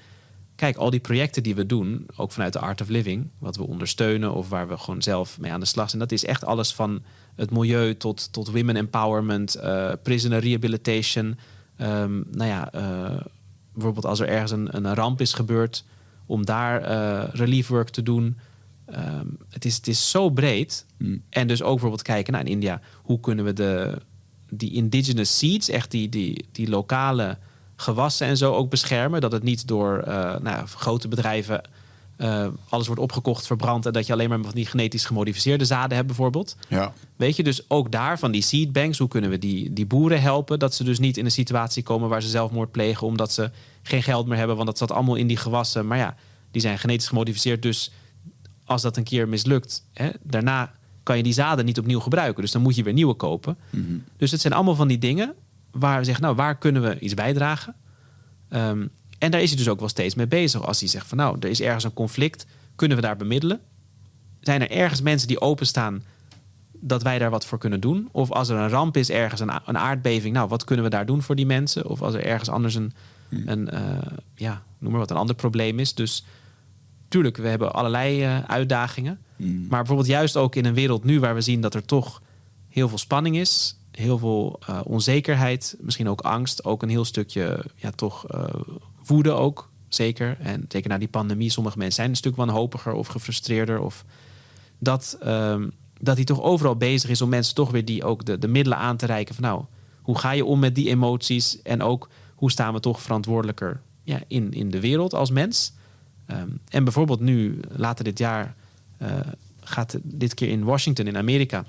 [0.56, 3.66] kijk, al die projecten die we doen, ook vanuit de Art of Living, wat we
[3.66, 6.72] ondersteunen of waar we gewoon zelf mee aan de slag zijn, dat is echt alles
[6.74, 7.02] van
[7.34, 11.38] het milieu tot, tot women empowerment, eh, prisoner rehabilitation.
[11.76, 13.20] Ehm, nou ja, eh,
[13.72, 15.84] bijvoorbeeld als er ergens een, een ramp is gebeurd,
[16.26, 18.38] om daar eh, relief work te doen.
[18.84, 20.86] Ehm, het, is, het is zo breed.
[21.28, 22.80] En dus ook bijvoorbeeld kijken naar in India.
[23.02, 23.98] Hoe kunnen we de,
[24.50, 27.38] die indigenous seeds, echt die, die, die lokale
[27.76, 29.20] gewassen en zo ook beschermen.
[29.20, 31.62] Dat het niet door eh, nou, grote bedrijven
[32.16, 33.86] eh, alles wordt opgekocht, verbrand.
[33.86, 36.56] En dat je alleen maar van die genetisch gemodificeerde zaden hebt bijvoorbeeld.
[36.68, 36.92] Ja.
[37.16, 40.20] Weet je, dus ook daar van die seed banks, hoe kunnen we die, die boeren
[40.20, 40.58] helpen?
[40.58, 43.50] Dat ze dus niet in een situatie komen waar ze zelfmoord plegen omdat ze
[43.82, 44.56] geen geld meer hebben.
[44.56, 45.86] Want dat zat allemaal in die gewassen.
[45.86, 46.16] Maar ja,
[46.50, 47.62] die zijn genetisch gemodificeerd.
[47.62, 47.92] Dus
[48.64, 52.42] als dat een keer mislukt, hè, daarna kan je die zaden niet opnieuw gebruiken.
[52.42, 53.56] Dus dan moet je weer nieuwe kopen.
[54.16, 55.34] Dus het zijn allemaal van die dingen
[55.70, 57.74] waar we zeggen, nou, waar kunnen we iets bijdragen?
[58.48, 58.86] Ehm,
[59.24, 60.66] en daar is hij dus ook wel steeds mee bezig.
[60.66, 62.46] Als hij zegt van nou, er is ergens een conflict,
[62.76, 63.60] kunnen we daar bemiddelen?
[64.40, 66.02] Zijn er ergens mensen die openstaan
[66.72, 68.08] dat wij daar wat voor kunnen doen?
[68.12, 71.06] Of als er een ramp is ergens, een, een aardbeving, nou, wat kunnen we daar
[71.06, 71.86] doen voor die mensen?
[71.88, 72.92] Of als er ergens anders een,
[73.28, 73.82] een eh,
[74.34, 75.94] ja, noem maar wat, een ander probleem is.
[75.94, 76.24] Dus
[77.08, 79.18] tuurlijk, we hebben allerlei eh, uitdagingen.
[79.68, 82.22] Maar bijvoorbeeld juist ook in een wereld nu waar we zien dat er toch
[82.68, 87.64] heel veel spanning is, heel veel eh, onzekerheid, misschien ook angst, ook een heel stukje,
[87.76, 88.26] ja, toch
[89.06, 90.36] woede ook, zeker.
[90.40, 93.80] En zeker na die pandemie, sommige mensen zijn een stuk wanhopiger of gefrustreerder.
[93.80, 94.04] Of
[94.78, 95.68] dat, ehm,
[96.00, 98.78] dat hij toch overal bezig is om mensen toch weer die ook de, de middelen
[98.78, 99.34] aan te reiken.
[99.34, 99.64] Van nou,
[100.02, 101.62] hoe ga je om met die emoties?
[101.62, 105.72] En ook hoe staan we toch verantwoordelijker ja, in, in de wereld als mens?
[106.26, 108.54] Ehm, en bijvoorbeeld nu, later dit jaar,
[108.96, 109.12] eh,
[109.60, 111.64] gaat dit keer in Washington in Amerika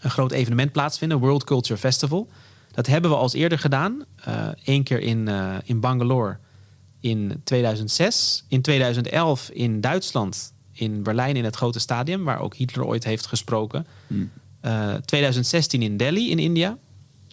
[0.00, 2.28] een groot evenement plaatsvinden, World Culture Festival.
[2.70, 4.04] Dat hebben we al eerder gedaan.
[4.64, 6.38] Eén keer in, eh, in Bangalore
[7.02, 8.44] in 2006.
[8.48, 12.24] In 2011 in Duitsland, in Berlijn in het grote stadium...
[12.24, 13.86] waar ook Hitler ooit heeft gesproken.
[14.60, 16.78] Eh, 2016 in Delhi in India.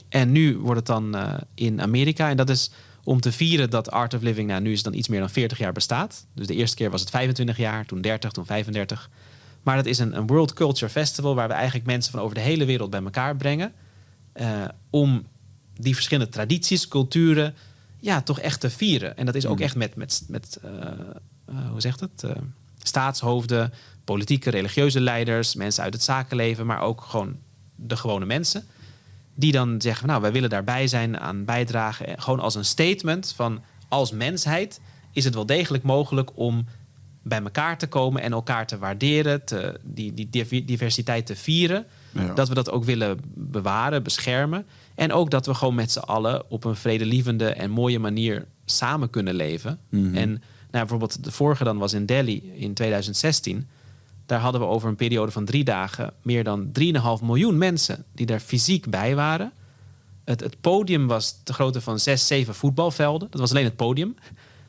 [0.10, 2.30] En nu wordt het dan eh, in Amerika.
[2.30, 2.72] En dat is
[3.04, 4.48] om te vieren dat Art of Living...
[4.48, 6.26] Nou, nu is dan iets meer dan 40 jaar bestaat.
[6.34, 9.10] Dus de eerste keer was het 25 jaar, toen 30, toen 35...
[9.64, 12.42] Maar dat is een, een World Culture Festival waar we eigenlijk mensen van over de
[12.42, 13.74] hele wereld bij elkaar brengen.
[14.34, 15.26] eh, om
[15.76, 17.56] die verschillende tradities, culturen,
[18.00, 19.18] ja, toch echt te vieren.
[19.18, 19.64] En dat is ook Mm.
[19.64, 20.72] echt met, met, met eh,
[21.72, 22.32] hoe zegt het, Eh,
[22.84, 23.74] staatshoofden,
[24.04, 27.36] politieke, religieuze leiders, mensen uit het zakenleven, maar ook gewoon
[27.76, 28.64] de gewone mensen.
[29.36, 32.22] Die dan zeggen, nou, wij willen daarbij zijn, aan bijdragen.
[32.22, 34.80] Gewoon als een statement van, als mensheid
[35.14, 36.66] is het wel degelijk mogelijk om
[37.24, 41.86] bij elkaar te komen en elkaar te waarderen, te, die, die div- diversiteit te vieren.
[42.12, 42.34] Ja.
[42.34, 44.66] Dat we dat ook willen bewaren, beschermen.
[45.00, 49.10] En ook dat we gewoon met z'n allen op een vredelievende en mooie manier samen
[49.10, 49.80] kunnen leven.
[49.90, 50.16] Mhm.
[50.16, 53.68] En nou, bijvoorbeeld de vorige dan was in Delhi in 2016.
[54.26, 56.72] Daar hadden we over een periode van drie dagen meer dan
[57.20, 59.52] 3,5 miljoen mensen die daar fysiek bij waren.
[60.24, 63.28] Het, het podium was de grootte van zes, zeven voetbalvelden.
[63.32, 64.16] Dat was alleen het podium.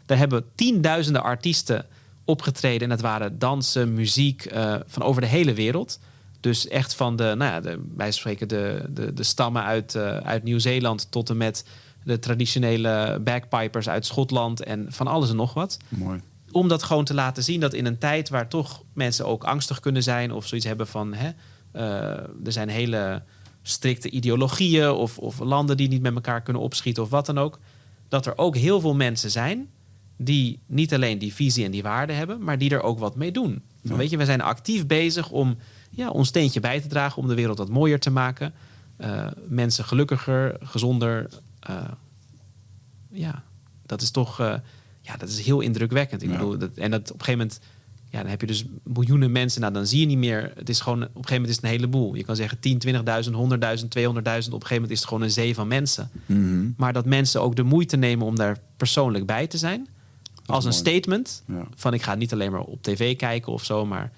[0.06, 1.86] Daar hebben tienduizenden artiesten
[2.24, 2.82] opgetreden.
[2.82, 5.98] En dat waren dansen, muziek eh, van over de hele wereld.
[6.40, 10.16] Dus echt van de, nou ja, de, wij spreken de, de, de stammen uit, eh,
[10.16, 11.64] uit Nieuw-Zeeland tot en met
[12.04, 16.20] de traditionele bagpipers uit Schotland en van alles en nog wat Mooi.
[16.50, 19.80] om dat gewoon te laten zien dat in een tijd waar toch mensen ook angstig
[19.80, 21.30] kunnen zijn of zoiets hebben van hè,
[21.72, 23.22] eh, er zijn hele
[23.62, 27.58] strikte ideologieën of, of landen die niet met elkaar kunnen opschieten of wat dan ook,
[28.08, 29.68] dat er ook heel veel mensen zijn
[30.16, 33.32] die niet alleen die visie en die waarden hebben, maar die er ook wat mee
[33.32, 33.62] doen.
[33.82, 33.96] Ja.
[33.96, 35.56] Weet je, we zijn actief bezig om
[35.90, 38.52] ja, ons steentje bij te dragen om de wereld wat mooier te maken,
[38.96, 41.28] eh, mensen gelukkiger, gezonder.
[41.60, 41.76] eh,
[43.10, 43.42] ja,
[43.86, 44.54] dat is toch eh,
[45.00, 46.22] ja, dat is heel indrukwekkend.
[46.22, 46.36] Ik Ja.
[46.36, 47.60] bedoel, dat, en dat op een gegeven moment,
[48.10, 49.60] ja, dan heb je dus miljoenen mensen.
[49.60, 50.52] Nou, dan zie je niet meer.
[50.56, 52.14] Het is gewoon, op een gegeven moment is het een heleboel.
[52.14, 54.54] Je kan zeggen 10, 20.000, 100.000, 200.000.
[54.54, 56.10] Op een gegeven moment is het gewoon een zee van mensen.
[56.26, 56.68] Mhm.
[56.76, 59.88] Maar dat mensen ook de moeite nemen om daar persoonlijk bij te zijn.
[60.46, 60.82] Als een mooi.
[60.82, 61.66] statement Ja.
[61.76, 64.12] van ik ga niet alleen maar op tv kijken of zo, maar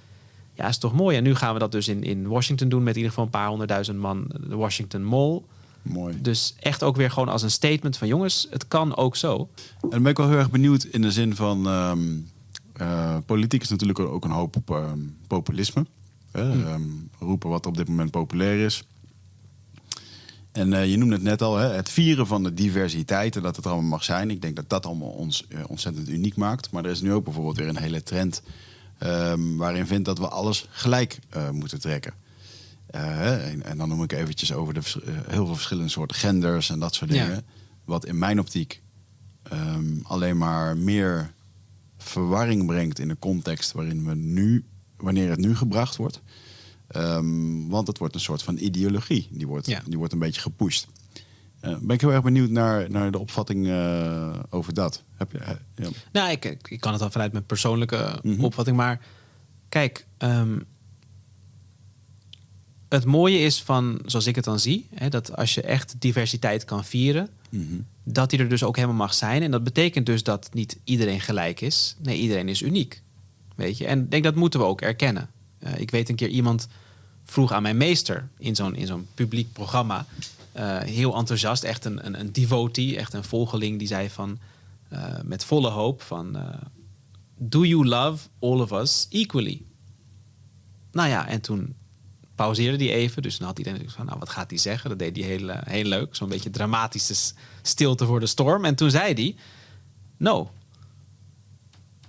[0.62, 1.16] ja, is toch mooi.
[1.16, 3.30] En nu gaan we dat dus in, in Washington doen met in ieder geval een
[3.30, 5.42] paar honderdduizend man, de Washington Mall.
[5.82, 6.20] Mooi.
[6.20, 9.48] Dus echt ook weer gewoon als een statement van jongens, het kan ook zo.
[9.80, 11.66] En dan ben ik wel heel erg benieuwd in de zin van...
[11.66, 12.18] ehm,
[12.72, 15.86] eh, politiek is natuurlijk ook een hoop op ehm, populisme.
[16.30, 16.50] Hè?
[16.50, 16.82] Ehm,
[17.18, 18.84] roepen wat op dit moment populair is.
[20.52, 23.56] En eh, je noemde het net al, hè, het vieren van de diversiteit en dat
[23.56, 24.30] het allemaal mag zijn.
[24.30, 26.70] Ik denk dat dat allemaal ons eh, ontzettend uniek maakt.
[26.70, 28.42] Maar er is nu ook bijvoorbeeld weer een hele trend
[29.02, 32.14] ehm, waarin vindt dat we alles gelijk eh, moeten trekken.
[32.86, 36.70] Eh, en, en dan noem ik eventjes over de eh, heel veel verschillende soorten genders
[36.70, 37.24] en dat soort Ja.
[37.26, 37.44] dingen.
[37.84, 38.82] Wat in mijn optiek
[39.42, 41.32] ehm, alleen maar meer
[41.98, 44.64] verwarring brengt in de context waarin we nu,
[44.96, 46.20] wanneer het nu gebracht wordt.
[46.88, 49.28] Ehm, want het wordt een soort van ideologie.
[49.30, 49.82] Die wordt, Ja.
[49.86, 50.86] die wordt een beetje gepusht.
[51.62, 55.02] Eh, ben ik heel erg benieuwd naar, naar de opvatting eh, over dat.
[55.16, 55.88] Heb je, eh, ja.
[56.12, 58.44] Nou, ik, ik, kan het dan vanuit mijn persoonlijke Mhm.
[58.44, 58.76] opvatting.
[58.76, 59.00] Maar
[59.68, 60.58] kijk, ehm,
[62.88, 66.64] het mooie is van, zoals ik het dan zie, hè, dat als je echt diversiteit
[66.64, 67.64] kan vieren, Mhm.
[68.04, 69.42] dat die er dus ook helemaal mag zijn.
[69.42, 71.96] En dat betekent dus dat niet iedereen gelijk is.
[72.02, 73.02] Nee, iedereen is uniek.
[73.56, 73.86] Weet je?
[73.86, 75.30] En ik denk dat moeten we ook erkennen.
[75.76, 76.68] Ik weet een keer iemand
[77.24, 80.06] vroeg aan mijn meester in zo'n, in zo'n publiek programma.
[80.52, 84.38] Eh, heel enthousiast, echt een, een, een devotee, echt een volgeling, die zei van
[84.88, 86.54] eh, met volle hoop van eh,
[87.36, 89.62] Do you love all of us equally?
[90.92, 91.74] Nou ja, en toen
[92.34, 93.22] pauzeerde hij even.
[93.22, 94.90] Dus dan had iedereen van, nou, wat gaat hij zeggen?
[94.90, 96.16] Dat deed hij heel, heel leuk.
[96.16, 98.64] Zo'n beetje dramatische stilte voor de storm.
[98.64, 99.36] En toen zei hij,
[100.16, 100.50] no.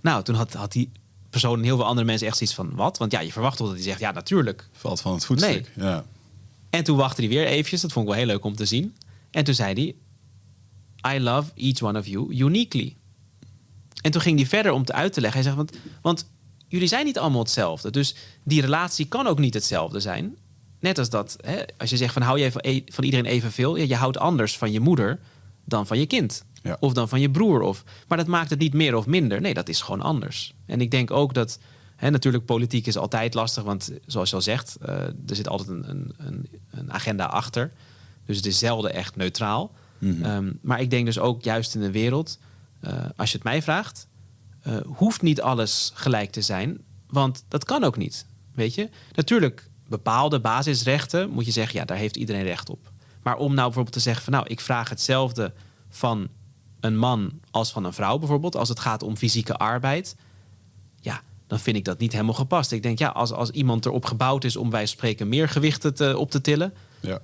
[0.01, 0.91] Nou, toen had, had die
[1.29, 2.97] persoon en heel veel andere mensen echt zoiets van, wat?
[2.97, 4.69] Want ja, je verwacht toch dat hij zegt, ja, natuurlijk.
[4.71, 5.71] Valt van het voetstuk.
[5.75, 6.05] Ja.
[6.73, 7.81] En toen wachtte hij weer eventjes.
[7.81, 8.95] Dat vond ik wel heel leuk om te zien.
[9.31, 9.95] En toen zei
[11.01, 12.95] hij, I love each one of you uniquely.
[14.01, 15.43] En toen ging hij verder om het uit te leggen.
[15.43, 16.31] Hij zegt, want, want
[16.67, 17.89] jullie zijn niet allemaal hetzelfde.
[17.89, 20.37] Dus die relatie kan ook niet hetzelfde zijn.
[20.79, 23.75] Net als dat, hè, als je zegt van hou jij van, e- van iedereen evenveel.
[23.75, 25.19] Ja, je houdt anders van je moeder
[25.65, 26.43] dan van je kind.
[26.63, 26.77] Ja.
[26.79, 27.61] Of dan van je broer.
[27.61, 29.41] Of, maar dat maakt het niet meer of minder.
[29.41, 30.53] Nee, dat is gewoon anders.
[30.65, 31.59] En ik denk ook dat...
[32.03, 33.63] Hè, natuurlijk, politiek is altijd lastig.
[33.63, 37.71] Want zoals je al zegt, eh, er zit altijd een, een, een, een agenda achter.
[38.25, 39.71] Dus het is zelden echt neutraal.
[39.97, 40.23] Mhm.
[40.23, 42.39] Ehm, maar ik denk dus ook juist in de wereld...
[42.79, 44.07] eh, als je het mij vraagt...
[44.61, 46.77] eh, hoeft niet alles gelijk te zijn.
[47.07, 48.25] Want dat kan ook niet.
[48.53, 48.89] Weet je?
[49.15, 51.79] Natuurlijk, bepaalde basisrechten moet je zeggen...
[51.79, 52.91] ja, daar heeft iedereen recht op.
[53.21, 54.33] Maar om nou bijvoorbeeld te zeggen van...
[54.33, 55.53] nou, ik vraag hetzelfde
[55.89, 56.27] van
[56.79, 58.55] een man als van een vrouw bijvoorbeeld...
[58.55, 60.15] als het gaat om fysieke arbeid...
[61.53, 62.71] dan vind ik dat niet helemaal gepast.
[62.71, 64.55] Ik denk, ja, als, als iemand erop gebouwd is...
[64.55, 66.73] om wij spreken meer gewichten te, op te tillen...
[66.99, 67.19] Ja.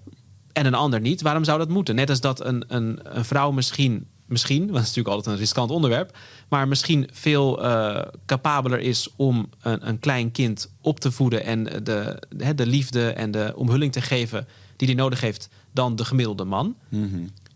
[0.53, 1.95] en een ander niet, waarom zou dat moeten?
[1.95, 5.41] Net als dat een, een, een vrouw misschien, misschien, want het is natuurlijk altijd een
[5.41, 6.17] riskant onderwerp,
[6.49, 11.63] maar misschien veel eh capabeler is om een, een klein kind op te voeden en
[11.63, 16.05] de, de, de liefde en de omhulling te geven die hij nodig heeft dan de
[16.05, 16.75] gemiddelde man.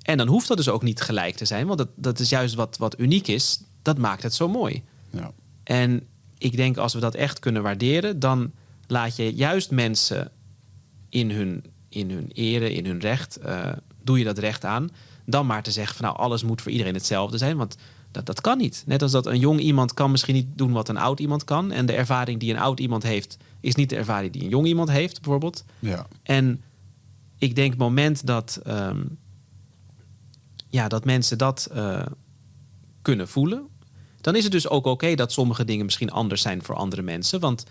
[0.01, 2.55] En dan hoeft dat dus ook niet gelijk te zijn, want dat, dat is juist
[2.55, 3.61] wat, wat uniek is.
[3.81, 4.83] Dat maakt het zo mooi.
[5.09, 5.31] Ja.
[5.63, 6.07] En
[6.43, 8.51] ik denk als we dat echt kunnen waarderen, dan
[8.87, 10.31] laat je juist mensen
[11.09, 13.71] in hun, in hun ere, in hun recht, eh,
[14.01, 14.89] doe je dat recht aan.
[15.25, 17.57] Dan maar te zeggen van nou, alles moet voor iedereen hetzelfde zijn.
[17.57, 17.77] Want
[18.11, 18.83] dat, dat kan niet.
[18.85, 21.71] Net als dat een jong iemand kan misschien niet doen wat een oud iemand kan.
[21.71, 24.67] En de ervaring die een oud iemand heeft, is niet de ervaring die een jong
[24.67, 25.63] iemand heeft, bijvoorbeeld.
[25.79, 26.07] Ja.
[26.23, 26.61] En
[27.37, 29.01] ik denk het moment dat, ehm,
[30.69, 32.05] ja, dat mensen dat eh,
[33.01, 33.67] kunnen voelen,
[34.23, 37.39] dan is het dus ook oké dat sommige dingen misschien anders zijn voor andere mensen.
[37.39, 37.63] Want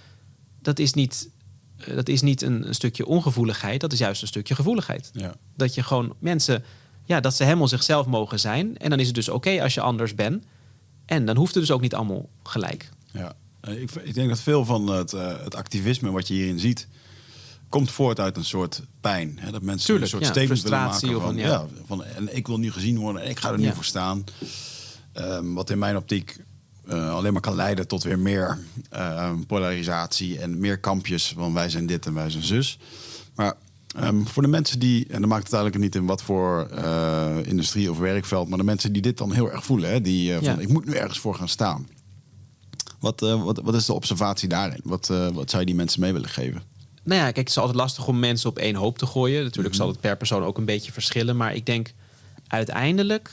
[0.62, 1.28] dat is niet,
[1.76, 5.10] eh, dat is niet een, een stukje ongevoeligheid, dat is juist een stukje gevoeligheid.
[5.12, 5.34] Ja.
[5.56, 6.64] Dat je gewoon mensen,
[7.04, 8.76] ja, dat ze helemaal zichzelf mogen zijn.
[8.78, 10.44] En dan is het dus oké als je anders bent.
[11.06, 12.88] En dan hoeft het dus ook niet allemaal gelijk.
[13.12, 16.58] Ja, Eh, ik, ik denk dat veel van het, eh, het activisme wat je hierin
[16.58, 16.88] ziet,
[17.68, 19.38] komt voort uit een soort pijn.
[19.40, 19.50] Hè?
[19.50, 21.66] Dat mensen Tuurlijk, een soort ja, statement willen maken van, ja.
[21.86, 23.74] van en ik wil nu gezien worden en ik ga er nu Ja.
[23.74, 24.24] voor staan.
[25.12, 26.36] Ehm, wat in mijn optiek
[26.88, 28.58] eh, alleen maar kan leiden tot weer meer
[28.90, 32.78] eh, polarisatie en meer kampjes van wij zijn dit en wij zijn zus.
[33.34, 33.54] Maar
[33.96, 37.36] ehm, voor de mensen die, en dan maakt het eigenlijk niet in wat voor eh,
[37.42, 40.36] industrie of werkveld, maar de mensen die dit dan heel erg voelen, hè, die eh,
[40.44, 40.58] van Ja.
[40.58, 41.88] ik moet nu ergens voor gaan staan.
[43.00, 44.80] Wat, wat, wat is de observatie daarin?
[44.84, 46.62] Wat, wat zou je die mensen mee willen geven?
[47.02, 49.42] Nou ja, kijk, het is altijd lastig om mensen op één hoop te gooien.
[49.44, 49.82] Natuurlijk Mhm.
[49.84, 51.36] zal het per persoon ook een beetje verschillen.
[51.36, 51.92] Maar ik denk
[52.46, 53.30] uiteindelijk.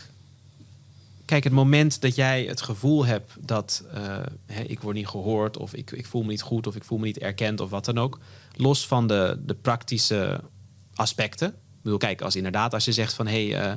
[1.29, 5.57] Kijk, het moment dat jij het gevoel hebt dat eh, hè, ik word niet gehoord,
[5.57, 7.85] of ik, ik voel me niet goed, of ik voel me niet erkend, of wat
[7.85, 8.19] dan ook.
[8.55, 10.41] Los van de, de praktische
[10.93, 11.47] aspecten.
[11.47, 13.71] Ik bedoel, kijk, als inderdaad, als je zegt van hé, hey, eh,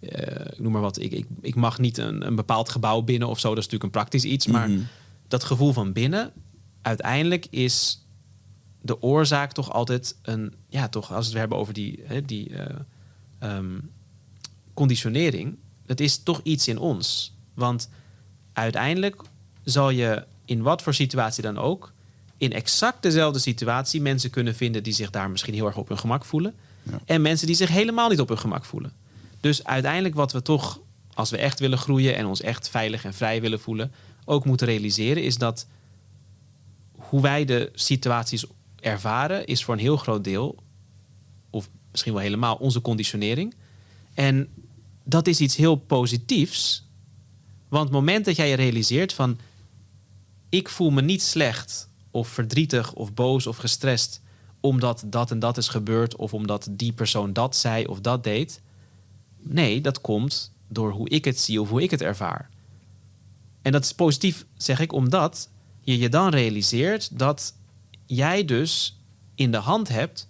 [0.00, 3.28] eh, ik noem maar wat, ik, ik, ik mag niet een, een bepaald gebouw binnen
[3.28, 4.46] of zo, dat is natuurlijk een praktisch iets.
[4.46, 4.80] Maar Mhm.
[5.28, 6.32] dat gevoel van binnen,
[6.82, 8.06] uiteindelijk is
[8.80, 12.56] de oorzaak toch altijd een, ja, toch als we het hebben over die, hè, die
[12.56, 12.76] eh,
[13.38, 13.78] ehm,
[14.74, 15.56] conditionering,
[15.86, 17.34] het is toch iets in ons.
[17.54, 17.88] Want
[18.52, 19.22] uiteindelijk
[19.64, 21.92] zal je in wat voor situatie dan ook,
[22.36, 25.98] in exact dezelfde situatie mensen kunnen vinden die zich daar misschien heel erg op hun
[25.98, 26.54] gemak voelen.
[26.82, 27.00] Ja.
[27.04, 28.92] En mensen die zich helemaal niet op hun gemak voelen.
[29.40, 30.80] Dus uiteindelijk wat we toch,
[31.14, 33.92] als we echt willen groeien en ons echt veilig en vrij willen voelen,
[34.24, 35.66] ook moeten realiseren, is dat
[36.92, 38.44] hoe wij de situaties
[38.80, 40.56] ervaren, is voor een heel groot deel,
[41.50, 43.54] of misschien wel helemaal, onze conditionering.
[44.14, 44.48] En
[45.04, 46.86] dat is iets heel positiefs.
[47.68, 49.38] Want het moment dat jij je realiseert van
[50.48, 54.22] ik voel me niet slecht of verdrietig of boos of gestrest
[54.60, 58.60] omdat dat en dat is gebeurd of omdat die persoon dat zei of dat deed.
[59.38, 62.50] Nee, dat komt door hoe ik het zie of hoe ik het ervaar.
[63.62, 65.48] En dat is positief, zeg ik, omdat
[65.80, 67.54] je je dan realiseert dat
[68.06, 68.98] jij dus
[69.34, 70.28] in de hand hebt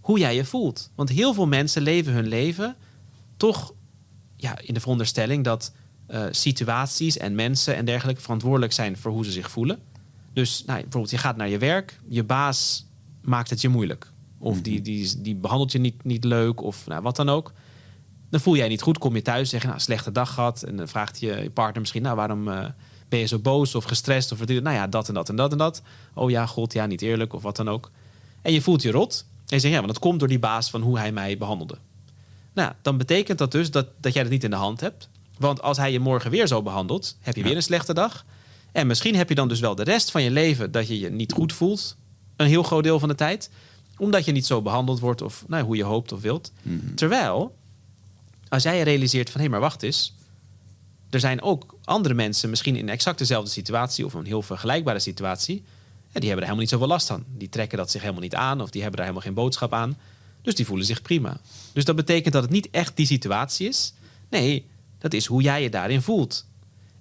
[0.00, 0.90] hoe jij je voelt.
[0.94, 2.76] Want heel veel mensen leven hun leven
[3.36, 3.74] toch
[4.36, 5.72] ja, in de veronderstelling dat
[6.06, 9.78] eh, situaties en mensen en dergelijke verantwoordelijk zijn voor hoe ze zich voelen.
[10.32, 12.86] Dus nou, bijvoorbeeld, je gaat naar je werk, je baas
[13.22, 14.12] maakt het je moeilijk.
[14.38, 17.52] Of die, die, die behandelt je niet, niet leuk, of nou, wat dan ook.
[18.30, 20.62] Dan voel jij je niet goed, kom je thuis, zeg je, nou, slechte dag gehad.
[20.62, 22.64] En dan vraagt je, je partner misschien, nou, waarom eh,
[23.08, 24.32] ben je zo boos of gestrest?
[24.32, 25.82] Of nou ja, dat en dat en dat en dat.
[26.14, 27.90] Oh ja, god, ja, niet eerlijk, of wat dan ook.
[28.42, 29.26] En je voelt je rot.
[29.30, 31.78] En je zegt, ja, want dat komt door die baas van hoe hij mij behandelde.
[32.56, 35.08] Nou, dan betekent dat dus dat, dat jij dat niet in de hand hebt.
[35.38, 38.24] Want als hij je morgen weer zo behandelt, heb je weer een slechte dag.
[38.72, 41.10] En misschien heb je dan dus wel de rest van je leven dat je je
[41.10, 41.96] niet goed voelt.
[42.36, 43.50] Een heel groot deel van de tijd.
[43.96, 46.52] Omdat je niet zo behandeld wordt of nou, hoe je hoopt of wilt.
[46.94, 47.56] Terwijl,
[48.48, 50.14] als jij je realiseert van hé, maar wacht eens.
[51.10, 55.56] Er zijn ook andere mensen misschien in exact dezelfde situatie of een heel vergelijkbare situatie.
[56.12, 57.24] En die hebben er helemaal niet zoveel last van.
[57.28, 59.96] Die trekken dat zich helemaal niet aan of die hebben daar helemaal geen boodschap aan.
[60.46, 61.36] Dus die voelen zich prima.
[61.72, 63.92] Dus dat betekent dat het niet echt die situatie is.
[64.30, 64.66] Nee,
[64.98, 66.46] dat is hoe jij je daarin voelt.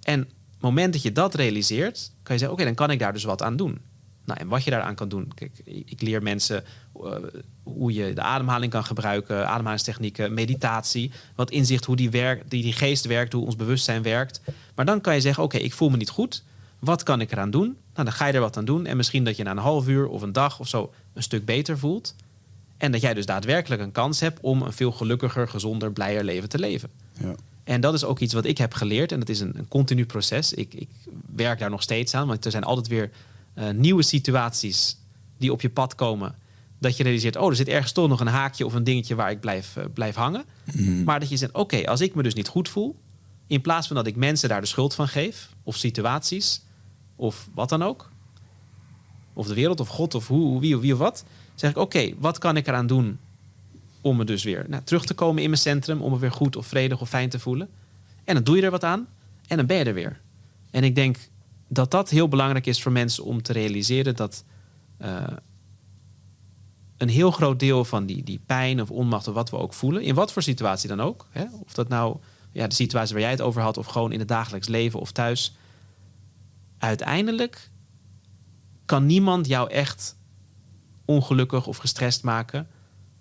[0.01, 3.13] En het moment dat je dat realiseert, kan je zeggen: Oké, dan kan ik daar
[3.13, 3.80] dus wat aan doen.
[4.26, 5.31] Nou, en wat je daaraan kan doen.
[5.35, 6.63] Kijk, ik leer mensen
[7.03, 7.11] eh,
[7.63, 12.73] hoe je de ademhaling kan gebruiken, ademhalingstechnieken, meditatie, wat inzicht hoe die, werk, die, die
[12.73, 14.41] geest werkt, hoe ons bewustzijn werkt.
[14.76, 16.43] Maar dan kan je zeggen: Oké, ik voel me niet goed.
[16.80, 17.65] Wat kan ik eraan doen?
[17.67, 18.85] Nou, dan ga je er wat aan doen.
[18.85, 21.45] En misschien dat je na een half uur of een dag of zo een stuk
[21.45, 22.15] beter voelt.
[22.85, 26.49] En dat jij dus daadwerkelijk een kans hebt om een veel gelukkiger, gezonder, blijer leven
[26.49, 26.89] te leven.
[27.19, 27.35] Ja.
[27.63, 29.11] En dat is ook iets wat ik heb geleerd.
[29.11, 30.53] En dat is een, een continu proces.
[30.53, 30.89] Ik, ik
[31.35, 32.27] werk daar nog steeds aan.
[32.27, 33.11] Want er zijn altijd weer
[33.53, 34.97] eh, nieuwe situaties
[35.37, 36.35] die op je pad komen.
[36.79, 39.31] Dat je realiseert, oh, er zit ergens toch nog een haakje of een dingetje waar
[39.31, 40.45] ik blijf, eh, blijf hangen.
[41.05, 42.95] Maar dat je zegt, oké, als ik me dus niet goed voel.
[43.47, 45.49] In plaats van dat ik mensen daar de schuld van geef.
[45.63, 46.61] Of situaties.
[47.15, 48.09] Of wat dan ook.
[49.33, 51.23] Of de wereld of God of hoe, hoe wie of wie of wat.
[51.56, 53.19] Zeg ik, oké, wat kan ik eraan doen
[54.02, 56.56] om me dus weer nou, terug te komen in mijn centrum, om me weer goed
[56.56, 57.69] of vredig of fijn te voelen.
[58.23, 59.07] En dan doe je er wat aan
[59.48, 60.22] en dan ben je er weer.
[60.72, 61.18] En ik denk
[61.68, 64.44] dat dat heel belangrijk is voor mensen om te realiseren dat
[64.98, 65.23] eh,
[66.98, 70.02] een heel groot deel van die, die pijn of onmacht of wat we ook voelen,
[70.02, 72.18] in wat voor situatie dan ook, hè, of dat nou
[72.52, 75.11] ja, de situatie waar jij het over had, of gewoon in het dagelijks leven of
[75.11, 75.56] thuis,
[76.77, 77.69] uiteindelijk
[78.86, 80.15] kan niemand jou echt
[81.06, 82.68] ongelukkig of gestrest maken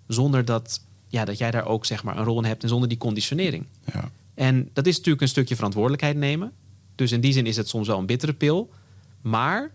[0.07, 2.89] zonder dat, ja, dat jij daar ook zeg maar, een rol in hebt en zonder
[2.89, 3.65] die conditionering.
[3.93, 4.09] Ja.
[4.33, 6.51] En dat is natuurlijk een stukje verantwoordelijkheid nemen.
[6.95, 8.69] Dus in die zin is het soms wel een bittere pil.
[9.21, 9.71] Maar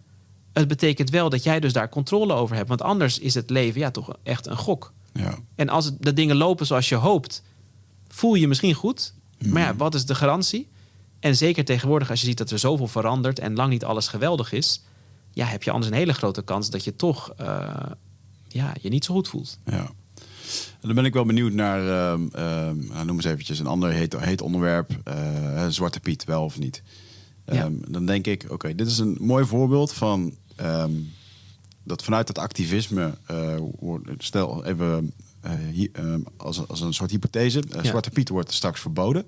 [0.53, 2.69] het betekent wel dat jij dus daar controle over hebt.
[2.69, 4.93] Want anders is het leven ja, toch echt een gok.
[5.12, 5.39] Ja.
[5.55, 7.43] En als de dingen lopen zoals je hoopt,
[8.09, 9.15] voel je je misschien goed.
[9.39, 10.69] Maar ja, wat is de garantie?
[11.20, 14.53] En zeker tegenwoordig, als je ziet dat er zoveel verandert en lang niet alles geweldig
[14.53, 14.82] is,
[15.32, 17.86] ja, heb je anders een hele grote kans dat je toch eh,
[18.48, 19.59] ja, je niet zo goed voelt.
[19.65, 19.90] Ja.
[20.81, 23.90] En dan ben ik wel benieuwd naar, ehm, ehm, nou, noem eens eventjes een ander
[23.90, 26.82] heet, heet onderwerp, eh, Zwarte Piet, wel of niet.
[27.47, 27.52] Ja.
[27.65, 30.93] Ehm, Dan denk ik, oké, dit is een mooi voorbeeld van ehm,
[31.82, 33.57] dat vanuit het activisme, eh,
[34.19, 37.89] stel even eh, ehm, als, als een soort hypothese, eh, Ja.
[37.89, 39.27] Zwarte Piet wordt straks verboden.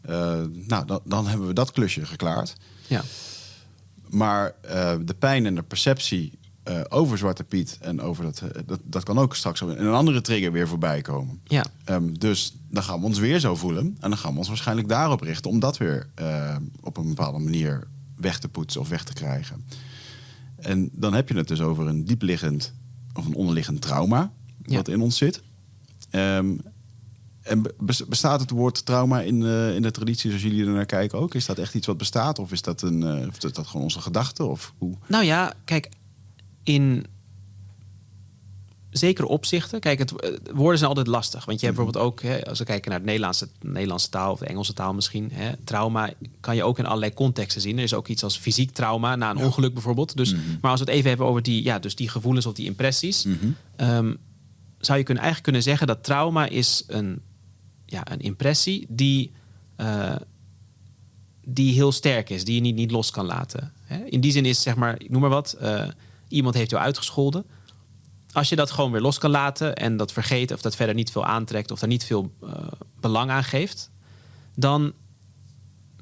[0.00, 2.54] Eh, nou, dan, dan hebben we dat klusje geklaard.
[2.86, 3.02] Ja,
[4.10, 8.62] Maar eh, de pijn en de perceptie eh, over Zwarte Piet en over dat, eh,
[8.66, 11.40] dat, dat kan ook straks in een andere trigger weer voorbij komen.
[11.44, 13.84] ja, Ehm, dus dan gaan we ons weer zo voelen.
[14.00, 16.08] En dan gaan we ons waarschijnlijk daarop richten om dat weer
[16.80, 17.86] op een bepaalde manier
[18.16, 19.64] weg te poetsen of weg te krijgen.
[20.56, 22.72] En dan heb je het dus over een diepliggend
[23.14, 24.32] of een onderliggend trauma
[24.62, 24.76] Ja.
[24.76, 25.42] wat in ons zit.
[26.10, 26.56] Ehm,
[27.48, 30.72] en be- bes- bestaat het woord trauma in, eh, in de traditie zoals jullie er
[30.72, 31.34] naar kijken ook?
[31.34, 32.38] Is dat echt iets wat bestaat?
[32.38, 34.44] Of is dat, een, eh, of is dat gewoon onze gedachte?
[34.44, 34.94] Of hoe?
[35.06, 35.88] Nou ja, kijk,
[36.62, 37.04] in
[38.90, 39.80] zekere opzichten.
[39.80, 41.44] Kijk, het, eh, woorden zijn altijd lastig.
[41.44, 44.38] Want je hebt bijvoorbeeld ook, hè, als we kijken naar de Nederlandse, Nederlandse taal of
[44.38, 45.30] de Engelse taal misschien.
[45.32, 46.10] Hè, trauma
[46.40, 47.76] kan je ook in allerlei contexten zien.
[47.76, 50.16] Er is ook iets als fysiek trauma na een ongeluk bijvoorbeeld.
[50.16, 52.66] Dus, Maar als we het even hebben over die, ja, dus die gevoelens of die
[52.66, 53.26] impressies.
[53.76, 54.14] ehm,
[54.78, 57.20] zou je kunnen, eigenlijk kunnen zeggen dat trauma is een,
[57.88, 59.32] ja, een impressie die,
[59.76, 60.16] eh,
[61.44, 63.72] die heel sterk is, die je niet, niet los kan laten.
[63.80, 64.04] Hè?
[64.04, 65.88] In die zin is, zeg maar, noem maar wat, eh,
[66.28, 67.44] iemand heeft jou uitgescholden.
[68.32, 71.10] Als je dat gewoon weer los kan laten en dat vergeet of dat verder niet
[71.10, 72.50] veel aantrekt of daar niet veel eh,
[73.00, 73.90] belang aan geeft,
[74.54, 74.92] dan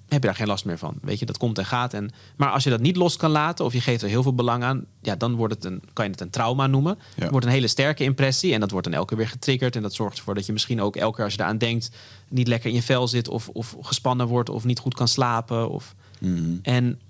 [0.08, 0.98] heb je daar geen last meer van.
[1.02, 1.94] Weet je, dat komt en gaat.
[1.94, 4.34] En, maar als je dat niet los kan laten of je geeft er heel veel
[4.34, 6.98] belang aan, ja, dan wordt het een, kan je het een trauma noemen.
[7.14, 7.22] Ja.
[7.22, 9.76] Het wordt een hele sterke impressie en dat wordt dan elke keer weer getriggerd.
[9.76, 11.90] En dat zorgt ervoor dat je misschien ook elke keer als je eraan denkt,
[12.28, 15.70] niet lekker in je vel zit of, of gespannen wordt of niet goed kan slapen.
[15.70, 15.94] Of,
[16.62, 17.00] En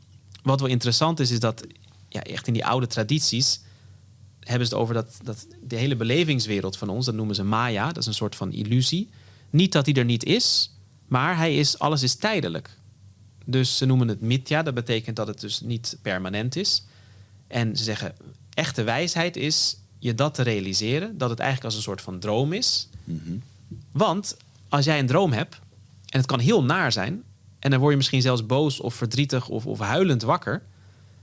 [0.43, 1.67] wat wel interessant is, is dat
[2.09, 3.61] ja, echt in die oude tradities
[4.41, 7.87] hebben ze het over dat, dat de hele belevingswereld van ons, dat noemen ze Maya,
[7.87, 9.09] dat is een soort van illusie.
[9.51, 10.75] Niet dat die er niet is,
[11.07, 12.76] maar hij is, alles is tijdelijk.
[13.49, 16.85] Dus ze noemen het mitya, dat betekent dat het dus niet permanent is.
[17.47, 18.15] En ze zeggen,
[18.55, 22.53] echte wijsheid is je dat te realiseren, dat het eigenlijk als een soort van droom
[22.53, 22.89] is.
[23.93, 24.37] Want
[24.69, 25.55] als jij een droom hebt,
[26.09, 27.23] en het kan heel naar zijn,
[27.59, 30.63] en dan word je misschien zelfs boos of verdrietig of, of huilend wakker.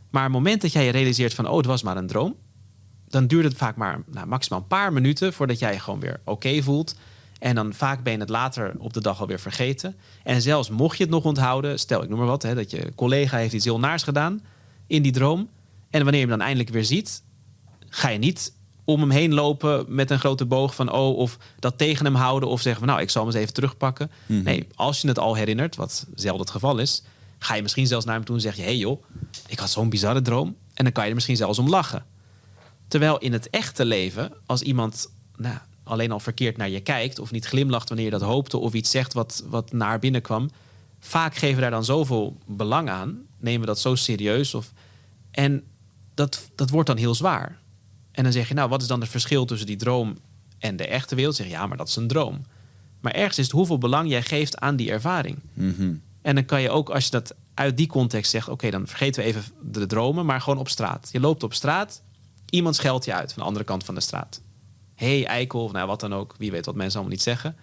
[0.09, 2.35] Maar het moment dat jij je realiseert van, oh, het was maar een droom,
[3.07, 6.19] dan duurt het vaak maar nou, maximaal een paar minuten voordat jij je gewoon weer
[6.23, 6.95] oké voelt.
[7.43, 9.95] En dan vaak ben je het later op de dag alweer vergeten.
[10.23, 12.91] En zelfs mocht je het nog onthouden, stel ik noem maar wat, hè, dat je
[12.95, 14.41] collega heeft iets heel naars gedaan
[14.87, 15.49] in die droom.
[15.89, 17.23] En wanneer je hem dan eindelijk weer ziet,
[17.89, 18.53] ga je niet
[18.83, 22.49] om hem heen lopen met een grote boog van oh, of dat tegen hem houden
[22.49, 24.11] of zeggen van nou, ik zal hem eens even terugpakken.
[24.25, 27.03] Nee, als je het al herinnert, wat zelden het geval is,
[27.39, 29.03] ga je misschien zelfs naar hem toe en zeg je: hé hey joh,
[29.47, 30.55] ik had zo'n bizarre droom.
[30.73, 32.05] En dan kan je er misschien zelfs om lachen.
[32.87, 37.31] Terwijl in het echte leven, als iemand nou, alleen al verkeerd naar je kijkt of
[37.31, 40.49] niet glimlacht wanneer je dat hoopte of iets zegt wat, wat naar binnen kwam,
[40.99, 44.53] vaak geven we daar dan zoveel belang aan, nemen we dat zo serieus.
[44.53, 44.71] Of,
[45.31, 45.63] en
[46.13, 47.59] dat, dat wordt dan heel zwaar.
[48.11, 50.17] En dan zeg je, nou, wat is dan het verschil tussen die droom
[50.59, 51.35] en de echte wereld?
[51.35, 52.45] Zeg je, ja, maar dat is een droom.
[52.99, 55.39] Maar ergens is het hoeveel belang jij geeft aan die ervaring.
[56.21, 59.21] En dan kan je ook, als je dat uit die context zegt, oké, dan vergeten
[59.21, 61.09] we even de dromen, maar gewoon op straat.
[61.11, 62.01] Je loopt op straat,
[62.49, 64.41] iemand scheldt je uit van de andere kant van de straat.
[64.95, 66.35] Hey, eikel, of nou wat dan ook.
[66.37, 67.55] Wie weet wat mensen allemaal niet zeggen.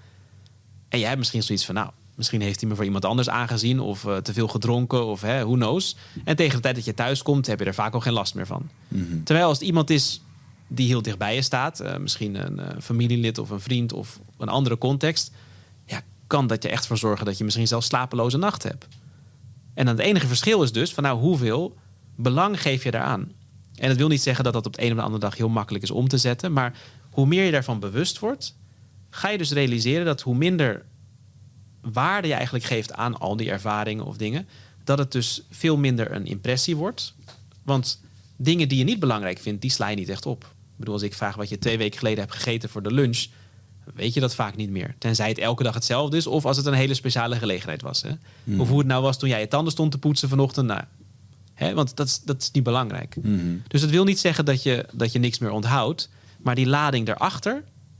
[0.89, 3.81] En jij hebt misschien zoiets van, nou, misschien heeft hij me voor iemand anders aangezien...
[3.81, 5.97] of eh, te veel gedronken, of hè, who knows.
[6.25, 8.35] En tegen de tijd dat je thuis komt, heb je er vaak al geen last
[8.35, 8.69] meer van.
[9.25, 10.21] Terwijl als het iemand is
[10.67, 11.81] die heel dichtbij je staat...
[11.81, 15.33] eh, misschien een eh, familielid of een vriend of een andere context...
[15.87, 18.87] Ja, kan dat je echt voor zorgen dat je misschien zelfs slapeloze nacht hebt.
[19.75, 21.77] En dan het enige verschil is dus van nou, hoeveel
[22.15, 23.33] belang geef je daaraan?
[23.75, 25.49] En dat wil niet zeggen dat dat op de een of de andere dag heel
[25.49, 26.53] makkelijk is om te zetten.
[26.53, 26.75] Maar
[27.11, 28.57] hoe meer je daarvan bewust wordt,
[29.11, 30.85] ga je dus realiseren dat hoe minder
[31.81, 34.49] waarde je eigenlijk geeft aan al die ervaringen of dingen,
[34.85, 37.15] dat het dus veel minder een impressie wordt.
[37.63, 38.01] Want
[38.37, 40.45] dingen die je niet belangrijk vindt, die sla je niet echt op.
[40.45, 43.27] Ik bedoel, als ik vraag wat je twee weken geleden hebt gegeten voor de lunch,
[43.95, 44.95] weet je dat vaak niet meer.
[44.99, 48.03] Tenzij het elke dag hetzelfde is, of als het een hele speciale gelegenheid was.
[48.03, 48.11] Hè?
[48.59, 50.67] Of hoe het nou was toen jij je tanden stond te poetsen vanochtend.
[50.67, 50.83] Nou,
[51.55, 51.75] hè?
[51.75, 53.17] Want dat is, dat is niet belangrijk.
[53.69, 56.09] Dus dat wil niet zeggen dat je, dat je niks meer onthoudt.
[56.43, 57.53] Maar die lading daarachter,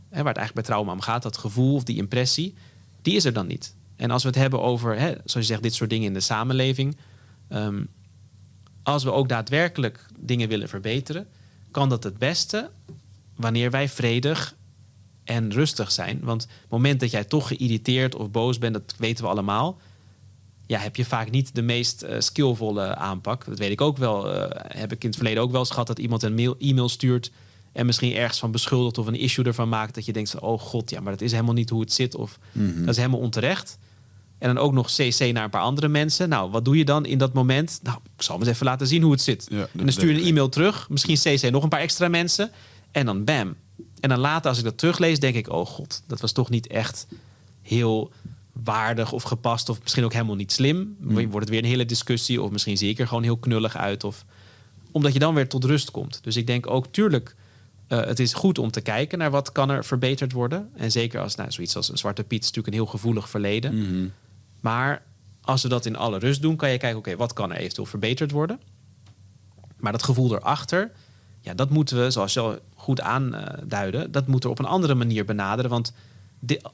[0.09, 2.55] hè, waar het eigenlijk bij trauma om gaat, dat gevoel of die impressie,
[3.03, 3.75] die is er dan niet.
[3.97, 6.21] En als we het hebben over, hè, zoals je zegt, dit soort dingen in de
[6.21, 6.97] samenleving.
[7.49, 7.85] ehm,
[8.83, 11.27] als we ook daadwerkelijk dingen willen verbeteren,
[11.71, 12.71] kan dat het beste
[13.37, 14.55] wanneer wij vredig
[15.25, 16.21] en rustig zijn.
[16.23, 19.79] Want het moment dat jij toch geïrriteerd of boos bent, dat weten we allemaal.
[20.67, 23.45] Ja, heb je vaak niet de meest eh, skillvolle aanpak.
[23.45, 24.33] Dat weet ik ook wel.
[24.33, 26.89] eh, heb ik in het verleden ook wel eens gehad dat iemand een mail, e-mail
[26.89, 27.31] stuurt
[27.73, 30.91] en misschien ergens van beschuldigt of een issue ervan maakt dat je denkt oh god,
[30.91, 33.79] ja, maar dat is helemaal niet hoe het zit of dat is helemaal onterecht.
[34.39, 36.29] En dan ook nog CC naar een paar andere mensen.
[36.29, 37.81] Nou, wat doe je dan in dat moment?
[37.83, 39.47] Nou, ik zal hem eens even laten zien hoe het zit.
[39.51, 40.89] Ja, en dan stuur je een e-mail terug.
[40.89, 42.51] Misschien CC nog een paar extra mensen.
[42.91, 43.55] En dan bam.
[44.01, 45.49] En dan later, als ik dat teruglees, denk ik...
[45.49, 47.07] oh god, dat was toch niet echt
[47.63, 48.13] heel
[48.53, 49.69] waardig of gepast...
[49.69, 50.97] of misschien ook helemaal niet slim.
[51.01, 52.43] Wordt het weer een hele discussie...
[52.43, 54.05] of misschien zie ik er gewoon heel knullig uit.
[54.05, 54.25] Of,
[54.91, 56.19] omdat je dan weer tot rust komt.
[56.23, 57.37] Dus ik denk ook, tuurlijk...
[57.91, 60.71] eh, het is goed om te kijken naar wat kan er verbeterd worden.
[60.77, 62.41] En zeker als nou, zoiets als een Zwarte Piet...
[62.41, 64.13] is natuurlijk een heel gevoelig verleden.
[64.61, 65.03] Maar
[65.41, 67.87] als we dat in alle rust doen, kan je kijken, oké, wat kan er eventueel
[67.87, 68.61] verbeterd worden?
[69.77, 70.91] Maar dat gevoel erachter,
[71.41, 74.95] ja, dat moeten we, zoals je al goed aanduiden, dat moeten we op een andere
[74.95, 75.71] manier benaderen.
[75.71, 75.93] Want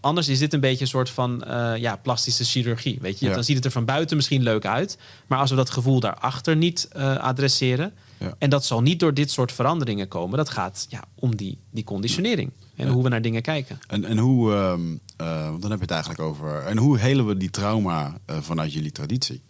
[0.01, 2.98] anders is dit een beetje een soort van eh, ja, plastische chirurgie.
[3.01, 3.26] Weet je?
[3.26, 3.34] Ja.
[3.34, 4.98] Dan ziet het er van buiten misschien leuk uit.
[5.26, 7.93] Maar als we dat gevoel daarachter niet eh, adresseren.
[8.18, 8.34] Ja.
[8.38, 10.36] En dat zal niet door dit soort veranderingen komen.
[10.36, 12.51] Dat gaat ja, om die, die conditionering.
[12.76, 12.93] En Ja.
[12.93, 13.78] hoe we naar dingen kijken.
[13.88, 14.80] En, en hoe, ehm,
[15.16, 16.62] eh, dan heb je het eigenlijk over.
[16.62, 19.43] En hoe helen we die trauma eh, vanuit jullie traditie?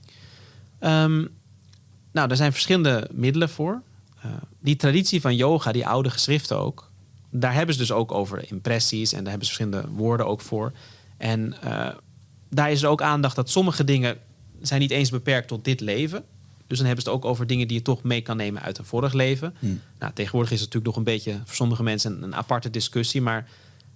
[0.78, 1.24] Ehm,
[2.12, 3.82] nou, er zijn verschillende middelen voor.
[4.22, 4.30] Eh,
[4.60, 6.90] die traditie van yoga, die oude geschriften ook,
[7.30, 10.72] daar hebben ze dus ook over impressies en daar hebben ze verschillende woorden ook voor.
[11.16, 11.54] En
[12.50, 14.18] daar is er ook aandacht dat sommige dingen
[14.60, 16.24] zijn niet eens beperkt tot dit leven.
[16.66, 18.78] Dus dan hebben ze het ook over dingen die je toch mee kan nemen uit
[18.78, 19.54] een vorig leven.
[19.98, 23.20] Nou, tegenwoordig is het natuurlijk nog een beetje voor sommige mensen een, een aparte discussie,
[23.22, 23.48] maar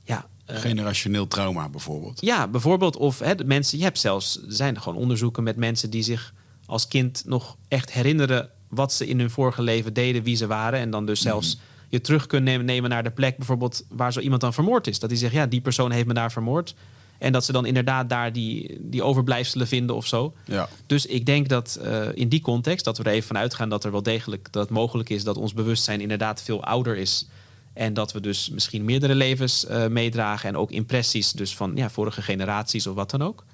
[0.05, 0.27] ja.
[0.45, 2.21] eh, Generationeel trauma bijvoorbeeld.
[2.21, 2.97] ja, bijvoorbeeld.
[2.97, 6.33] Of hè, de mensen, je hebt zelfs, er zijn gewoon onderzoeken met mensen die zich
[6.67, 10.81] als kind nog echt herinneren wat ze in hun vorige leven deden, wie ze waren.
[10.81, 14.21] En dan dus zelfs je terug kunnen nemen, nemen naar de plek bijvoorbeeld waar zo
[14.21, 14.99] iemand dan vermoord is.
[14.99, 16.75] Dat die zegt, ja, die persoon heeft me daar vermoord.
[17.21, 20.35] En dat ze dan inderdaad daar die, die overblijfselen vinden of zo.
[20.45, 20.69] Ja.
[20.87, 23.85] Dus ik denk dat eh, in die context, dat we er even van uitgaan dat
[23.85, 27.27] er wel degelijk dat mogelijk is dat ons bewustzijn inderdaad veel ouder is.
[27.73, 31.91] En dat we dus misschien meerdere levens eh, meedragen en ook impressies dus van ja,
[31.91, 33.45] vorige generaties of wat dan ook.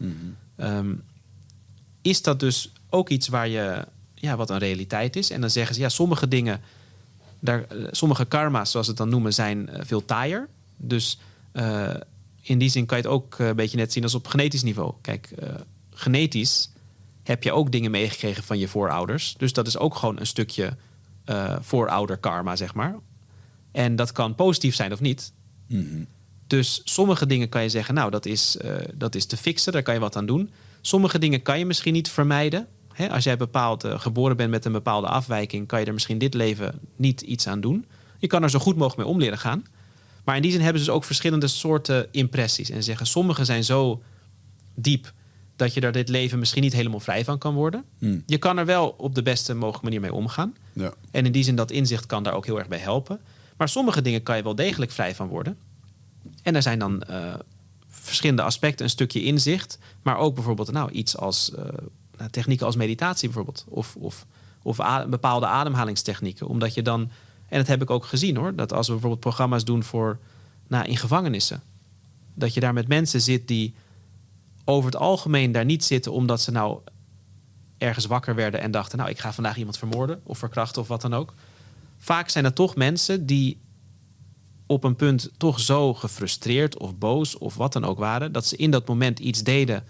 [0.56, 0.94] Ehm,
[2.02, 3.84] is dat dus ook iets waar je,
[4.14, 5.30] ja, wat een realiteit is?
[5.30, 6.60] En dan zeggen ze, ja, sommige dingen,
[7.40, 10.48] daar, eh, sommige karma's, zoals ze het dan noemen, zijn veel taaier.
[10.76, 11.18] Dus
[12.46, 14.62] in die zin kan je het ook eh, een beetje net zien als op genetisch
[14.62, 14.94] niveau.
[15.00, 15.54] Kijk, eh,
[15.90, 16.70] genetisch
[17.22, 19.34] heb je ook dingen meegekregen van je voorouders.
[19.38, 20.76] Dus dat is ook gewoon een stukje
[21.24, 22.96] eh voorouder karma, zeg maar.
[23.72, 25.32] En dat kan positief zijn of niet.
[26.46, 28.56] Dus sommige dingen kan je zeggen, nou, dat is,
[28.94, 30.50] dat is te fixen, daar kan je wat aan doen.
[30.80, 32.66] Sommige dingen kan je misschien niet vermijden.
[32.92, 36.34] Hè, als jij bepaald geboren bent met een bepaalde afwijking, kan je er misschien dit
[36.34, 37.86] leven niet iets aan doen.
[38.18, 39.64] Je kan er zo goed mogelijk mee om leren gaan.
[40.26, 42.70] Maar in die zin hebben ze dus ook verschillende soorten impressies.
[42.70, 44.02] En zeggen, sommige zijn zo
[44.74, 45.12] diep
[45.56, 47.84] dat je daar dit leven misschien niet helemaal vrij van kan worden.
[47.98, 48.22] Hmm.
[48.26, 50.54] Je kan er wel op de beste mogelijke manier mee omgaan.
[50.72, 50.92] Ja.
[51.10, 53.20] En in die zin dat inzicht kan daar ook heel erg bij helpen.
[53.56, 55.58] Maar sommige dingen kan je wel degelijk vrij van worden.
[56.42, 57.34] En er zijn dan eh,
[57.88, 59.78] verschillende aspecten, een stukje inzicht.
[60.02, 61.64] Maar ook bijvoorbeeld nou, iets als eh,
[62.18, 63.64] nou, technieken als meditatie bijvoorbeeld.
[63.68, 64.26] Of, of,
[64.62, 64.76] of
[65.08, 66.46] bepaalde ademhalingstechnieken.
[66.46, 67.10] Omdat je dan,
[67.48, 70.18] en dat heb ik ook gezien hoor, dat als we bijvoorbeeld programma's doen voor
[70.66, 71.62] nou, in gevangenissen.
[72.34, 73.74] Dat je daar met mensen zit die
[74.64, 76.80] over het algemeen daar niet zitten omdat ze nou
[77.78, 81.00] ergens wakker werden en dachten, nou ik ga vandaag iemand vermoorden of verkrachten of wat
[81.00, 81.34] dan ook.
[81.98, 83.60] Vaak zijn er toch mensen die
[84.66, 88.56] op een punt toch zo gefrustreerd of boos of wat dan ook waren, dat ze
[88.56, 89.84] in dat moment iets deden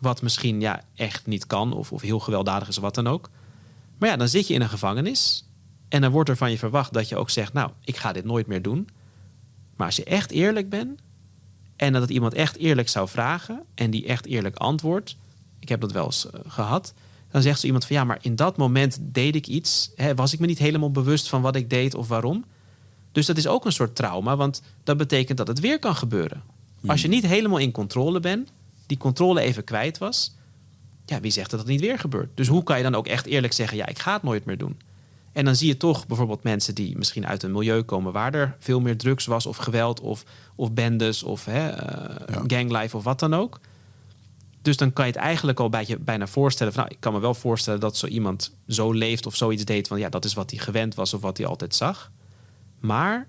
[0.00, 3.30] wat misschien ja, echt niet kan of, of heel gewelddadig is of wat dan ook.
[3.98, 5.44] Maar ja, dan zit je in een gevangenis
[5.88, 8.24] en dan wordt er van je verwacht dat je ook zegt, nou, ik ga dit
[8.24, 8.88] nooit meer doen.
[9.76, 11.00] Maar als je echt eerlijk bent
[11.76, 15.16] en dat het iemand echt eerlijk zou vragen en die echt eerlijk antwoordt,
[15.58, 16.94] ik heb dat wel eens eh, gehad,
[17.30, 20.32] dan zegt zo iemand van ja, maar in dat moment deed ik iets, hè, was
[20.32, 22.44] ik me niet helemaal bewust van wat ik deed of waarom.
[23.12, 26.42] Dus dat is ook een soort trauma, want dat betekent dat het weer kan gebeuren.
[26.86, 28.52] Als je niet helemaal in controle bent,
[28.86, 30.34] die controle even kwijt was,
[31.06, 32.30] ja, wie zegt dat het niet weer gebeurt?
[32.34, 34.58] Dus hoe kan je dan ook echt eerlijk zeggen, ja, ik ga het nooit meer
[34.58, 34.76] doen?
[35.34, 38.56] En dan zie je toch bijvoorbeeld mensen die misschien uit een milieu komen waar er
[38.58, 40.24] veel meer drugs was, of geweld, of,
[40.54, 43.60] of bendes, of hè, uh, ganglife, of wat dan ook.
[44.62, 46.72] Dus dan kan je het eigenlijk al bij je bijna voorstellen.
[46.72, 49.88] Van, nou, ik kan me wel voorstellen dat zo iemand zo leeft of zoiets deed.
[49.88, 52.10] Van ja, dat is wat hij gewend was of wat hij altijd zag.
[52.80, 53.28] Maar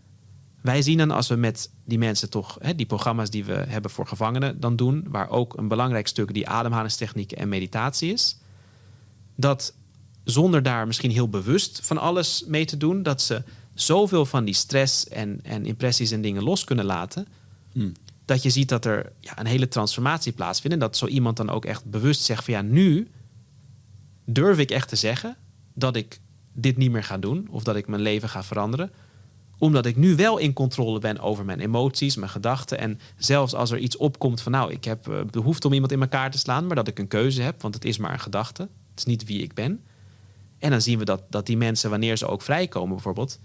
[0.62, 3.92] wij zien dan als we met die mensen toch, hè, die programma's die we hebben
[3.92, 8.40] voor gevangenen dan doen, waar ook een belangrijk stuk die ademhalingstechnieken en meditatie is,
[9.36, 9.74] dat
[10.26, 13.44] zonder daar misschien heel bewust van alles mee te doen, dat ze
[13.74, 17.28] zoveel van die stress en, en impressies en dingen los kunnen laten.
[17.72, 17.92] Hmm.
[18.26, 20.74] Dat je ziet dat er ja, een hele transformatie plaatsvindt.
[20.74, 23.08] En dat zo iemand dan ook echt bewust zegt van ja, nu
[24.26, 25.38] durf ik echt te zeggen
[25.74, 26.20] dat ik
[26.54, 27.48] dit niet meer ga doen.
[27.50, 28.92] Of dat ik mijn leven ga veranderen
[29.58, 32.80] omdat ik nu wel in controle ben over mijn emoties, mijn gedachten.
[32.80, 36.02] En zelfs als er iets opkomt van nou, ik heb eh, behoefte om iemand in
[36.02, 38.62] elkaar te slaan, maar dat ik een keuze heb, want het is maar een gedachte.
[38.62, 39.84] Het is niet wie ik ben.
[40.60, 43.40] En dan zien we dat, dat die mensen, wanneer ze ook vrijkomen bijvoorbeeld,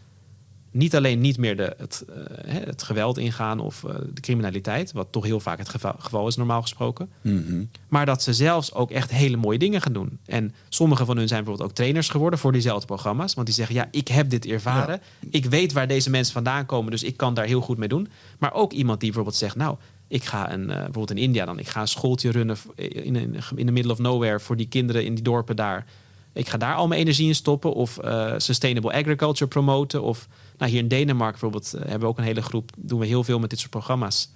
[0.73, 2.15] niet alleen niet meer de, het, uh,
[2.47, 6.37] het geweld ingaan of uh, de criminaliteit, wat toch heel vaak het geval, geval is
[6.37, 7.71] normaal gesproken, mm -hmm.
[7.89, 10.19] maar dat ze zelfs ook echt hele mooie dingen gaan doen.
[10.27, 13.75] En sommige van hun zijn bijvoorbeeld ook trainers geworden voor diezelfde programma's, want die zeggen
[13.75, 15.29] ja, ik heb dit ervaren, ja.
[15.31, 18.09] ik weet waar deze mensen vandaan komen, dus ik kan daar heel goed mee doen.
[18.39, 19.77] Maar ook iemand die bijvoorbeeld zegt, nou,
[20.09, 23.37] ik ga een, uh, bijvoorbeeld in India dan, ik ga een schooltje runnen in, in,
[23.55, 25.87] in the middle of nowhere voor die kinderen in die dorpen daar.
[26.33, 27.99] Ik ga daar al mijn energie in stoppen of
[28.37, 30.29] sustainable agriculture promoten of
[30.61, 33.25] nou, hier in Denemarken bijvoorbeeld uh, hebben we ook een hele groep, doen we heel
[33.25, 34.31] veel met dit soort programma's.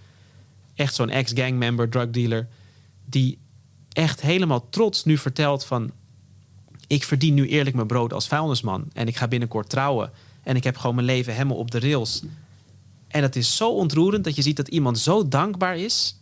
[0.74, 2.48] Echt zo'n ex-gangmember, drug dealer,
[3.04, 3.38] die
[3.92, 5.90] echt helemaal trots nu vertelt van...
[6.86, 10.10] ik verdien nu eerlijk mijn brood als vuilnisman en ik ga binnenkort trouwen...
[10.42, 12.22] en ik heb gewoon mijn leven helemaal op de rails.
[13.08, 16.20] En het is zo ontroerend dat je ziet dat iemand zo dankbaar is...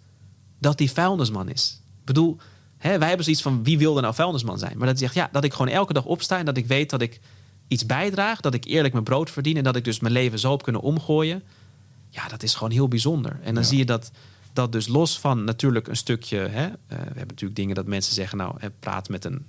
[0.59, 1.81] dat die vuilnisman is.
[1.99, 2.37] Ik bedoel,
[2.83, 4.79] hè, wij hebben zoiets van wie wilde nou vuilnisman zijn?
[4.79, 7.03] Maar dat zegt ja, dat ik gewoon elke dag opsta en dat ik weet dat
[7.03, 7.21] ik
[7.69, 10.53] iets bijdraag, dat ik eerlijk mijn brood verdien en dat ik dus mijn leven zo
[10.53, 11.43] op kunnen omgooien.
[12.09, 13.41] Ja, dat is gewoon heel bijzonder.
[13.43, 14.11] En dan zie je dat,
[14.53, 16.37] dat dus los van natuurlijk een stukje.
[16.37, 19.47] Hè, uh, we hebben natuurlijk dingen dat mensen zeggen, nou, praat met een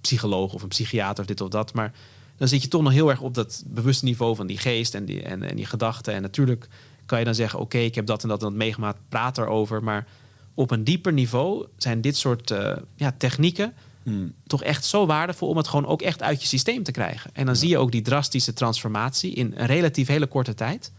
[0.00, 1.72] psycholoog of een psychiater of dit of dat.
[1.74, 1.92] Maar
[2.36, 5.04] dan zit je toch nog heel erg op dat bewuste niveau van die geest en
[5.04, 6.14] die, en, en die gedachten.
[6.14, 6.68] En natuurlijk
[7.06, 9.38] kan je dan zeggen, oké, okay, ik heb dat en dat en dat meegemaakt, praat
[9.38, 9.82] erover.
[9.82, 10.06] Maar
[10.54, 14.34] op een dieper niveau zijn dit soort uh, ja, technieken Hmm.
[14.46, 17.30] Toch echt zo waardevol om het gewoon ook echt uit je systeem te krijgen.
[17.34, 20.92] En dan zie je ook die drastische transformatie in een relatief hele korte tijd.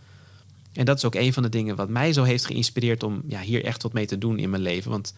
[0.73, 3.39] En dat is ook een van de dingen wat mij zo heeft geïnspireerd om ja,
[3.39, 4.91] hier echt wat mee te doen in mijn leven.
[4.91, 5.13] Want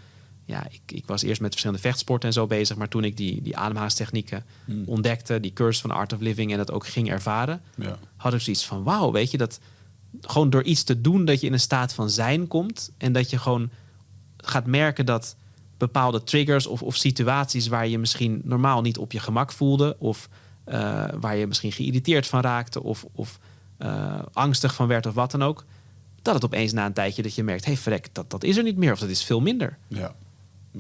[0.45, 2.76] ja, ik, ik was eerst met verschillende vechtsporten en zo bezig.
[2.76, 4.84] Maar toen ik die, die ademhalingstechnieken hmm.
[4.85, 7.99] ontdekte, die cursus van Art of Living en dat ook ging ervaren, ja.
[8.15, 9.60] had ik zoiets van: wauw, weet je, dat
[10.22, 12.91] gewoon door iets te doen dat je in een staat van zijn komt.
[12.97, 13.69] En dat je gewoon
[14.47, 15.35] gaat merken dat
[15.77, 19.95] bepaalde triggers of, of situaties waar je misschien normaal niet op je gemak voelde.
[19.99, 20.29] Of
[20.67, 23.39] uh, waar je misschien geïrriteerd van raakte of, of
[23.79, 25.65] uh, angstig van werd of wat dan ook.
[26.21, 28.63] Dat het opeens na een tijdje dat je merkt, hey frek, dat, dat is er
[28.63, 29.77] niet meer of dat is veel minder.
[29.87, 30.15] Ja.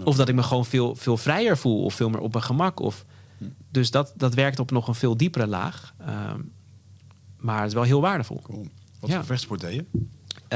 [0.03, 2.79] Of dat ik me gewoon veel, veel vrijer voel of veel meer op mijn gemak.
[2.79, 3.05] Of,
[3.37, 3.45] hm.
[3.71, 5.93] Dus dat, dat werkt op nog een veel diepere laag.
[6.01, 6.33] Uh,
[7.37, 8.41] maar het is wel heel waardevol.
[8.41, 8.67] Cool.
[8.99, 9.15] Wat ja.
[9.15, 9.85] voor vechtsport deed je?
[9.93, 9.99] Uh,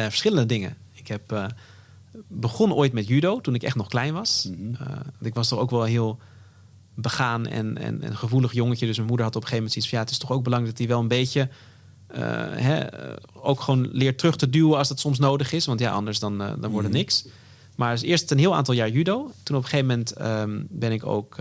[0.03, 0.77] verschillende dingen.
[0.93, 1.53] Ik heb
[2.27, 4.49] begon ooit met judo toen ik echt nog klein was.
[4.57, 4.75] Mm
[5.21, 6.19] ik was toch ook wel heel
[6.93, 8.85] begaan en, en, en, gevoelig jongetje.
[8.85, 9.99] Dus mijn moeder had op een gegeven moment zoiets van...
[9.99, 11.49] ja, het is toch ook belangrijk dat hij wel een beetje...
[12.11, 12.19] Uh,
[12.55, 12.85] hè,
[13.33, 15.65] ook gewoon leert terug te duwen als dat soms nodig is.
[15.65, 16.91] Want ja, anders dan, dan wordt het mhm.
[16.91, 17.25] niks.
[17.75, 19.31] Maar dus eerst een heel aantal jaar judo.
[19.43, 21.35] Toen op een gegeven moment um, ben ik ook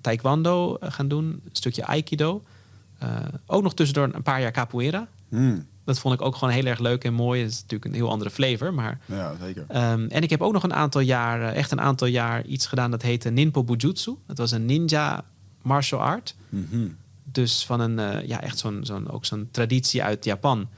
[0.00, 1.24] taekwondo gaan doen.
[1.24, 2.42] Een stukje aikido.
[3.46, 5.08] ook nog tussendoor een paar jaar capoeira.
[5.28, 5.66] Mm.
[5.84, 7.42] Dat vond ik ook gewoon heel erg leuk en mooi.
[7.42, 8.74] Het is natuurlijk een heel andere flavor.
[8.74, 9.62] Maar, ja, zeker.
[9.62, 12.90] Um, en ik heb ook nog een aantal jaar, echt een aantal jaar, iets gedaan
[12.90, 14.16] dat heette Ninpo Bujutsu.
[14.26, 15.24] Dat was een ninja
[15.62, 16.34] martial art.
[16.48, 16.96] Mm -hmm.
[17.24, 20.68] Dus van een, uh, ja, echt zo'n, zo'n, ook zo'n traditie uit Japan.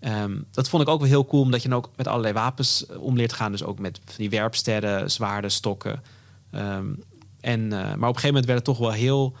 [0.00, 2.84] Um, dat vond ik ook wel heel cool, omdat je dan ook met allerlei wapens
[2.90, 3.52] uh, om leert gaan.
[3.52, 6.02] Dus ook met die werpsterren, zwaarden, stokken.
[6.50, 7.02] Um,
[7.40, 9.36] en, uh, maar op een gegeven moment werd het toch wel heel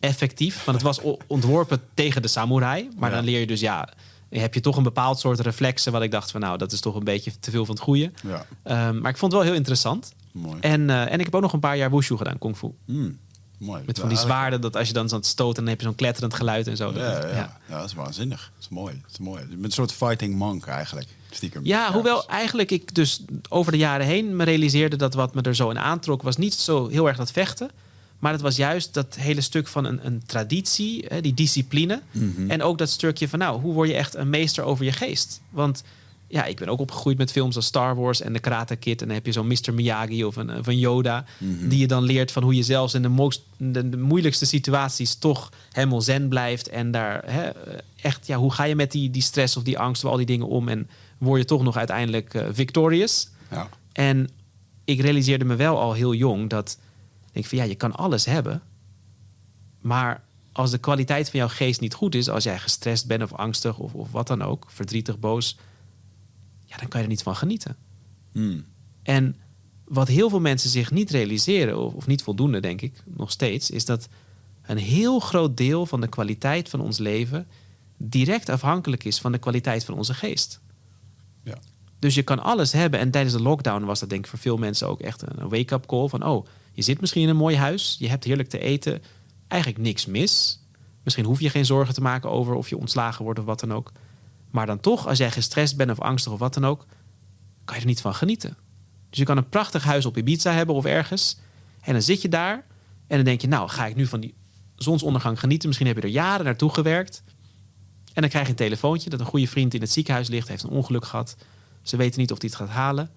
[0.00, 0.64] effectief.
[0.64, 2.88] Want het was ontworpen tegen de samurai.
[2.98, 3.16] Maar ja.
[3.16, 3.88] dan leer je dus, ja,
[4.40, 5.92] heb je toch een bepaald soort reflexen.
[5.92, 8.10] Wat ik dacht van nou, dat is toch een beetje te veel van het goede.
[8.22, 8.88] Ja.
[8.88, 10.12] Um, maar ik vond het wel heel interessant.
[10.32, 10.56] Mooi.
[10.60, 12.68] En, uh, en ik heb ook nog een paar jaar wushu gedaan, kung fu.
[12.86, 13.18] Mm,
[13.58, 13.82] mooi.
[13.86, 16.34] Met van die zwaarden, dat als je dan zo'n stoten, dan heb je zo'n kletterend
[16.34, 16.92] geluid en zo.
[16.94, 17.58] Ja, ja, ja.
[17.68, 17.78] ja.
[17.78, 18.50] dat is waanzinnig.
[18.54, 18.98] Dat is mooi.
[19.02, 19.44] Dat is mooi.
[19.48, 21.08] Met een soort fighting monk eigenlijk.
[21.30, 21.64] Stiekem.
[21.64, 25.54] Ja, hoewel eigenlijk ik dus over de jaren heen me realiseerde dat wat me er
[25.54, 27.70] zo in aantrok, was niet zo heel erg dat vechten.
[28.22, 32.02] Maar het was juist dat hele stuk van een, een traditie, hè, die discipline.
[32.10, 32.50] Mhm.
[32.50, 35.40] En ook dat stukje van, nou, hoe word je echt een meester over je geest?
[35.50, 35.82] Want
[36.28, 39.00] ja, ik ben ook opgegroeid met films als Star Wars en de Karate Kid.
[39.00, 39.74] En dan heb je zo'n Mr.
[39.74, 41.24] Miyagi of een, van Yoda.
[41.38, 45.14] Die je dan leert van hoe je zelfs in de, most, de, de moeilijkste situaties
[45.14, 46.68] toch helemaal zen blijft.
[46.68, 47.50] En daar hè,
[48.02, 50.26] echt, ja, hoe ga je met die, die stress of die angst of al die
[50.26, 50.68] dingen om?
[50.68, 50.88] En
[51.18, 53.28] word je toch nog uiteindelijk uh, victorious?
[53.50, 53.68] Ja.
[53.92, 54.28] En
[54.84, 56.78] ik realiseerde me wel al heel jong dat
[57.32, 58.62] denk van ja, je kan alles hebben.
[59.80, 63.32] Maar als de kwaliteit van jouw geest niet goed is, als jij gestrest bent of
[63.32, 65.56] angstig of, of wat dan ook, verdrietig, boos,
[66.64, 67.76] ja, dan kan je er niet van genieten.
[68.32, 68.64] Hmm.
[69.02, 69.36] En
[69.84, 73.70] wat heel veel mensen zich niet realiseren, of, of niet voldoende, denk ik, nog steeds,
[73.70, 74.08] is dat
[74.62, 77.46] een heel groot deel van de kwaliteit van ons leven
[77.96, 80.60] direct afhankelijk is van de kwaliteit van onze geest.
[81.42, 81.58] Ja.
[81.98, 83.00] Dus je kan alles hebben.
[83.00, 85.86] En tijdens de lockdown was dat denk ik voor veel mensen ook echt een wake-up
[85.86, 86.08] call.
[86.08, 87.96] Van oh, je zit misschien in een mooi huis.
[87.98, 89.02] Je hebt heerlijk te eten.
[89.48, 90.60] Eigenlijk niks mis.
[91.02, 93.72] Misschien hoef je geen zorgen te maken over of je ontslagen wordt of wat dan
[93.72, 93.92] ook.
[94.50, 96.86] Maar dan toch, als jij gestrest bent of angstig of wat dan ook,
[97.64, 98.56] kan je er niet van genieten.
[99.10, 101.38] Dus je kan een prachtig huis op Ibiza hebben of ergens.
[101.80, 102.66] En dan zit je daar
[103.06, 104.34] en dan denk je, nou ga ik nu van die
[104.76, 105.68] zonsondergang genieten.
[105.68, 107.22] Misschien heb je er jaren naartoe gewerkt.
[108.12, 110.62] En dan krijg je een telefoontje dat een goede vriend in het ziekenhuis ligt, heeft
[110.62, 111.36] een ongeluk gehad.
[111.82, 113.10] Ze weten niet of hij het gaat halen.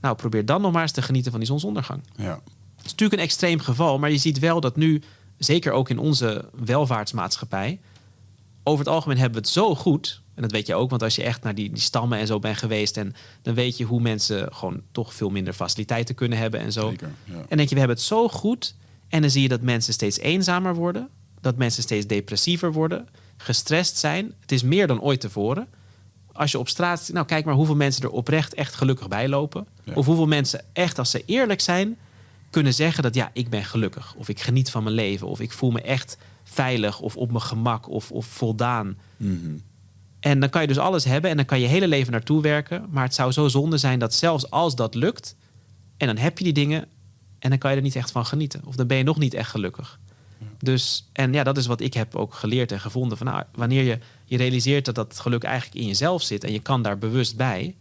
[0.00, 2.02] Nou, probeer dan nog maar eens te genieten van die zonsondergang.
[2.16, 2.40] Ja.
[2.84, 5.02] Het is natuurlijk een extreem geval, maar je ziet wel dat nu,
[5.38, 7.80] zeker ook in onze welvaartsmaatschappij,
[8.62, 10.22] over het algemeen hebben we het zo goed.
[10.34, 12.38] En dat weet je ook, want als je echt naar die, die stammen en zo
[12.38, 16.60] bent geweest, en dan weet je hoe mensen gewoon toch veel minder faciliteiten kunnen hebben
[16.60, 16.88] en zo.
[16.88, 17.44] Zeker, ja.
[17.48, 18.74] En denk je, we hebben het zo goed.
[19.08, 21.08] En dan zie je dat mensen steeds eenzamer worden,
[21.40, 24.34] dat mensen steeds depressiever worden, gestrest zijn.
[24.40, 25.68] Het is meer dan ooit tevoren
[26.34, 29.66] als je op straat, nou kijk maar hoeveel mensen er oprecht echt gelukkig bij lopen.
[29.84, 29.94] Ja.
[29.94, 31.96] Of hoeveel mensen echt, als ze eerlijk zijn,
[32.54, 34.14] kunnen zeggen dat ja, ik ben gelukkig.
[34.14, 35.26] Of ik geniet van mijn leven.
[35.26, 38.98] Of ik voel me echt veilig of op mijn gemak of, of voldaan.
[39.16, 39.56] Mhm.
[40.20, 42.86] En dan kan je dus alles hebben en dan kan je hele leven naartoe werken.
[42.90, 45.36] Maar het zou zo zonde zijn dat zelfs als dat lukt,
[45.96, 46.86] en dan heb je die dingen
[47.38, 48.60] en dan kan je er niet echt van genieten.
[48.64, 49.98] Of dan ben je nog niet echt gelukkig.
[50.58, 53.18] Dus, en ja, dat is wat ik heb ook geleerd en gevonden.
[53.18, 56.60] Van, nou, wanneer je, je realiseert dat dat geluk eigenlijk in jezelf zit en je
[56.60, 57.74] kan daar bewust bij,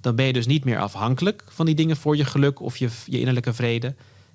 [0.00, 2.88] dan ben je dus niet meer afhankelijk van die dingen voor je geluk of je,
[3.06, 3.94] je innerlijke vrede.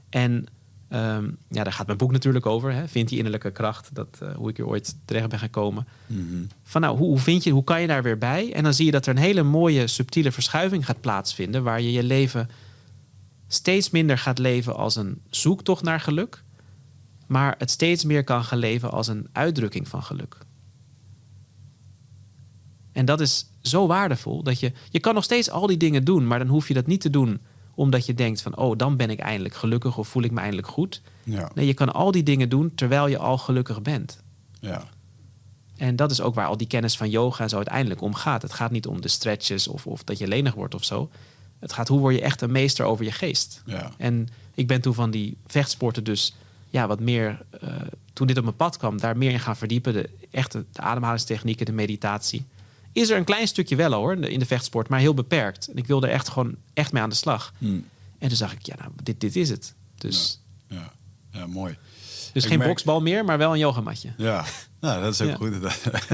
[0.10, 0.46] En
[0.88, 2.74] ehm, ja, daar gaat mijn boek natuurlijk over.
[2.74, 2.88] Hè?
[2.88, 5.88] Vind die innerlijke kracht, dat, eh, hoe ik er ooit terecht ben gekomen.
[6.08, 6.44] Mhm.
[6.64, 8.54] Van nou, hoe, hoe vind je, hoe kan je daar weer bij?
[8.54, 11.92] En dan zie je dat er een hele mooie subtiele verschuiving gaat plaatsvinden, waar je
[11.92, 12.50] je leven
[13.48, 16.44] steeds minder gaat leven als een zoektocht naar geluk,
[17.28, 20.38] maar het steeds meer kan gaan leven als een uitdrukking van geluk.
[22.92, 26.28] En dat is zo waardevol dat je, je kan nog steeds al die dingen doen,
[26.28, 27.42] maar dan hoef je dat niet te doen
[27.76, 30.68] omdat je denkt van, oh, dan ben ik eindelijk gelukkig of voel ik me eindelijk
[30.68, 31.02] goed.
[31.24, 31.52] Ja.
[31.56, 34.22] Nee, je kan al die dingen doen terwijl je al gelukkig bent.
[34.60, 34.84] Ja.
[35.78, 38.42] En dat is ook waar al die kennis van yoga zo uiteindelijk om gaat.
[38.42, 41.10] Het gaat niet om de stretches of, of dat je lenig wordt of zo.
[41.60, 43.62] Het gaat hoe word je echt een meester over je geest.
[43.66, 43.92] Ja.
[43.98, 46.36] En ik ben toen van die vechtsporten dus
[46.70, 47.70] ja, wat meer, eh,
[48.14, 49.94] toen dit op mijn pad kwam, daar meer in gaan verdiepen.
[49.94, 52.46] De echte de ademhalingstechnieken, de meditatie.
[52.94, 55.68] Is er een klein stukje wel hoor, in de- in de vechtsport, maar heel beperkt.
[55.68, 57.54] En ik wilde er echt gewoon echt mee aan de slag.
[57.58, 57.86] Hmm.
[58.20, 59.74] En toen zag ik, ja, nou, dit, dit is het.
[59.98, 60.92] Dus, Ja.
[61.32, 61.78] ja, mooi.
[62.34, 64.14] dus Ik geen merk- boksbal meer, maar wel een yogamatje.
[64.18, 64.46] Ja,
[64.80, 65.36] nou, dat is ook Ja.
[65.36, 65.54] goed.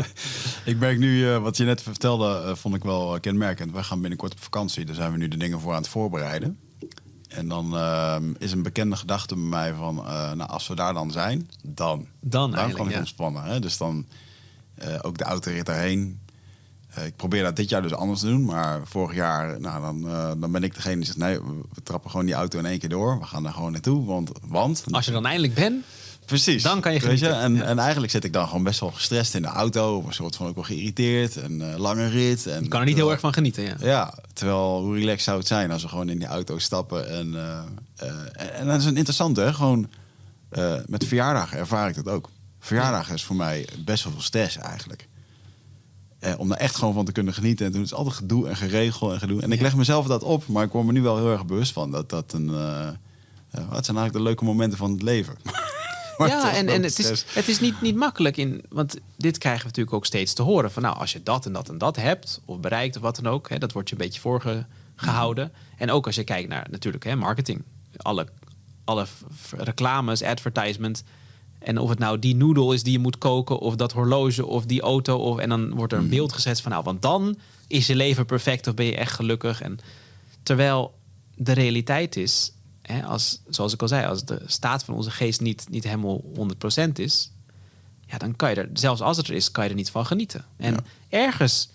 [0.71, 3.71] ik merk nu, eh, wat je net vertelde, eh, vond ik wel eh, kenmerkend.
[3.71, 6.59] Wij gaan binnenkort op vakantie, daar zijn we nu de dingen voor aan het voorbereiden.
[7.27, 11.11] En dan ehm, is een bekende gedachte bij mij van, nou, als we daar dan
[11.11, 12.07] zijn, dan.
[12.21, 12.99] Dan kan ik ja.
[12.99, 13.43] ontspannen.
[13.43, 13.59] Hè?
[13.59, 14.05] Dus dan
[15.01, 16.19] ook de autorit daarheen.
[17.05, 18.45] Ik probeer dat dit jaar dus anders te doen.
[18.45, 21.17] Maar vorig jaar, nou, dan, eh, dan ben ik degene die zegt...
[21.17, 21.39] nee,
[21.73, 23.19] we trappen gewoon die auto in één keer door.
[23.19, 24.31] We gaan daar gewoon naartoe, want...
[24.47, 25.85] want Als je dan eindelijk bent,
[26.29, 26.63] Precies.
[26.63, 27.39] Dan kan je Weet genieten.
[27.39, 27.63] En, Ja.
[27.63, 29.97] en eigenlijk zit ik dan gewoon best wel gestrest in de auto.
[29.97, 31.37] Of een soort van ook wel geïrriteerd.
[31.37, 32.47] En eh, lange rit.
[32.47, 33.63] En, je kan er niet heel erg van genieten.
[33.63, 33.75] Ja.
[33.79, 37.09] Ja, terwijl hoe relaxed zou het zijn als we gewoon in die auto stappen.
[37.09, 37.61] En, eh,
[37.95, 39.53] eh, en dat is een interessante, hè?
[39.53, 39.89] Gewoon
[40.87, 42.29] met verjaardagen ervaar ik dat ook.
[42.59, 45.07] Verjaardagen is voor mij best wel veel stress eigenlijk.
[46.19, 47.65] Eh, om daar echt gewoon van te kunnen genieten.
[47.65, 49.41] En toen is het altijd gedoe en geregel en gedoe.
[49.41, 49.63] En ik Ja.
[49.63, 52.09] leg mezelf dat op, maar ik word me nu wel heel erg bewust van dat
[52.09, 52.49] dat een.
[52.49, 52.87] eh,
[53.51, 55.35] wat zijn eigenlijk de leuke momenten van het leven?
[56.27, 58.37] Ja, en, en het is, het is niet, niet makkelijk.
[58.37, 60.71] In, want dit krijgen we natuurlijk ook steeds te horen.
[60.71, 63.27] Van nou, als je dat en dat en dat hebt, of bereikt of wat dan
[63.27, 65.51] ook, hè, dat wordt je een beetje voorgehouden.
[65.77, 67.63] En ook als je kijkt naar natuurlijk hè, marketing.
[67.97, 68.27] Alle,
[68.85, 69.05] alle
[69.57, 71.03] reclames, advertisement.
[71.59, 74.65] En of het nou die noedel is die je moet koken, of dat horloge, of
[74.65, 75.17] die auto.
[75.17, 77.37] Of, en dan wordt er een beeld gezet van nou, want dan
[77.67, 79.61] is je leven perfect of ben je echt gelukkig.
[79.61, 79.77] En
[80.43, 80.93] terwijl
[81.35, 85.41] de realiteit is, hè, als, zoals ik al zei, als de staat van onze geest
[85.41, 86.21] niet, niet helemaal
[86.87, 87.31] 100% is,
[88.05, 90.05] ja, dan kan je er, zelfs als het er is, kan je er niet van
[90.05, 90.45] genieten.
[90.57, 90.79] En Ja.
[91.09, 91.69] ergens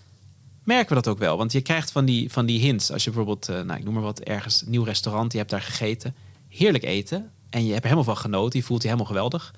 [0.63, 1.37] merken we dat ook wel.
[1.37, 2.91] Want je krijgt van die, van die hints.
[2.91, 5.49] Als je bijvoorbeeld, uh, nou, ik noem maar wat, ergens een nieuw restaurant, je hebt
[5.49, 6.15] daar gegeten.
[6.47, 7.31] Heerlijk eten.
[7.49, 8.59] En je hebt er helemaal van genoten.
[8.59, 9.53] Je voelt je helemaal geweldig.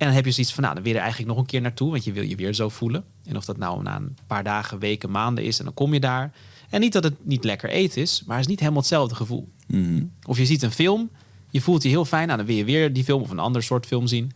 [0.00, 1.60] En dan heb je zoiets van, nou, dan wil je er eigenlijk nog een keer
[1.60, 1.90] naartoe.
[1.90, 3.04] Want je wil je weer zo voelen.
[3.24, 5.58] En of dat nou na een paar dagen, weken, maanden is.
[5.58, 6.32] En dan kom je daar.
[6.70, 8.22] En niet dat het niet lekker eten is.
[8.26, 9.48] Maar het is niet helemaal hetzelfde gevoel.
[9.66, 10.04] Mhm.
[10.26, 11.10] Of je ziet een film.
[11.50, 12.26] Je voelt je heel fijn.
[12.26, 14.32] Nou, dan wil je weer die film of een ander soort film zien.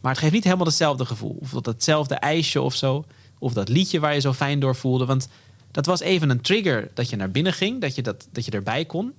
[0.00, 1.38] Maar het geeft niet helemaal hetzelfde gevoel.
[1.40, 3.04] Of dat hetzelfde ijsje of zo.
[3.38, 5.04] Of dat liedje waar je zo fijn door voelde.
[5.04, 5.28] Want
[5.70, 7.80] dat was even een trigger dat je naar binnen ging.
[7.80, 9.12] Dat je, dat, dat je erbij kon.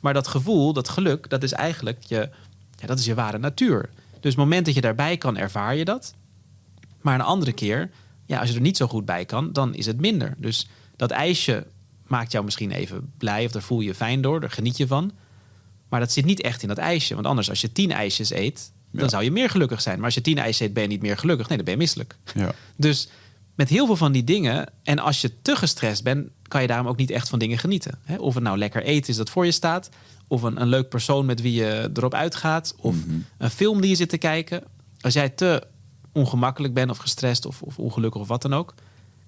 [0.00, 2.28] Maar dat gevoel, dat geluk, dat is eigenlijk je,
[2.76, 3.90] ja, dat is je ware natuur.
[4.22, 6.14] Dus het moment dat je daarbij kan, ervaar je dat.
[7.00, 7.90] Maar een andere keer,
[8.26, 10.34] ja, als je er niet zo goed bij kan, dan is het minder.
[10.38, 11.66] Dus dat ijsje
[12.06, 14.86] maakt jou misschien even blij of daar voel je je fijn door, daar geniet je
[14.86, 15.12] van.
[15.88, 17.14] Maar dat zit niet echt in dat ijsje.
[17.14, 19.96] Want anders, als je tien ijsjes eet, dan zou je meer gelukkig zijn.
[19.96, 21.48] Maar als je tien ijsjes eet, ben je niet meer gelukkig.
[21.48, 22.16] Nee, dan ben je misselijk.
[22.34, 22.52] Ja.
[22.76, 23.08] Dus
[23.54, 26.86] met heel veel van die dingen, en als je te gestrest bent, kan je daarom
[26.86, 27.98] ook niet echt van dingen genieten.
[28.18, 29.88] Of het nou lekker eten is dat voor je staat,
[30.28, 32.96] of een, een leuk persoon met wie je erop uitgaat, of
[33.38, 34.62] een film die je zit te kijken.
[35.00, 35.66] Als jij te
[36.12, 38.74] ongemakkelijk bent, of gestrest, of, of ongelukkig, of wat dan ook,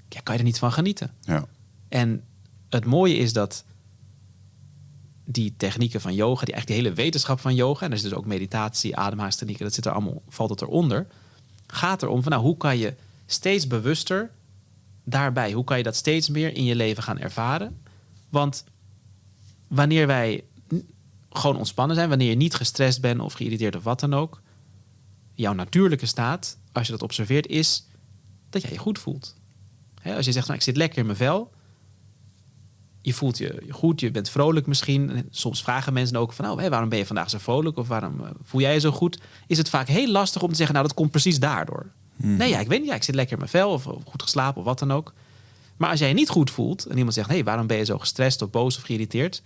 [0.08, 1.10] ja, kan je er niet van genieten.
[1.20, 1.46] Ja.
[1.88, 2.24] En
[2.68, 3.64] het mooie is dat
[5.24, 8.12] die technieken van yoga, die eigenlijk de hele wetenschap van yoga, en er is dus
[8.12, 11.06] ook meditatie, ademhalingstechnieken, dat zit er allemaal, valt het eronder,
[11.66, 12.94] gaat erom van nou, hoe kan je
[13.26, 14.30] steeds bewuster
[15.04, 17.82] daarbij, hoe kan je dat steeds meer in je leven gaan ervaren?
[18.28, 18.64] Want
[19.68, 20.44] wanneer wij
[21.38, 24.42] gewoon ontspannen zijn, wanneer je niet gestrest bent of geïrriteerd of wat dan ook,
[25.34, 27.86] jouw natuurlijke staat, als je dat observeert, is
[28.50, 29.34] dat jij je goed voelt.
[30.04, 31.52] Als je zegt, nou, ik zit lekker in mijn vel,
[33.00, 35.10] je voelt je goed, je bent vrolijk misschien.
[35.10, 37.76] En soms vragen mensen ook van, nou, hé, waarom ben je vandaag zo vrolijk?
[37.76, 39.20] Of waarom eh, voel jij je zo goed?
[39.46, 41.90] Is het vaak heel lastig om te zeggen, nou, dat komt precies daardoor.
[42.16, 44.22] Nee, ja, ik weet niet, ja, ik zit lekker in mijn vel of, of goed
[44.22, 45.12] geslapen of wat dan ook.
[45.76, 47.98] Maar als jij je niet goed voelt en iemand zegt, hé, waarom ben je zo
[47.98, 49.42] gestrest of boos of geïrriteerd?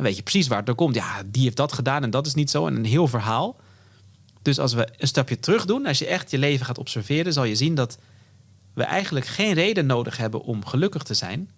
[0.00, 0.94] Dan weet je precies waar het door komt.
[0.94, 2.66] Ja, die heeft dat gedaan en dat is niet zo.
[2.66, 3.56] En een heel verhaal.
[4.42, 7.44] Dus als we een stapje terug doen, als je echt je leven gaat observeren, zal
[7.44, 7.98] je zien dat
[8.74, 11.50] we eigenlijk geen reden nodig hebben om gelukkig te zijn.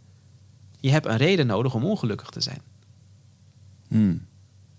[0.81, 2.61] Je hebt een reden nodig om ongelukkig te zijn.
[3.89, 4.27] Hmm.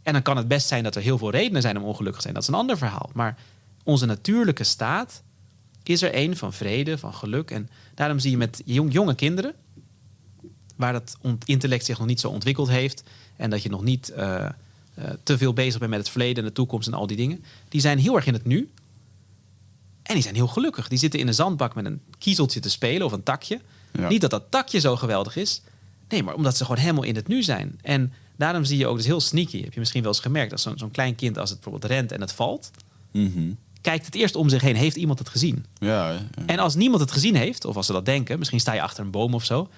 [0.02, 2.22] En dan kan het best zijn dat er heel veel redenen zijn om ongelukkig te
[2.22, 2.34] zijn.
[2.34, 3.10] Dat is een ander verhaal.
[3.14, 3.38] Maar
[3.84, 5.24] onze natuurlijke staat
[5.84, 7.52] is er een van vrede, van geluk.
[7.52, 9.54] En daarom zie je met jong, jonge kinderen,
[10.76, 13.04] waar dat intellect zich nog niet zo ontwikkeld heeft.
[13.36, 14.52] En dat je nog niet eh, eh,
[15.24, 17.44] te veel bezig bent met het verleden en de toekomst en al die dingen.
[17.70, 18.70] Die zijn heel erg in het nu.
[20.04, 20.88] En die zijn heel gelukkig.
[20.88, 23.60] Die zitten in een zandbak met een kiezeltje te spelen of een takje.
[23.92, 24.08] Ja.
[24.08, 25.62] Niet dat dat takje zo geweldig is.
[26.10, 27.80] Nee, maar omdat ze gewoon helemaal in het nu zijn.
[27.82, 30.68] En daarom zie je ook, dus heel sneaky, heb je misschien wel eens gemerkt, als
[30.76, 32.72] zo'n klein kind, als het bijvoorbeeld rent en het valt,
[33.12, 33.52] Mhm.
[33.82, 35.66] kijkt het eerst om zich heen, heeft iemand het gezien?
[35.80, 36.20] Ja, ja.
[36.46, 39.04] En als niemand het gezien heeft, of als ze dat denken, misschien sta je achter
[39.04, 39.70] een boom of zo,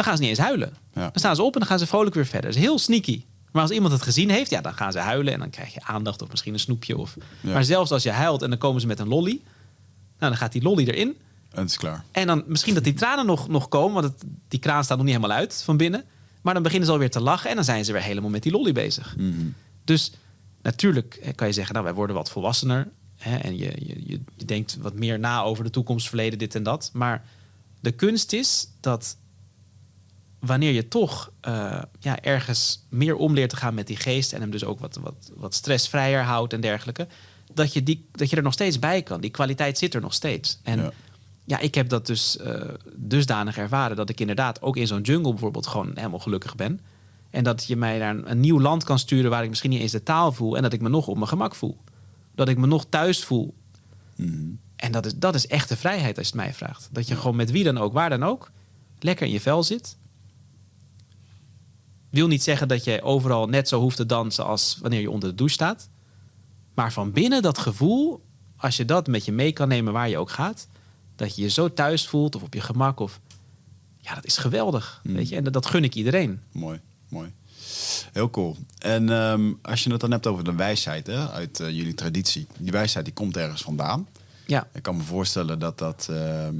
[0.00, 0.72] dan gaan ze niet eens huilen.
[0.94, 1.00] Ja.
[1.00, 2.50] Dan staan ze op en dan gaan ze vrolijk weer verder.
[2.50, 3.24] Dat is heel sneaky.
[3.52, 5.82] Maar als iemand het gezien heeft, ja, dan gaan ze huilen en dan krijg je
[5.82, 6.98] aandacht of misschien een snoepje.
[6.98, 7.16] Of...
[7.40, 7.52] Ja.
[7.52, 9.40] Maar zelfs als je huilt en dan komen ze met een lolly,
[10.18, 11.16] nou, dan gaat die lolly erin.
[11.50, 12.04] En het is klaar.
[12.10, 15.06] En dan misschien dat die tranen nog, nog komen, want het, die kraan staat nog
[15.06, 16.04] niet helemaal uit van binnen.
[16.42, 18.52] Maar dan beginnen ze alweer te lachen en dan zijn ze weer helemaal met die
[18.52, 19.16] lolly bezig.
[19.16, 19.46] Mhm.
[19.84, 20.12] Dus
[20.62, 22.88] natuurlijk kan je zeggen, nou, wij worden wat volwassener.
[23.16, 26.62] Hè, en je, je, je denkt wat meer na over de toekomst, verleden, dit en
[26.62, 26.90] dat.
[26.92, 27.24] Maar
[27.80, 29.16] de kunst is dat
[30.40, 34.32] wanneer je toch eh, ja, ergens meer om leert te gaan met die geest...
[34.32, 37.06] en hem dus ook wat, wat, wat stressvrijer houdt en dergelijke...
[37.54, 39.20] Dat je, die, dat je er nog steeds bij kan.
[39.20, 40.60] Die kwaliteit zit er nog steeds.
[40.62, 40.92] En Ja.
[41.44, 43.96] ja, ik heb dat dus eh, dusdanig ervaren...
[43.96, 46.80] dat ik inderdaad ook in zo'n jungle bijvoorbeeld gewoon helemaal gelukkig ben...
[47.30, 49.80] En dat je mij naar een, een nieuw land kan sturen waar ik misschien niet
[49.80, 50.56] eens de taal voel.
[50.56, 51.78] En dat ik me nog op mijn gemak voel.
[52.34, 53.54] Dat ik me nog thuis voel.
[54.16, 54.48] Mhm.
[54.76, 56.88] En dat is, dat is echte vrijheid als je het mij vraagt.
[56.92, 58.50] Dat je gewoon met wie dan ook, waar dan ook,
[58.98, 59.96] lekker in je vel zit.
[62.10, 65.28] Wil niet zeggen dat je overal net zo hoeft te dansen als wanneer je onder
[65.28, 65.88] de douche staat.
[66.74, 68.22] Maar van binnen dat gevoel,
[68.56, 70.68] als je dat met je mee kan nemen waar je ook gaat,
[71.16, 73.00] dat je je zo thuis voelt of op je gemak.
[73.00, 73.20] Of,
[73.98, 75.00] ja, dat is geweldig.
[75.02, 75.36] Weet je?
[75.36, 76.40] En dat, dat gun ik iedereen.
[76.52, 77.32] Mooi, mooi.
[78.12, 78.56] Heel cool.
[78.78, 82.46] En ehm, als je het dan hebt over de wijsheid hè, uit eh, jullie traditie.
[82.58, 84.08] Die wijsheid die komt ergens vandaan.
[84.46, 86.06] Ja, Ik kan me voorstellen dat dat...
[86.10, 86.56] ehm,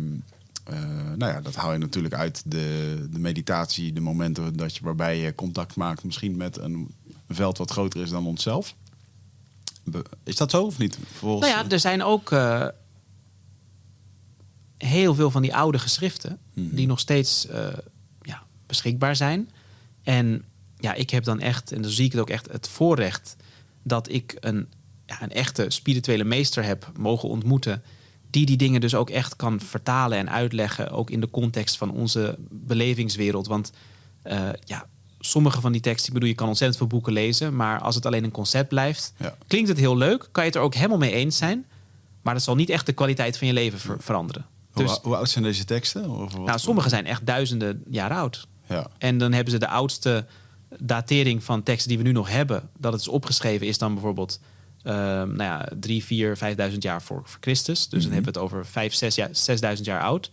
[0.71, 0.83] eh,
[1.17, 3.93] nou ja, dat haal je natuurlijk uit de, de meditatie.
[3.93, 6.95] De momenten dat je, waarbij je contact maakt misschien met een
[7.29, 8.75] veld wat groter is dan onszelf.
[9.85, 10.99] Be- Is dat zo of niet?
[11.13, 12.67] Volgens, Nou ja, er zijn ook eh,
[14.77, 16.75] heel veel van die oude geschriften Mhm.
[16.75, 17.67] die nog steeds eh,
[18.23, 19.51] ja, beschikbaar zijn.
[20.03, 20.45] En
[20.79, 23.37] ja, ik heb dan echt, en dan zie ik het ook echt, het voorrecht
[23.83, 24.69] dat ik een,
[25.07, 27.83] ja, een echte spirituele meester heb mogen ontmoeten.
[28.31, 31.91] Die die dingen dus ook echt kan vertalen en uitleggen, ook in de context van
[31.91, 33.47] onze belevingswereld.
[33.47, 33.73] Want
[34.23, 34.87] eh, ja,
[35.21, 38.07] sommige van die teksten, ik bedoel, je kan ontzettend veel boeken lezen, maar als het
[38.07, 39.37] alleen een concept blijft, Ja.
[39.47, 41.67] klinkt het heel leuk, kan je het er ook helemaal mee eens zijn,
[42.23, 44.47] maar dat zal niet echt de kwaliteit van je leven ver- veranderen.
[44.73, 46.11] Hoe, Dus, hoe oud zijn deze teksten?
[46.11, 48.47] Of wat- nou, sommige zijn echt duizenden jaar oud.
[48.69, 48.87] Ja.
[48.99, 50.27] En dan hebben ze de oudste
[50.79, 54.41] datering van teksten die we nu nog hebben, dat het is opgeschreven, is dan bijvoorbeeld
[54.83, 57.89] ehm, nou ja, drie, vier, vijfduizend jaar voor, voor Christus.
[57.89, 60.31] Dus dan hebben we het over vijf, zes, jaar, zesduizend jaar oud.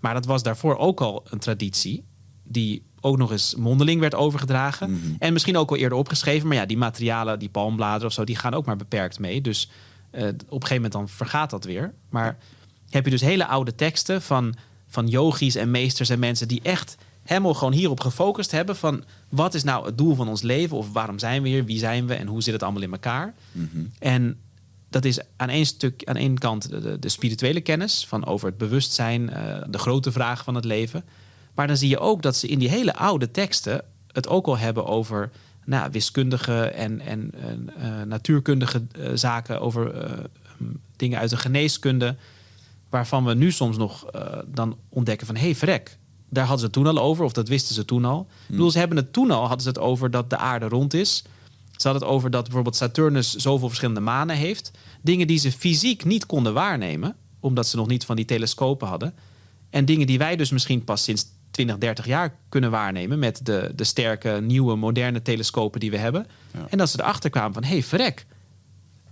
[0.00, 2.04] Maar dat was daarvoor ook al een traditie
[2.42, 5.16] die ook nog eens mondeling werd overgedragen.
[5.18, 6.48] En misschien ook al eerder opgeschreven.
[6.48, 9.40] Maar ja, die materialen, die palmbladeren of zo, die gaan ook maar beperkt mee.
[9.40, 9.70] Dus
[10.10, 11.94] eh, op een gegeven moment dan vergaat dat weer.
[12.08, 12.38] Maar
[12.90, 14.54] heb je dus hele oude teksten van,
[14.88, 16.96] van yogis en meesters en mensen die echt
[17.30, 20.76] helemaal gewoon hierop gefocust hebben van wat is nou het doel van ons leven?
[20.76, 22.14] Of waarom zijn we hier, wie zijn we?
[22.14, 23.34] En hoe zit het allemaal in elkaar.
[23.98, 24.38] En
[24.88, 28.58] dat is aan één stuk, aan één kant de, de, spirituele kennis van over het
[28.58, 31.04] bewustzijn, eh, de grote vraag van het leven.
[31.54, 33.82] Maar dan zie je ook dat ze in die hele oude teksten
[34.12, 35.30] het ook al hebben over
[35.64, 37.32] nou, wiskundige en, en,
[37.76, 40.08] eh, natuurkundige eh, zaken, over
[40.96, 42.16] dingen uit de geneeskunde,
[42.88, 44.06] waarvan we nu soms nog
[44.46, 45.98] dan ontdekken van hé hey, verrek,
[46.30, 48.20] daar hadden ze het toen al over, of dat wisten ze toen al.
[48.20, 50.94] Ik bedoel, ze hebben het toen al, hadden ze het over dat de aarde rond
[50.94, 51.24] is.
[51.76, 54.70] Ze hadden het over dat bijvoorbeeld Saturnus zoveel verschillende manen heeft.
[55.02, 59.14] Dingen die ze fysiek niet konden waarnemen, omdat ze nog niet van die telescopen hadden.
[59.70, 63.72] En dingen die wij dus misschien pas sinds 20, 30 jaar kunnen waarnemen met de,
[63.74, 66.26] de sterke, nieuwe, moderne telescopen die we hebben.
[66.54, 66.66] Ja.
[66.68, 68.26] En dat ze erachter kwamen van hé, hey, verrek,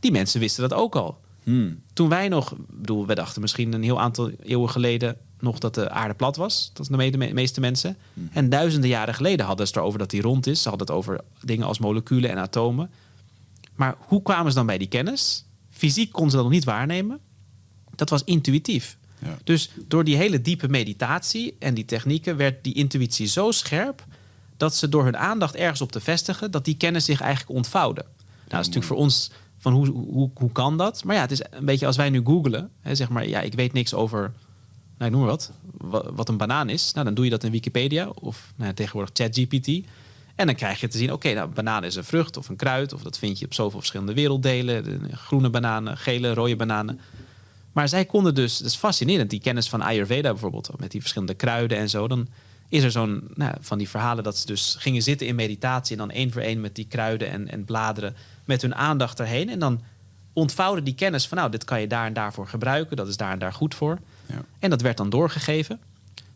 [0.01, 1.19] die mensen wisten dat ook al.
[1.43, 1.82] Hmm.
[1.93, 5.90] Toen wij nog, bedoel, we dachten misschien een heel aantal eeuwen geleden nog dat de
[5.90, 6.70] aarde plat was.
[6.73, 7.97] Dat is de me- de meeste mensen.
[8.32, 10.62] En duizenden jaren geleden hadden ze het erover dat die rond is.
[10.62, 12.90] Ze hadden het over dingen als moleculen en atomen.
[13.74, 15.44] Maar hoe kwamen ze dan bij die kennis?
[15.70, 17.19] Fysiek konden ze dat nog niet waarnemen.
[17.94, 18.97] Dat was intuïtief.
[19.19, 19.39] Ja.
[19.44, 24.05] Dus door die hele diepe meditatie en die technieken werd die intuïtie zo scherp
[24.56, 28.01] dat ze door hun aandacht ergens op te vestigen, dat die kennis zich eigenlijk ontvouwde.
[28.01, 28.10] Nou,
[28.48, 31.05] dat is natuurlijk voor ons van hoe, hoe, hoe kan dat?
[31.05, 33.73] Maar ja, het is een beetje als wij nu googelen, zeg maar, ja, ik weet
[33.73, 34.32] niks over,
[34.99, 36.93] nou, noem maar wat, wa- wat een banaan is.
[36.93, 39.87] Nou, dan doe je dat in Wikipedia of nou, tegenwoordig ChatGPT.
[40.35, 42.93] En dan krijg je te zien, oké, nou, banaan is een vrucht of een kruid,
[42.93, 44.85] of dat vind je op zoveel verschillende werelddelen.
[44.85, 47.01] De groene bananen, gele, rode bananen.
[47.73, 51.35] Maar zij konden dus, dat is fascinerend, die kennis van Ayurveda bijvoorbeeld, met die verschillende
[51.35, 52.09] kruiden en zo.
[52.09, 52.29] Dan
[52.69, 56.07] is er zo'n, nou, van die verhalen dat ze dus gingen zitten in meditatie en
[56.07, 58.15] dan één voor één met die kruiden en, en bladeren
[58.45, 59.49] met hun aandacht erheen.
[59.49, 59.81] En dan
[60.33, 63.33] ontvouwden die kennis van, nou, dit kan je daar en daarvoor gebruiken, dat is daar
[63.33, 63.99] en daar goed voor.
[64.29, 64.45] Ja.
[64.59, 65.81] En dat werd dan doorgegeven.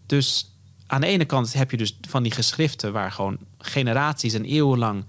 [0.07, 0.51] Dus
[0.87, 5.05] aan de ene kant heb je dus van die geschriften waar gewoon generaties en eeuwenlang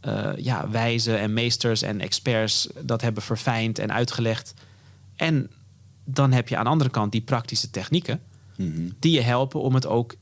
[0.00, 4.54] eh, ja, wijzen en meesters en experts dat hebben verfijnd en uitgelegd.
[5.16, 5.50] En
[6.04, 8.20] dan heb je aan de andere kant die praktische technieken
[8.56, 8.88] Mhm.
[8.98, 10.14] die je helpen om het ook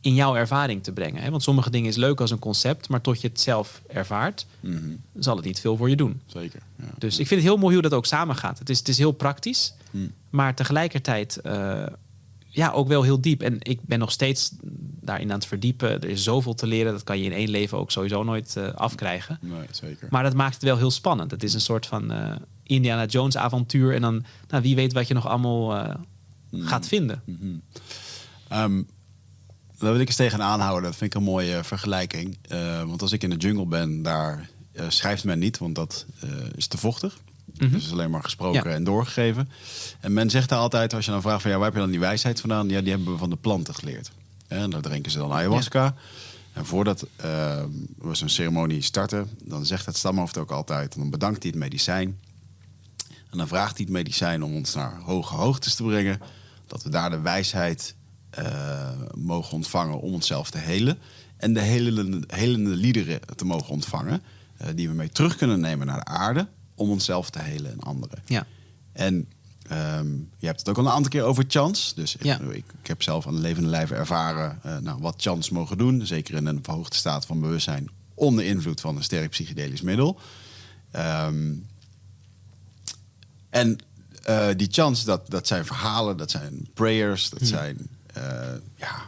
[0.00, 1.22] in jouw ervaring te brengen.
[1.22, 1.30] Hè?
[1.30, 4.78] Want sommige dingen is leuk als een concept, maar tot je het zelf ervaart, Mhm.
[5.18, 6.20] zal het niet veel voor je doen.
[6.26, 6.60] Zeker.
[6.76, 6.84] Ja.
[6.98, 8.58] Dus ik vind het heel mooi hoe dat ook samengaat.
[8.58, 10.12] Het is, het is heel praktisch, Hmm.
[10.30, 11.86] maar tegelijkertijd eh,
[12.50, 13.42] ja, ook wel heel diep.
[13.42, 14.52] En ik ben nog steeds
[15.00, 16.00] daarin aan het verdiepen.
[16.00, 18.72] Er is zoveel te leren, dat kan je in één leven ook sowieso nooit eh,
[18.74, 19.38] afkrijgen.
[19.40, 20.08] Nee, zeker.
[20.10, 21.30] Maar dat maakt het wel heel spannend.
[21.30, 23.94] Het is een soort van eh, Indiana Jones avontuur.
[23.94, 25.94] En dan, nou, wie weet wat je nog allemaal eh,
[26.50, 27.22] gaat vinden.
[28.48, 28.82] Ehm,
[29.78, 30.82] daar wil ik eens tegenaan houden.
[30.82, 32.38] Dat vind ik een mooie vergelijking.
[32.86, 34.50] Want als ik in de jungle ben, daar
[34.88, 36.06] schrijft men niet, want dat
[36.54, 37.18] is te vochtig.
[37.58, 38.74] Dus het is alleen maar gesproken Ja.
[38.74, 39.48] en doorgegeven.
[40.00, 41.90] En men zegt daar altijd, als je dan vraagt van ja, waar heb je dan
[41.90, 42.68] die wijsheid vandaan?
[42.68, 44.10] Ja, die hebben we van de planten geleerd.
[44.48, 45.94] En daar drinken ze dan ayahuasca.
[46.52, 47.62] En voordat eh,
[47.98, 52.18] we zo'n ceremonie starten, dan zegt het stamhoofd ook altijd, dan bedankt hij het medicijn.
[53.30, 56.20] En dan vraagt hij het medicijn om ons naar hoge hoogtes te brengen.
[56.66, 57.94] Dat we daar de wijsheid
[58.30, 60.98] eh, mogen ontvangen om onszelf te helen.
[61.36, 64.22] En de helende, helende liederen te mogen ontvangen.
[64.56, 66.48] eh, die we mee terug kunnen nemen naar de aarde.
[66.80, 68.18] Om onszelf te helen en anderen.
[68.26, 68.46] Ja.
[68.92, 69.28] En
[69.68, 70.08] ehm,
[70.38, 71.94] je hebt het ook al een aantal keer over chance.
[71.94, 72.38] Dus ik- Ja.
[72.40, 76.06] ik, ik heb zelf aan de levende lijve ervaren eh, nou, wat chance mogen doen.
[76.06, 77.88] Zeker in een verhoogde staat van bewustzijn.
[78.14, 80.18] Onder invloed van een sterk psychedelisch middel.
[80.90, 81.52] Ehm,
[83.50, 83.78] en
[84.22, 88.22] eh, die chants, dat, dat zijn verhalen, dat zijn prayers, dat zijn eh,
[88.76, 89.02] ja,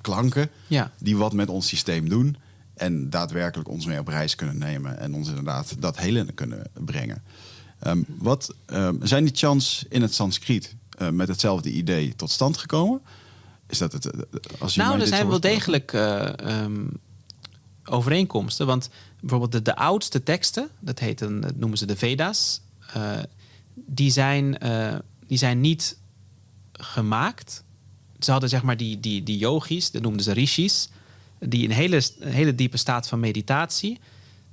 [0.00, 0.90] klanken Ja.
[0.98, 2.36] die wat met ons systeem doen.
[2.74, 7.22] En daadwerkelijk ons mee op reis kunnen nemen en ons inderdaad dat hele kunnen brengen.
[7.78, 12.56] Ehm, wat, ehm, zijn die chants in het Sanskriet eh, met hetzelfde idee tot stand
[12.56, 13.00] gekomen?
[13.66, 14.06] Is dat het?
[14.06, 14.20] eh,
[14.58, 16.86] Als je Nou, er zijn wel degelijk eh, ehm,
[17.84, 18.66] overeenkomsten.
[18.66, 18.88] Want
[19.20, 22.60] bijvoorbeeld de, de oudste teksten, dat, heet een, dat noemen ze de Veda's,
[23.74, 24.58] die zijn,
[25.26, 25.98] die zijn niet
[26.72, 27.62] gemaakt.
[28.18, 30.88] Ze hadden zeg maar die, die, die yogis, dat noemden ze rishis,
[31.44, 34.00] die in een hele, een hele diepe staat van meditatie,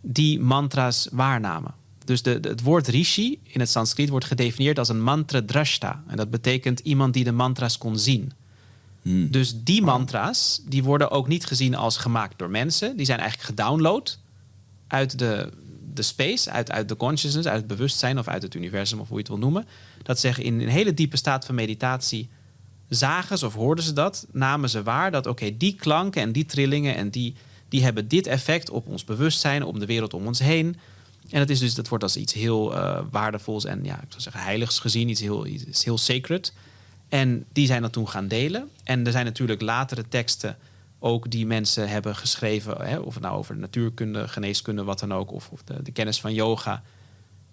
[0.02, 1.74] die mantra's waarnamen.
[2.06, 6.04] Dus de, het woord rishi in het Sanskriet wordt gedefinieerd als een mantra drashta.
[6.08, 8.32] En dat betekent iemand die de mantra's kon zien.
[9.02, 9.32] Hmm.
[9.32, 12.98] Dus die mantra's die worden ook niet gezien als gemaakt door mensen.
[12.98, 14.20] Die zijn eigenlijk gedownload
[14.88, 15.50] uit de,
[15.94, 19.18] de space, uit, uit de consciousness, uit het bewustzijn of uit het universum of hoe
[19.18, 19.68] je het wil noemen.
[20.04, 22.30] Dat zeggen in een hele diepe staat van meditatie
[22.90, 26.46] zagen ze of hoorden ze dat, namen ze waar dat oké, die klanken en die
[26.46, 27.36] trillingen en die,
[27.70, 30.78] die hebben dit effect op ons bewustzijn, op de wereld om ons heen.
[31.30, 34.22] En dat, is dus, dat wordt als iets heel uh, waardevols en ja, ik zou
[34.22, 36.54] zeggen heiligs gezien, iets heel, iets heel sacred.
[37.10, 38.70] En die zijn dat toen gaan delen.
[38.84, 40.58] En er zijn natuurlijk latere teksten
[41.00, 45.50] ook die mensen hebben geschreven, hè, of nou over natuurkunde, geneeskunde, wat dan ook, of,
[45.50, 46.84] of de, kennis van yoga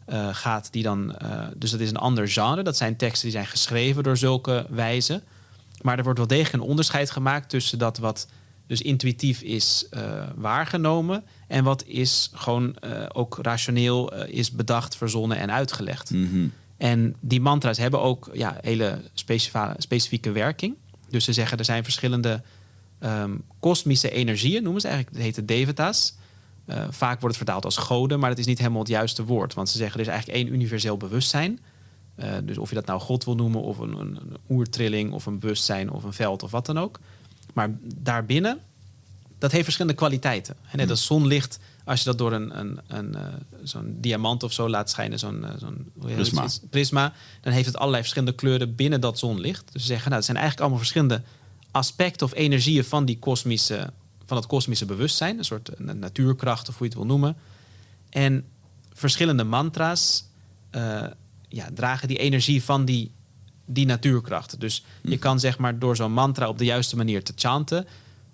[0.06, 1.16] uh, gaat, die dan.
[1.22, 2.62] Uh, dus dat is een ander genre.
[2.62, 5.22] Dat zijn teksten die zijn geschreven door zulke wijzen.
[5.80, 8.28] Maar er wordt wel degelijk een onderscheid gemaakt tussen dat wat
[8.66, 10.00] dus intuïtief is uh,
[10.34, 12.76] waargenomen en wat is gewoon
[13.12, 16.10] ook rationeel is bedacht, verzonnen en uitgelegd.
[16.10, 16.52] Mm -hmm.
[16.76, 19.00] En die mantra's hebben ook ja, hele
[19.76, 20.74] specifieke werking.
[21.08, 22.42] Dus ze zeggen er zijn verschillende
[23.00, 25.16] um, kosmische energieën, noemen ze eigenlijk.
[25.16, 26.14] Dat heet de devata's.
[26.66, 29.54] Uh, vaak wordt het vertaald als goden, maar dat is niet helemaal het juiste woord.
[29.54, 31.58] Want ze zeggen er is eigenlijk één universeel bewustzijn.
[32.16, 35.26] Uh, dus of je dat nou God wil noemen, of een, een, een, oertrilling, of
[35.26, 37.00] een bewustzijn, of een veld, of wat dan ook.
[37.54, 38.60] Maar daarbinnen,
[39.38, 40.56] dat heeft verschillende kwaliteiten.
[40.70, 43.20] En net als zonlicht, als je dat door een, een, een uh,
[43.62, 46.48] zo'n diamant of zo laat schijnen, zo'n zo'n prisma.
[46.70, 49.72] prisma, dan heeft het allerlei verschillende kleuren binnen dat zonlicht.
[49.72, 51.22] Dus ze zeggen, nou, het zijn eigenlijk allemaal verschillende
[51.70, 53.92] aspecten of energieën van, die kosmische,
[54.26, 55.38] van het kosmische bewustzijn.
[55.38, 57.36] Een soort natuurkracht of hoe je het wil noemen.
[58.10, 58.44] En
[58.92, 60.24] verschillende mantra's
[60.72, 61.04] uh,
[61.48, 63.10] ja, dragen die energie van die,
[63.64, 64.60] die natuurkracht.
[64.60, 67.86] Dus je kan zeg maar door zo'n mantra op de juiste manier te chanten...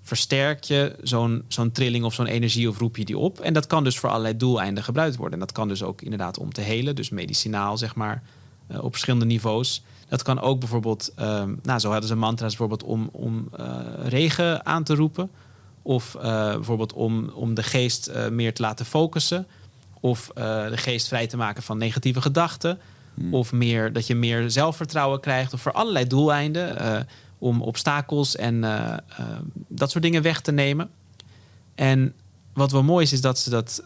[0.02, 3.40] versterk je zo'n zo'n trilling of zo'n energie of roep je die op.
[3.40, 5.34] En dat kan dus voor allerlei doeleinden gebruikt worden.
[5.34, 8.22] En dat kan dus ook inderdaad om te helen, dus medicinaal zeg maar...
[8.68, 9.82] Uh, op verschillende niveaus.
[10.08, 13.48] Dat kan ook bijvoorbeeld, um, nou, zo hadden ze mantra's bijvoorbeeld om, om
[14.02, 15.30] regen aan te roepen.
[15.82, 19.46] Of uh, bijvoorbeeld om, om de geest uh, meer te laten focussen.
[20.00, 22.78] Of de geest vrij te maken van negatieve gedachten.
[23.14, 23.34] Hmm.
[23.34, 25.52] Of meer, dat je meer zelfvertrouwen krijgt.
[25.52, 27.06] Of voor allerlei doeleinden.
[27.38, 28.60] om obstakels en
[29.68, 30.90] dat soort dingen weg te nemen.
[31.74, 32.14] En
[32.52, 33.82] wat wel mooi is, is dat ze dat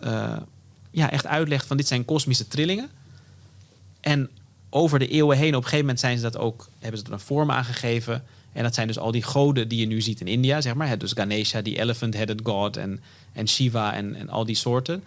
[0.90, 2.88] ja, echt uitlegt van dit zijn kosmische trillingen.
[4.00, 4.30] En
[4.76, 7.12] over de eeuwen heen, op een gegeven moment zijn ze dat ook, hebben ze er
[7.12, 8.24] een vorm aangegeven.
[8.52, 10.98] En dat zijn dus al die goden die je nu ziet in India, zeg maar.
[10.98, 13.00] Dus Ganesha, die elephant-headed god en,
[13.32, 15.04] en Shiva en, en al die soorten.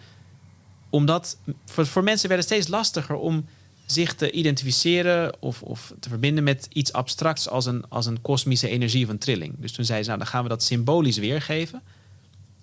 [0.90, 3.44] Omdat voor, voor mensen werd het steeds lastiger om
[3.86, 8.68] zich te identificeren of, of te verbinden met iets abstracts als een, als een kosmische
[8.68, 9.54] energie een trilling.
[9.58, 11.82] Dus toen zeiden ze, nou dan gaan we dat symbolisch weergeven.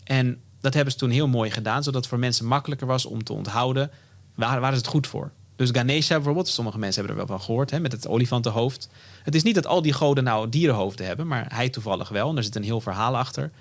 [0.04, 3.24] En dat hebben ze toen heel mooi gedaan, zodat het voor mensen makkelijker was om
[3.24, 3.92] te onthouden
[4.36, 5.32] waar, waar is het goed voor.
[5.58, 8.90] Dus Ganesha bijvoorbeeld, sommige mensen hebben er wel van gehoord, hè, met het olifantenhoofd.
[9.24, 12.30] Het is niet dat al die goden nou dierenhoofden hebben, maar hij toevallig wel.
[12.30, 13.52] En er zit een heel verhaal achter.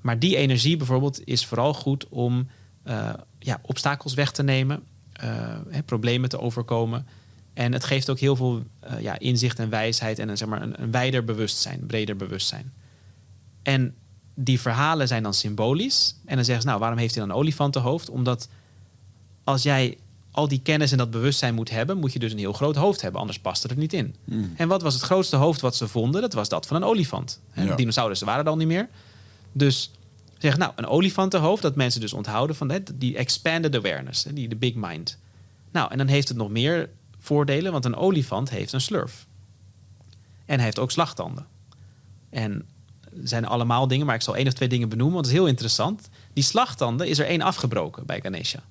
[0.00, 2.48] Maar die energie bijvoorbeeld is vooral goed om
[2.86, 4.82] uh, ja, obstakels weg te nemen,
[5.24, 7.06] uh, hè, problemen te overkomen.
[7.54, 10.62] En het geeft ook heel veel uh, ja, inzicht en wijsheid en een, zeg maar,
[10.62, 12.72] een, een wijder bewustzijn, breder bewustzijn.
[13.62, 13.94] En
[14.34, 16.16] die verhalen zijn dan symbolisch.
[16.24, 18.10] En dan zeggen ze, nou, waarom heeft hij dan een olifantenhoofd?
[18.10, 18.48] Omdat
[19.44, 19.98] als jij
[20.30, 23.00] al die kennis en dat bewustzijn moet hebben, moet je dus een heel groot hoofd
[23.00, 24.14] hebben, anders past het er niet in.
[24.24, 24.52] Mm.
[24.56, 26.20] En wat was het grootste hoofd wat ze vonden?
[26.20, 27.40] Dat was dat van een olifant.
[27.52, 27.74] En Ja.
[27.74, 28.88] Dinosaurussen waren er al niet meer.
[29.52, 29.90] Dus
[30.38, 34.48] zeg, nou, een olifantenhoofd, dat mensen dus onthouden van hè, die expanded awareness, hè, die
[34.48, 35.18] de big mind.
[35.72, 39.26] Nou, en dan heeft het nog meer voordelen, want een olifant heeft een slurf.
[40.44, 41.46] En hij heeft ook slagtanden.
[42.30, 42.66] En
[43.14, 45.40] het zijn allemaal dingen, maar ik zal één of twee dingen benoemen, want het is
[45.40, 46.08] heel interessant.
[46.32, 48.62] Die slagtanden is er één afgebroken bij Ganesha.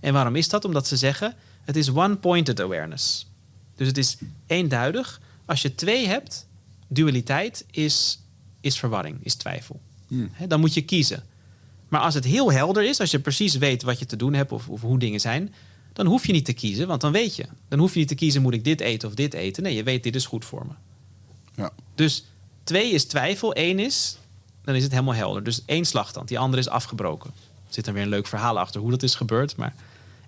[0.00, 0.64] En waarom is dat?
[0.64, 1.34] Omdat ze zeggen,
[1.64, 3.26] het is one-pointed awareness.
[3.74, 4.16] Dus het is
[4.46, 5.20] eenduidig.
[5.44, 6.46] Als je twee hebt,
[6.88, 8.20] dualiteit is,
[8.60, 9.80] is verwarring, is twijfel.
[10.08, 10.30] Hmm.
[10.48, 11.22] Dan moet je kiezen.
[11.88, 14.52] Maar als het heel helder is, als je precies weet wat je te doen hebt
[14.52, 15.54] of, of hoe dingen zijn,
[15.92, 17.44] dan hoef je niet te kiezen, want dan weet je.
[17.68, 19.62] Dan hoef je niet te kiezen, moet ik dit eten of dit eten?
[19.62, 20.72] Nee, je weet, dit is goed voor me.
[21.54, 21.70] Ja.
[21.94, 22.24] Dus
[22.64, 24.18] twee is twijfel, één is,
[24.64, 25.44] dan is het helemaal helder.
[25.44, 27.30] Dus één slagtand, die andere is afgebroken.
[27.66, 29.56] Er zit dan weer een leuk verhaal achter hoe dat is gebeurd.
[29.56, 29.74] Maar...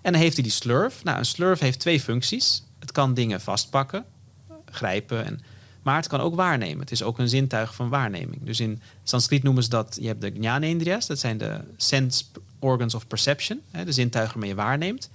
[0.01, 1.03] En dan heeft hij die slurf.
[1.03, 2.63] Nou, een slurf heeft twee functies.
[2.79, 4.05] Het kan dingen vastpakken,
[4.65, 5.39] grijpen, en...
[5.81, 6.79] maar het kan ook waarnemen.
[6.79, 8.43] Het is ook een zintuig van waarneming.
[8.43, 12.23] Dus in Sanskriet noemen ze dat, je hebt de jnanendriya's, dat zijn de sense
[12.59, 15.09] organs of perception, hè, de zintuigen waarmee je waarneemt.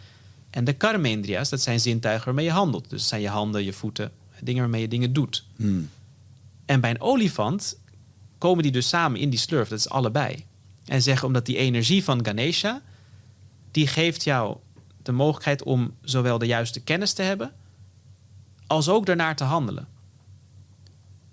[0.51, 2.91] En de karmendriya's, dat zijn zintuigen waarmee je handelt.
[2.91, 5.45] Dus dat zijn je handen, je voeten, Dingen waarmee je dingen doet.
[5.57, 5.91] Hmm.
[6.65, 7.79] En bij een olifant
[8.39, 9.69] komen die dus samen in die slurf.
[9.69, 10.45] Dat is allebei.
[10.85, 12.83] En zeggen omdat die energie van Ganesha...
[13.71, 14.57] die geeft jou
[15.07, 17.53] de mogelijkheid om zowel de juiste kennis te hebben...
[18.67, 19.89] als ook daarnaar te handelen.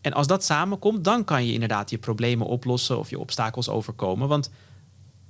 [0.01, 2.99] En als dat samenkomt, dan kan je inderdaad je problemen oplossen...
[2.99, 4.27] of je obstakels overkomen.
[4.27, 4.51] Want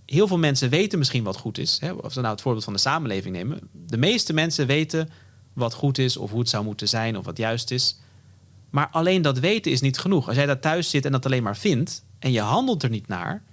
[0.06, 1.80] heel veel mensen weten misschien wat goed is.
[1.80, 1.94] Hè?
[1.94, 3.60] Als we nou het voorbeeld van de samenleving nemen.
[3.72, 5.10] De meeste mensen weten
[5.53, 6.18] wat goed is...
[6.18, 7.98] of hoe het zou moeten zijn of wat juist is...
[8.74, 10.28] Maar alleen dat weten is niet genoeg.
[10.28, 13.07] Als jij daar thuis zit en dat alleen maar vindt en je handelt er niet
[13.07, 13.44] naar,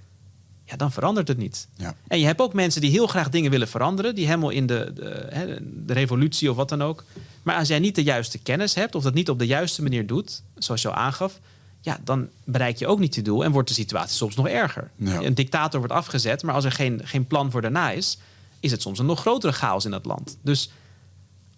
[0.71, 1.69] ja, dan verandert het niet.
[1.77, 1.95] Ja.
[2.07, 4.93] En je hebt ook mensen die heel graag dingen willen veranderen, die helemaal in de,
[4.95, 7.05] de, de revolutie of wat dan ook.
[7.43, 10.07] Maar als jij niet de juiste kennis hebt of dat niet op de juiste manier
[10.07, 11.41] doet, zoals je al aangaf,
[11.81, 14.91] ja, dan bereik je ook niet je doel en wordt de situatie soms nog erger.
[14.97, 15.23] Ja.
[15.23, 18.19] Een dictator wordt afgezet, maar als er geen, geen plan voor daarna is,
[18.61, 20.37] is het soms een nog grotere chaos in dat land.
[20.43, 20.71] Dus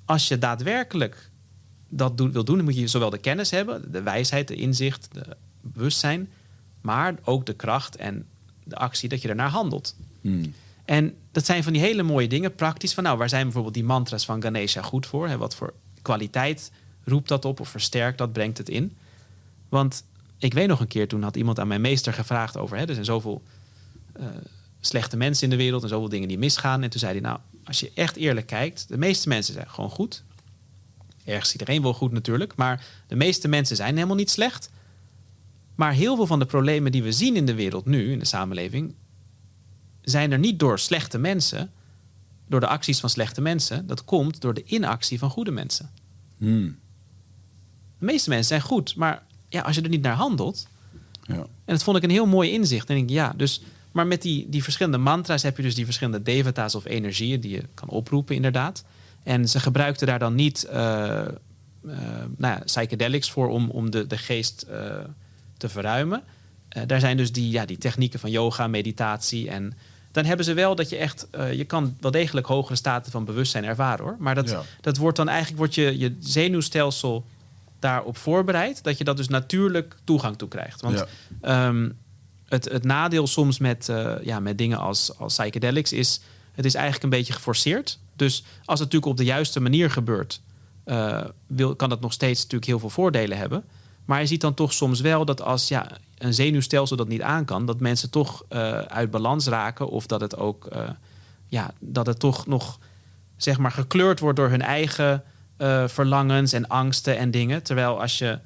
[0.05, 1.31] als je daadwerkelijk
[1.89, 5.09] dat doen, wil doen, dan moet je zowel de kennis hebben, de wijsheid, de inzicht,
[5.13, 6.31] de bewustzijn,
[6.81, 8.27] maar ook de kracht en
[8.65, 9.97] de actie dat je daarnaar handelt.
[10.21, 10.55] Hmm.
[10.85, 12.95] En dat zijn van die hele mooie dingen, praktisch.
[12.95, 15.29] Van nou, waar zijn bijvoorbeeld die mantras van Ganesha goed voor?
[15.29, 15.37] Hè?
[15.37, 16.71] Wat voor kwaliteit
[17.05, 18.97] roept dat op of versterkt dat, brengt het in?
[19.69, 20.05] Want
[20.39, 22.77] ik weet nog een keer, toen had iemand aan mijn meester gevraagd over...
[22.77, 23.43] Hè, er zijn zoveel
[24.13, 24.27] eh,
[24.81, 26.83] slechte mensen in de wereld en zoveel dingen die misgaan.
[26.83, 28.89] En toen zei hij, nou, als je echt eerlijk kijkt...
[28.89, 30.23] de meeste mensen zijn gewoon goed.
[31.25, 32.55] Ergens iedereen wel goed natuurlijk.
[32.57, 34.71] Maar de meeste mensen zijn helemaal niet slecht.
[35.75, 38.25] Maar heel veel van de problemen die we zien in de wereld nu, in de
[38.25, 38.95] samenleving...
[40.01, 41.71] zijn er niet door slechte mensen,
[42.49, 43.87] door de acties van slechte mensen.
[43.87, 45.91] Dat komt door de inactie van goede mensen.
[46.39, 46.79] Hmm.
[47.99, 50.67] De meeste mensen zijn goed, maar ja, als je er niet naar handelt...
[51.27, 51.35] Ja.
[51.65, 52.91] En dat vond ik een heel mooi inzicht.
[52.91, 53.63] En ik, ja, dus,
[53.93, 57.51] maar met die, die verschillende mantra's heb je dus die verschillende devata's of energieën die
[57.51, 58.85] je kan oproepen, inderdaad.
[59.23, 61.33] En ze gebruikten daar dan niet eh, eh,
[62.37, 64.99] nou ja, psychedelics voor om, om de, de geest eh,
[65.63, 66.23] te verruimen.
[66.69, 69.51] Eh, daar zijn dus die, ja, die technieken van yoga, meditatie.
[69.51, 69.73] En
[70.13, 73.25] dan hebben ze wel dat je echt, eh, je kan wel degelijk hogere staten van
[73.25, 74.17] bewustzijn ervaren hoor.
[74.19, 74.63] Maar dat, Ja.
[74.81, 77.25] dat wordt dan eigenlijk, wordt je, je zenuwstelsel
[77.79, 80.81] daarop voorbereid, dat je dat dus natuurlijk toegang toe krijgt.
[80.81, 81.07] Want Ja.
[81.41, 81.91] Ehm,
[82.49, 86.21] het, het nadeel soms met, eh, ja, met dingen als, als psychedelics is...
[86.53, 87.99] het is eigenlijk een beetje geforceerd.
[88.17, 90.41] Dus als het natuurlijk op de juiste manier gebeurt...
[91.47, 93.65] wil, kan dat nog steeds natuurlijk heel veel voordelen hebben.
[94.05, 95.87] Maar je ziet dan toch soms wel dat als ja,
[96.19, 97.67] een zenuwstelsel dat niet aan kan...
[97.67, 99.89] dat mensen toch eh, uit balans raken...
[99.89, 100.89] of dat het ook eh,
[101.47, 102.79] ja, dat het toch nog
[103.37, 105.23] zeg maar, gekleurd wordt door hun eigen
[105.57, 107.63] eh, verlangens en angsten en dingen.
[107.63, 108.39] Terwijl als je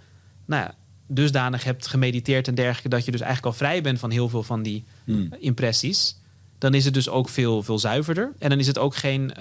[0.47, 0.75] nou ja,
[1.07, 4.43] dusdanig hebt gemediteerd en dergelijke, dat je dus eigenlijk al vrij bent van heel veel
[4.43, 5.29] van die Hmm.
[5.39, 6.17] impressies,
[6.59, 8.33] dan is het dus ook veel, veel zuiverder.
[8.39, 9.33] En dan is het ook geen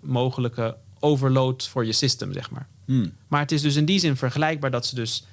[0.00, 2.66] mogelijke overload voor je system, zeg maar.
[2.84, 3.12] Hmm.
[3.28, 5.24] Maar het is dus in die zin vergelijkbaar dat ze dus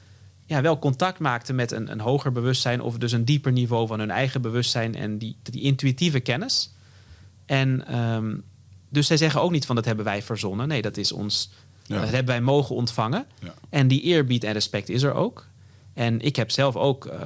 [0.49, 3.99] ja, wel contact maakten met een, een hoger bewustzijn of dus een dieper niveau van
[3.99, 6.73] hun eigen bewustzijn en die, die intuïtieve kennis.
[7.45, 8.35] En ehm,
[8.89, 10.67] dus zij zeggen ook niet van dat hebben wij verzonnen.
[10.67, 11.51] Nee, dat is ons,
[11.84, 11.99] Ja.
[11.99, 13.26] dat hebben wij mogen ontvangen.
[13.39, 13.53] Ja.
[13.69, 15.47] En die eerbied en respect is er ook.
[15.93, 17.19] En ik heb zelf ook eh,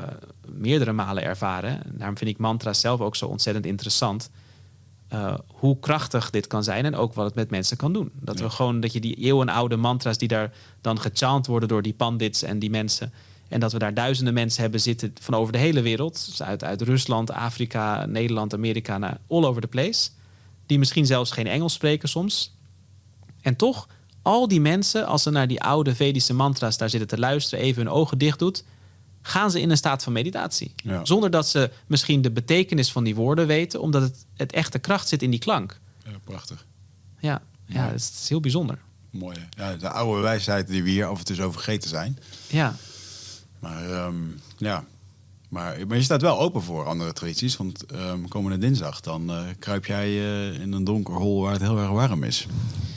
[0.48, 1.84] meerdere malen ervaren.
[1.84, 4.30] En daarom vind ik mantra's zelf ook zo ontzettend interessant.
[5.14, 8.12] Eh, hoe krachtig dit kan zijn en ook wat het met mensen kan doen.
[8.14, 8.44] Dat Ja.
[8.44, 12.44] we gewoon dat je die eeuwenoude mantra's die daar dan gechant worden door die pandits
[12.44, 13.14] en die mensen.
[13.48, 16.26] En dat we daar duizenden mensen hebben zitten van over de hele wereld.
[16.26, 20.10] Dus uit, uit Rusland, Afrika, Nederland, Amerika, naar all over the place.
[20.66, 22.56] Die misschien zelfs geen Engels spreken soms.
[23.42, 23.88] En toch,
[24.22, 27.84] al die mensen, als ze naar die oude Vedische mantra's daar zitten te luisteren, even
[27.84, 28.64] hun ogen dicht doet,
[29.26, 30.74] gaan ze in een staat van meditatie.
[30.76, 31.06] Ja.
[31.06, 35.08] Zonder dat ze misschien de betekenis van die woorden weten, omdat het, het echte kracht
[35.08, 35.80] zit in die klank.
[36.06, 36.66] Ja, prachtig.
[37.20, 38.80] Ja, ja het, is, heel bijzonder.
[39.10, 39.38] Mooi.
[39.40, 39.70] hè?
[39.70, 42.20] Ja, de oude wijsheid die we hier af en toe zo vergeten zijn.
[42.48, 42.76] Ja,
[43.60, 44.16] Maar ehm,
[44.58, 44.86] ja,
[45.54, 47.58] maar, maar je staat wel open voor andere tradities.
[47.58, 51.62] Want ehm, komende dinsdag dan eh, kruip jij eh, in een donker hol waar het
[51.62, 52.48] heel erg warm is.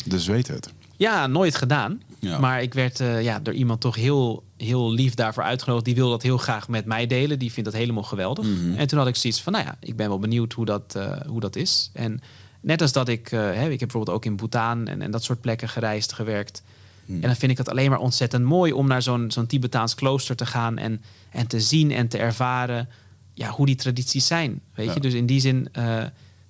[0.05, 0.73] Dus weet het.
[0.97, 2.03] ja nooit gedaan.
[2.29, 2.39] Ja.
[2.39, 5.85] Maar ik werd eh, ja, door iemand toch heel, heel lief daarvoor uitgenodigd.
[5.85, 7.39] Die wil dat heel graag met mij delen.
[7.39, 8.45] Die vindt dat helemaal geweldig.
[8.47, 8.75] Mhm.
[8.77, 11.13] En toen had ik zoiets van, nou ja, ik ben wel benieuwd hoe dat, eh,
[11.27, 11.91] hoe dat is.
[11.93, 12.21] En
[12.61, 15.25] net als dat ik, eh, hè, ik heb bijvoorbeeld ook in Bhutan en, en dat
[15.25, 16.63] soort plekken gereisd, gewerkt.
[17.05, 17.15] Mhm.
[17.23, 20.37] En dan vind ik het alleen maar ontzettend mooi om naar zo'n zo'n Tibetaans klooster
[20.37, 22.89] te gaan en, en te zien en te ervaren
[23.35, 24.61] ja, hoe die tradities zijn.
[24.75, 24.95] Weet Ja.
[24.95, 25.69] je, dus in die zin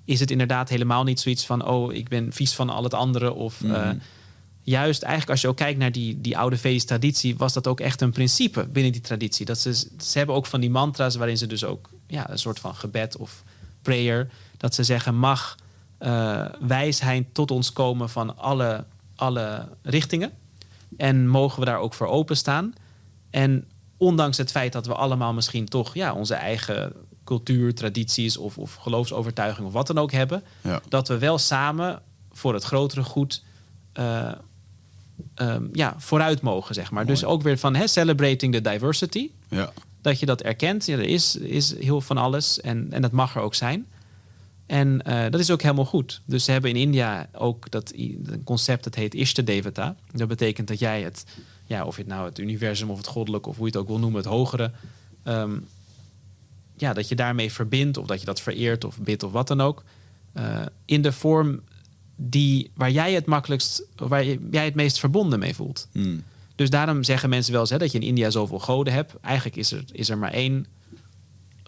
[0.04, 3.32] is het inderdaad helemaal niet zoiets van, oh, ik ben vies van al het andere.
[3.34, 3.96] Of Mhm.
[4.66, 7.80] Juist, eigenlijk als je ook kijkt naar die, die oude Vedische traditie, was dat ook
[7.80, 9.46] echt een principe binnen die traditie.
[9.46, 9.72] Dat ze,
[10.02, 13.16] ze hebben ook van die mantra's waarin ze dus ook ja, een soort van gebed
[13.16, 13.42] of
[13.82, 15.56] prayer, dat ze zeggen, mag
[15.98, 18.84] eh, wijsheid tot ons komen van alle,
[19.16, 20.30] alle richtingen.
[20.96, 22.74] En mogen we daar ook voor openstaan?
[23.30, 23.64] En
[23.96, 26.92] ondanks het feit dat we allemaal misschien toch ja, onze eigen
[27.24, 30.80] cultuur, tradities of, of geloofsovertuiging of wat dan ook hebben, Ja.
[30.88, 32.02] dat we wel samen
[32.32, 33.42] voor het grotere goed
[33.92, 34.32] eh,
[35.34, 37.06] ehm, ja, vooruit mogen, zeg maar.
[37.06, 39.30] Dus ook weer van hè, celebrating the diversity.
[39.48, 39.72] Ja.
[40.00, 40.86] Dat je dat erkent.
[40.86, 43.86] Ja, er is, is heel van alles en, en dat mag er ook zijn.
[44.66, 46.20] En eh, dat is ook helemaal goed.
[46.24, 49.96] Dus ze hebben in India ook dat een concept dat heet Ishta Devata.
[50.12, 51.24] Dat betekent dat jij het,
[51.66, 53.88] ja, of je het nou het universum of het goddelijke of hoe je het ook
[53.88, 54.70] wil noemen, het hogere,
[55.22, 55.56] ehm,
[56.76, 59.60] ja, dat je daarmee verbindt of dat je dat vereert of bidt of wat dan
[59.60, 59.82] ook.
[60.32, 61.60] eh, in de vorm
[62.16, 65.88] die, waar jij het makkelijkst, waar jij het meest verbonden mee voelt.
[65.92, 66.22] Hmm.
[66.54, 69.14] Dus daarom zeggen mensen wel eens hè, dat je in India zoveel goden hebt.
[69.20, 70.66] Eigenlijk is er, is er maar één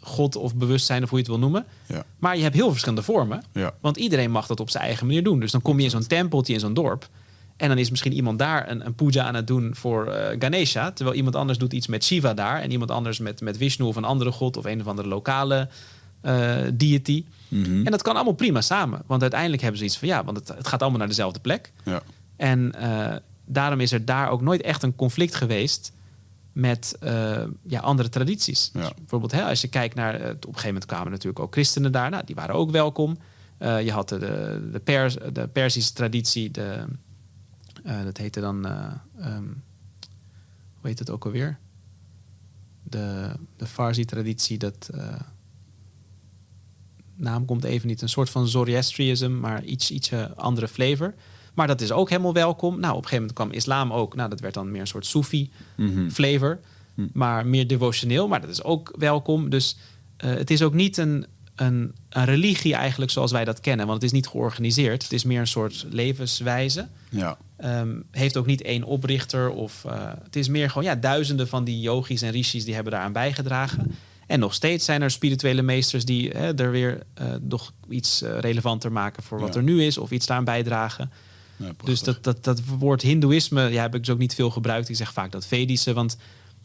[0.02, 1.66] god of bewustzijn of hoe je het wil noemen.
[1.86, 2.04] Ja.
[2.18, 3.42] Maar je hebt heel verschillende vormen.
[3.52, 3.74] Ja.
[3.80, 5.40] Want iedereen mag dat op zijn eigen manier doen.
[5.40, 7.08] Dus dan kom je in zo'n tempeltje in zo'n dorp.
[7.56, 10.92] En dan is misschien iemand daar een, een puja aan het doen voor eh, Ganesha.
[10.92, 12.60] Terwijl iemand anders doet iets met Shiva daar.
[12.60, 15.68] En iemand anders met, met Vishnu of een andere god of een of andere lokale
[16.20, 17.24] eh, deity.
[17.48, 17.84] Mhm.
[17.84, 19.02] En dat kan allemaal prima samen.
[19.06, 21.72] Want uiteindelijk hebben ze iets van ja, want het, het gaat allemaal naar dezelfde plek.
[21.84, 22.02] Ja.
[22.36, 25.92] En eh, daarom is er daar ook nooit echt een conflict geweest
[26.52, 28.70] met eh, ja, andere tradities.
[28.72, 28.80] Ja.
[28.80, 30.14] Dus bijvoorbeeld, hè, als je kijkt naar.
[30.14, 32.10] eh, op een gegeven moment kwamen natuurlijk ook christenen daar.
[32.10, 33.18] Nou, die waren ook welkom.
[33.58, 34.18] Je had de,
[34.72, 36.50] de, Pers, de Perzische traditie.
[36.50, 36.84] De,
[38.04, 38.66] dat heette dan.
[38.66, 39.42] eh, ehm,
[40.80, 41.58] hoe heet het ook alweer?
[42.82, 44.58] De, de Farsi-traditie.
[44.58, 44.90] Dat.
[47.18, 48.02] Naam komt even niet.
[48.02, 51.14] Een soort van Zoroastrianism, maar iets, iets andere flavor.
[51.54, 52.80] Maar dat is ook helemaal welkom.
[52.80, 54.14] Nou, op een gegeven moment kwam islam ook.
[54.14, 56.08] Nou, dat werd dan meer een soort Soefi Mhm.
[56.10, 56.60] flavor.
[57.12, 59.50] Maar meer devotioneel, maar dat is ook welkom.
[59.50, 59.76] Dus
[60.16, 63.86] eh, het is ook niet een, een, een religie eigenlijk zoals wij dat kennen.
[63.86, 65.02] Want het is niet georganiseerd.
[65.02, 66.88] Het is meer een soort levenswijze.
[67.10, 67.38] Ja.
[67.56, 69.50] Ehm, heeft ook niet één oprichter.
[69.50, 72.92] Of, eh, het is meer gewoon ja, duizenden van die yogis en rishis die hebben
[72.92, 73.94] daaraan bijgedragen.
[74.28, 78.38] En nog steeds zijn er spirituele meesters die hè, er weer eh, nog iets eh,
[78.38, 79.60] relevanter maken voor wat Ja.
[79.60, 79.98] er nu is.
[79.98, 81.10] Of iets daaraan bijdragen.
[81.56, 84.88] Ja, Dus dat, dat, dat woord Hindoeïsme ja, heb ik dus ook niet veel gebruikt.
[84.88, 86.16] Ik zeg vaak dat Vedische, want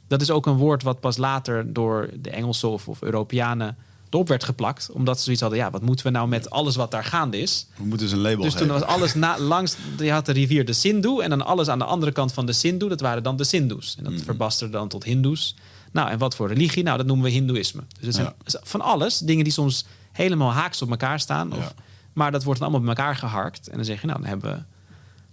[0.07, 3.77] dat is ook een woord wat pas later door de Engelsen of, of Europeanen
[4.09, 4.89] erop werd geplakt.
[4.91, 7.67] Omdat ze zoiets hadden, ja, wat moeten we nou met alles wat daar gaande is?
[7.75, 10.65] We moeten dus een label Dus toen was alles na, langs, je had de rivier
[10.65, 13.35] de Sindhu en dan alles aan de andere kant van de Sindhu, dat waren dan
[13.37, 13.95] de Sindhus.
[13.97, 14.23] En dat Mhm.
[14.23, 15.55] verbasterde dan tot Hindoes.
[15.93, 16.83] Nou, en wat voor religie?
[16.83, 17.81] Nou, dat noemen we Hindoeïsme.
[17.97, 18.59] Dus het zijn Ja.
[18.63, 21.51] van alles, dingen die soms helemaal haaks op elkaar staan.
[21.51, 21.71] Of, Ja.
[22.13, 23.67] Maar dat wordt dan allemaal bij elkaar geharkt.
[23.67, 24.63] En dan zeg je, nou, dan hebben we...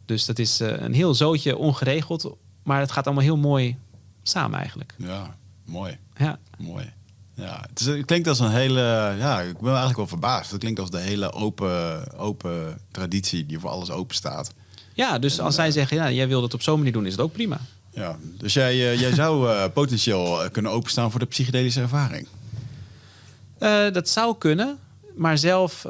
[0.05, 3.77] Dus dat is eh, een heel zootje ongeregeld, maar het gaat allemaal heel mooi
[4.23, 4.95] samen eigenlijk.
[4.99, 5.35] Ja,
[5.65, 5.99] mooi.
[6.17, 6.93] Ja, Mooi.
[7.35, 8.81] Ja, het, is, het klinkt als een hele...
[9.19, 10.51] Ja, ik ben eigenlijk wel verbaasd.
[10.51, 14.53] Het klinkt als de hele open, open traditie die voor alles open staat.
[14.95, 17.21] ja dus als zij zeggen, ja, jij wil het op zo'n manier doen, is het
[17.21, 17.61] ook prima.
[17.91, 22.27] Ja, dus jij, eh, jij zou eh, potentieel eh, kunnen openstaan voor de psychedelische ervaring.
[23.93, 24.79] Dat zou kunnen.
[25.17, 25.87] Maar zelf,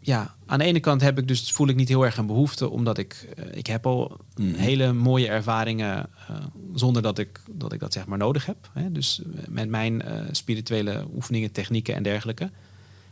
[0.00, 2.70] ja, aan de ene kant heb ik dus, voel ik niet heel erg een behoefte,
[2.70, 4.54] omdat ik, ik heb al Mhm.
[4.54, 6.36] hele mooie ervaringen eh,
[6.74, 8.70] zonder dat ik, dat ik dat zeg maar nodig heb.
[8.72, 8.92] Hè?
[8.92, 12.50] Dus met mijn spirituele oefeningen, technieken en dergelijke.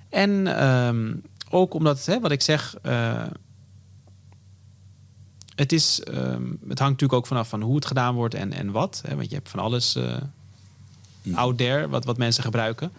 [0.08, 1.14] En ehm,
[1.50, 2.76] ook omdat, hè, wat ik zeg,
[5.60, 8.70] het, is, ehm, het hangt natuurlijk ook vanaf van hoe het gedaan wordt en, en
[8.70, 9.02] wat.
[9.06, 9.16] Hè?
[9.16, 10.16] Want je hebt van alles eh,
[11.32, 12.92] out there wat, wat mensen gebruiken.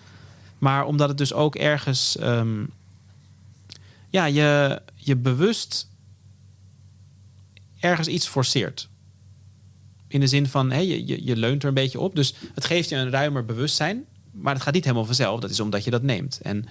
[0.58, 2.18] Maar omdat het dus ook ergens...
[2.18, 2.64] ehm,
[4.10, 5.88] ja, je, je bewust
[7.80, 8.90] ergens iets forceert.
[10.08, 12.16] In de zin van, hé, je, je, je leunt er een beetje op.
[12.16, 14.06] Dus het geeft je een ruimer bewustzijn.
[14.32, 15.40] Maar het gaat niet helemaal vanzelf.
[15.40, 16.40] Dat is omdat je dat neemt.
[16.42, 16.66] En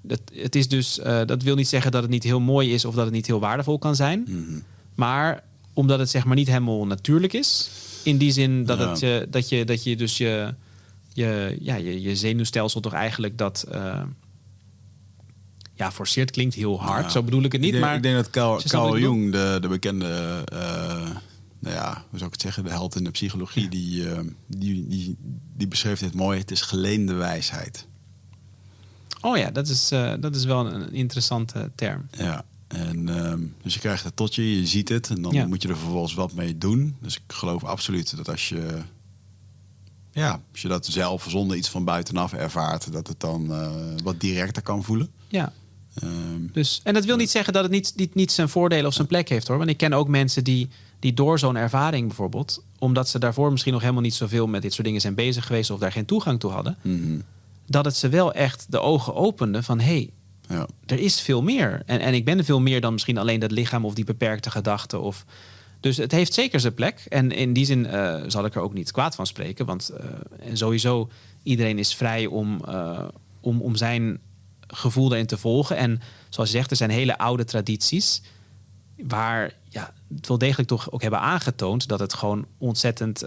[0.00, 2.84] dat, het is dus, eh, dat wil niet zeggen dat het niet heel mooi is...
[2.84, 4.24] of dat het niet heel waardevol kan zijn.
[4.28, 4.58] Mhm.
[4.96, 5.42] Maar
[5.72, 7.70] omdat het zeg maar niet helemaal natuurlijk is.
[8.02, 8.88] In die zin dat, Ja.
[8.88, 10.54] het, je dat, je, dat je dus je,
[11.12, 13.66] je, ja, je, je zenuwstelsel toch eigenlijk dat...
[13.70, 14.02] eh,
[15.74, 17.04] ja, forceert klinkt heel hard.
[17.04, 17.10] Ja.
[17.10, 17.74] Zo bedoel ik het niet.
[17.74, 18.30] ik denk, maar ik denk dat
[18.68, 21.10] Carl, Jung, de, de bekende, eh,
[21.58, 24.86] nou ja, hoe zou ik het zeggen, de held in de psychologie, die, eh, die,
[24.88, 25.16] die,
[25.56, 26.38] die beschreef dit mooi.
[26.38, 27.86] Het is geleende wijsheid.
[29.20, 32.06] Oh ja, dat is, eh, dat is wel een interessante term.
[32.10, 32.44] Ja.
[32.66, 35.46] En, ehm, dus je krijgt het tot je, je ziet het en dan Ja.
[35.46, 36.96] moet je er vervolgens wat mee doen.
[37.00, 38.82] Dus ik geloof absoluut dat als je,
[40.12, 43.70] ja, als je dat zelf zonder iets van buitenaf ervaart, dat het dan eh,
[44.02, 45.10] wat directer kan voelen.
[45.28, 45.52] Ja,
[46.02, 48.94] Ehm, dus, en dat wil niet zeggen dat het niet, niet, niet zijn voordelen of
[48.94, 49.58] zijn plek heeft hoor.
[49.58, 50.68] Want ik ken ook mensen die,
[50.98, 54.72] die door zo'n ervaring bijvoorbeeld, omdat ze daarvoor misschien nog helemaal niet zoveel met dit
[54.72, 57.18] soort dingen zijn bezig geweest of daar geen toegang toe hadden, mhm.
[57.66, 60.10] dat het ze wel echt de ogen opende van hé, hey,
[60.48, 60.66] ja.
[60.86, 61.82] er is veel meer.
[61.86, 65.02] En, en ik ben veel meer dan misschien alleen dat lichaam of die beperkte gedachten.
[65.02, 65.24] Of...
[65.80, 67.06] Dus het heeft zeker zijn plek.
[67.08, 69.66] En in die zin uh, zal ik er ook niet kwaad van spreken.
[69.66, 70.06] Want uh,
[70.52, 71.10] sowieso,
[71.42, 73.04] iedereen is vrij om, uh,
[73.40, 74.18] om, om zijn
[74.66, 75.76] gevoel erin te volgen.
[75.76, 78.22] En zoals je zegt, er zijn hele oude tradities.
[78.96, 83.24] Waar ja, het wel degelijk toch ook hebben aangetoond dat het gewoon ontzettend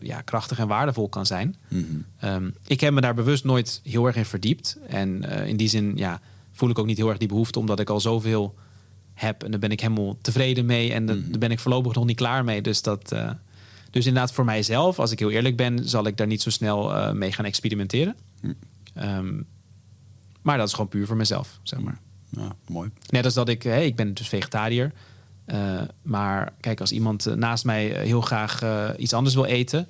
[0.00, 1.56] ja, krachtig en waardevol kan zijn.
[1.68, 1.86] Mm
[2.18, 2.30] -hmm.
[2.30, 4.78] um, ik heb me daar bewust nooit heel erg in verdiept.
[4.86, 6.20] En in die zin ja,
[6.58, 8.54] voel ik ook niet heel erg die behoefte, omdat ik al zoveel
[9.14, 9.42] heb.
[9.42, 10.92] En daar ben ik helemaal tevreden mee.
[10.92, 11.30] En Mhm.
[11.30, 12.62] daar ben ik voorlopig nog niet klaar mee.
[12.62, 13.12] Dus dat.
[13.12, 13.30] Uh,
[13.90, 16.90] dus inderdaad, voor mijzelf, als ik heel eerlijk ben, zal ik daar niet zo snel
[16.94, 18.16] uh, mee gaan experimenteren.
[18.40, 18.52] Hm.
[19.02, 19.46] Um,
[20.42, 21.98] maar dat is gewoon puur voor mezelf, zeg maar.
[22.30, 22.90] Ja, mooi.
[23.08, 24.92] Net als dat ik, hey, ik ben dus vegetariër.
[25.46, 28.62] Uh, maar kijk, als iemand naast mij heel graag
[28.96, 29.88] iets anders wil eten,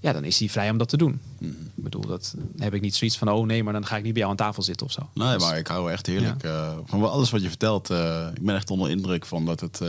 [0.00, 1.20] ja, dan is hij vrij om dat te doen.
[1.38, 1.44] Hm.
[1.46, 4.12] Ik bedoel, dat heb ik niet zoiets van, oh nee, maar dan ga ik niet
[4.12, 5.08] bij jou aan tafel zitten of zo.
[5.14, 6.70] Nee, maar ik hou echt heerlijk ja.
[6.70, 7.90] uh, van alles wat je vertelt.
[7.90, 9.80] Uh, ik ben echt onder indruk van dat het.
[9.82, 9.88] Uh,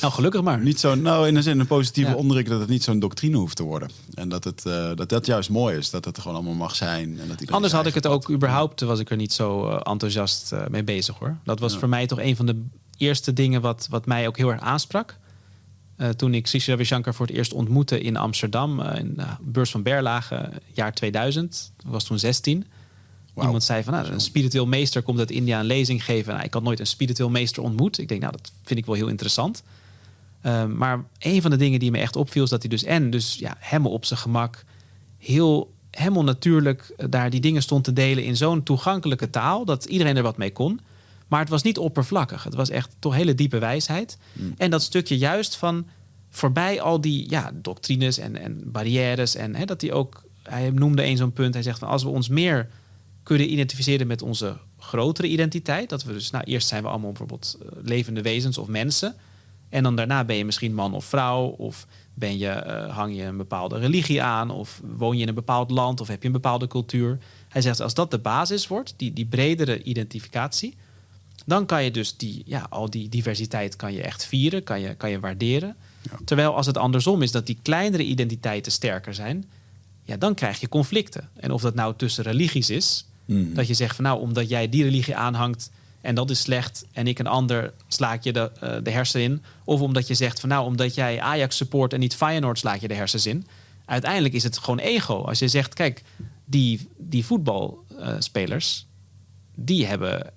[0.00, 0.60] nou, gelukkig maar.
[0.60, 2.16] Niet zo, nou, in de zin een positieve ja.
[2.16, 3.90] onderdruk dat het niet zo'n doctrine hoeft te worden.
[4.14, 4.62] En dat het,
[4.94, 7.20] dat, dat juist mooi is, dat het gewoon allemaal mag zijn.
[7.20, 10.84] En dat Anders had ik het ook überhaupt, was ik er niet zo enthousiast mee
[10.84, 11.36] bezig hoor.
[11.44, 11.78] Dat was ja.
[11.78, 12.64] voor mij toch een van de
[12.96, 15.16] eerste dingen wat, wat mij ook heel erg aansprak.
[15.98, 19.26] Uh, toen ik Sri Ravi Shankar voor het eerst ontmoette in Amsterdam, uh, in de
[19.40, 21.72] beurs van Berlage, jaar 2000.
[21.78, 22.66] Ik was toen 16.
[23.34, 23.44] Wow.
[23.44, 26.32] Iemand zei van, nou, een spiritueel meester komt uit India een lezing geven.
[26.32, 27.98] Nou, ik had nooit een spiritueel meester ontmoet.
[27.98, 29.62] Ik denk, nou, dat vind ik wel heel interessant.
[30.42, 33.10] Uh, maar een van de dingen die me echt opviel, is dat hij dus en
[33.10, 34.64] dus ja, helemaal op zijn gemak,
[35.18, 40.16] heel helemaal natuurlijk daar die dingen stond te delen in zo'n toegankelijke taal dat iedereen
[40.16, 40.80] er wat mee kon.
[41.28, 42.44] Maar het was niet oppervlakkig.
[42.44, 44.18] Het was echt toch hele diepe wijsheid.
[44.32, 44.54] Mm.
[44.56, 45.86] En dat stukje juist van
[46.30, 49.34] voorbij al die ja, doctrines en, en barrières.
[49.34, 51.54] En hè, dat hij ook, hij noemde een zo'n punt.
[51.54, 52.68] Hij zegt van als we ons meer
[53.22, 55.88] kunnen identificeren met onze grotere identiteit.
[55.88, 59.14] Dat we dus, nou, eerst zijn we allemaal bijvoorbeeld uh, levende wezens of mensen.
[59.68, 61.44] En dan daarna ben je misschien man of vrouw.
[61.46, 64.50] Of ben je, uh, hang je een bepaalde religie aan.
[64.50, 66.00] Of woon je in een bepaald land.
[66.00, 67.18] Of heb je een bepaalde cultuur.
[67.48, 70.76] Hij zegt als dat de basis wordt, die, die bredere identificatie
[71.44, 74.94] dan kan je dus die, ja, al die diversiteit kan je echt vieren, kan je,
[74.94, 75.76] kan je waarderen.
[76.02, 76.18] Ja.
[76.24, 79.44] Terwijl als het andersom is dat die kleinere identiteiten sterker zijn,
[80.02, 81.28] ja, dan krijg je conflicten.
[81.34, 83.54] En of dat nou tussen religies is, Mm.
[83.54, 87.06] dat je zegt van nou, omdat jij die religie aanhangt en dat is slecht en
[87.06, 89.42] ik een ander sla ik je de, uh, de hersenen in.
[89.64, 92.80] Of omdat je zegt van nou, omdat jij Ajax support en niet Feyenoord sla ik
[92.80, 93.46] je de hersens in.
[93.84, 95.22] Uiteindelijk is het gewoon ego.
[95.22, 96.02] Als je zegt, kijk,
[96.44, 98.86] die, die voetbalspelers,
[99.54, 100.32] die hebben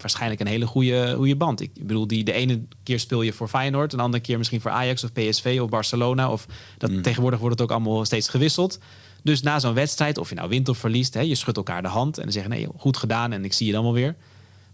[0.00, 1.60] waarschijnlijk een hele goede, goede band.
[1.60, 4.70] Ik bedoel, die, de ene keer speel je voor Feyenoord, een andere keer misschien voor
[4.70, 6.30] Ajax of PSV of Barcelona.
[6.30, 6.46] Of
[6.78, 7.02] dat, Mm.
[7.02, 8.78] Tegenwoordig wordt het ook allemaal steeds gewisseld.
[9.22, 11.88] Dus na zo'n wedstrijd, of je nou wint of verliest, hè, je schudt elkaar de
[11.88, 14.16] hand en dan zeggen nee, goed gedaan en ik zie je dan wel weer.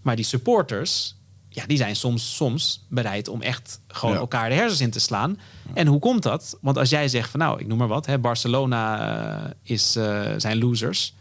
[0.03, 1.17] Maar die supporters,
[1.49, 4.21] ja, die zijn soms, soms bereid om echt gewoon Ja.
[4.21, 5.39] elkaar de hersens in te slaan.
[5.75, 6.59] En hoe komt dat?
[6.61, 10.31] Want als jij zegt van nou, ik noem maar wat, hè, Barcelona eh, is, eh,
[10.37, 11.15] zijn losers.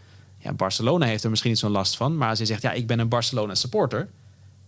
[0.44, 2.18] Ja, Barcelona heeft er misschien niet zo'n last van.
[2.18, 4.10] Maar als je zegt, ja, ik ben een Barcelona supporter.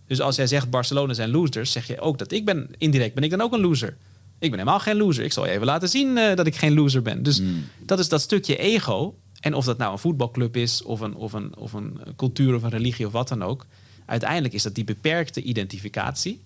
[0.06, 3.24] Dus als jij zegt Barcelona zijn losers, zeg je ook dat ik ben, indirect ben
[3.24, 3.96] ik dan ook een loser.
[4.38, 5.24] Ik ben helemaal geen loser.
[5.24, 7.22] Ik zal je even laten zien uh, dat ik geen loser ben.
[7.22, 7.64] Dus Mm.
[7.78, 9.14] dat is dat stukje ego.
[9.40, 12.62] En of dat nou een voetbalclub is, of een, of, een, of een cultuur of
[12.62, 13.66] een religie of wat dan ook.
[14.06, 16.42] Uiteindelijk is dat die beperkte identificatie.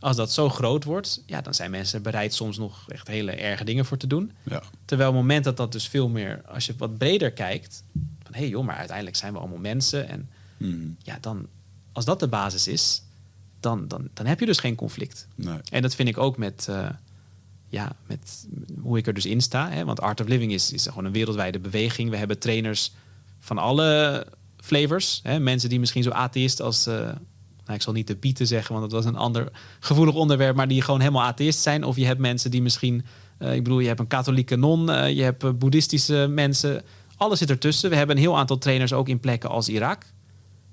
[0.00, 3.64] Als dat zo groot wordt, ja, dan zijn mensen bereid soms nog echt hele erge
[3.64, 4.32] dingen voor te doen.
[4.42, 4.62] Ja.
[4.84, 7.84] Terwijl op het moment dat dat dus veel meer, als je wat breder kijkt,
[8.30, 10.08] van hé hey joh, maar uiteindelijk zijn we allemaal mensen.
[10.08, 10.28] En
[10.60, 10.96] Mm.
[11.02, 11.46] ja, dan,
[11.92, 13.02] als dat de basis is,
[13.60, 15.28] dan, dan, dan heb je dus geen conflict.
[15.34, 15.58] Nee.
[15.70, 16.88] En dat vind ik ook met, uh,
[17.68, 18.48] ja, met
[18.80, 19.70] hoe ik er dus in sta.
[19.70, 19.84] Hè?
[19.84, 22.10] Want Art of Living is, is gewoon een wereldwijde beweging.
[22.10, 22.92] We hebben trainers
[23.38, 24.26] van alle
[24.56, 25.20] flavors.
[25.22, 25.40] Hè?
[25.40, 26.86] Mensen die misschien zo atheïst als...
[26.86, 26.94] Uh,
[27.64, 29.48] nou, ik zal niet de pieten zeggen, want dat was een ander
[29.80, 30.56] gevoelig onderwerp...
[30.56, 31.84] maar die gewoon helemaal atheïst zijn.
[31.84, 33.04] Of je hebt mensen die misschien...
[33.38, 36.82] Uh, ik bedoel, je hebt een katholieke non, je hebt boeddhistische mensen...
[37.20, 37.90] Alles zit ertussen.
[37.90, 40.04] We hebben een heel aantal trainers ook in plekken als Irak.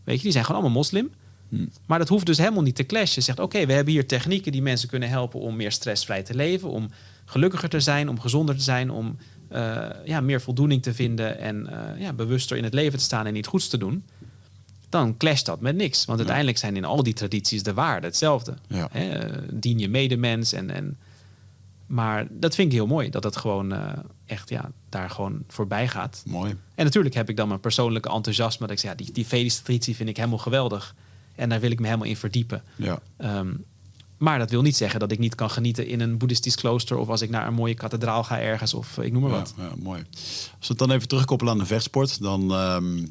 [0.04, 1.12] Weet je, die zijn gewoon allemaal moslim.
[1.50, 1.70] Hmm.
[1.86, 3.16] Maar dat hoeft dus helemaal niet te clashen.
[3.16, 6.24] Je zegt, oké, okay, we hebben hier technieken die mensen kunnen helpen om meer stressvrij
[6.24, 6.90] te leven, om
[7.26, 9.18] gelukkiger te zijn, om gezonder te zijn, om
[9.52, 13.26] uh, ja, meer voldoening te vinden en uh, ja, bewuster in het leven te staan
[13.26, 14.04] en niet goeds te doen.
[14.90, 16.06] Dan clasht dat met niks.
[16.06, 18.54] Want uiteindelijk zijn in al die tradities de waarden hetzelfde.
[18.68, 18.90] Ja.
[18.92, 20.98] Hè, uh, dien je medemens en, en
[21.88, 23.90] maar dat vind ik heel mooi, dat het gewoon uh,
[24.26, 26.24] echt ja, daar gewoon voorbij gaat.
[26.26, 26.56] Mooi.
[26.76, 28.68] En natuurlijk heb ik dan mijn persoonlijke enthousiasme.
[28.68, 30.96] Dat ik zeg, ja, die, die Vedische traditie vind ik helemaal geweldig.
[31.36, 32.64] En daar wil ik me helemaal in verdiepen.
[32.76, 33.00] Ja.
[33.18, 33.66] Um,
[34.18, 36.98] maar dat wil niet zeggen dat ik niet kan genieten in een boeddhistisch klooster...
[36.98, 39.54] of als ik naar een mooie kathedraal ga ergens of ik noem maar Ja, wat.
[39.58, 40.04] ja, mooi.
[40.12, 42.52] Als we het dan even terugkoppelen aan de vechtsport, dan...
[42.52, 43.04] ehm, Eh,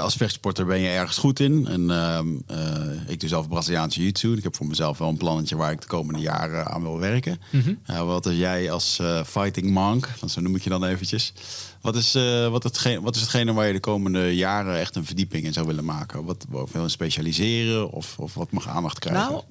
[0.00, 1.66] als vechtsporter ben je ergens goed in.
[1.66, 4.36] En ehm, eh, ik doe zelf Braziliaanse jiu-jitsu.
[4.36, 7.40] Ik heb voor mezelf wel een plannetje waar ik de komende jaren aan wil werken.
[7.84, 11.32] Eh, wat is jij als eh, fighting monk, want zo noem ik je dan eventjes.
[11.80, 15.04] Wat is, eh, wat, hetgeen, wat is hetgene waar je de komende jaren echt een
[15.04, 16.24] verdieping in zou willen maken?
[16.24, 19.30] Wat wil je specialiseren of, of wat mag aandacht krijgen?
[19.30, 19.42] Nou,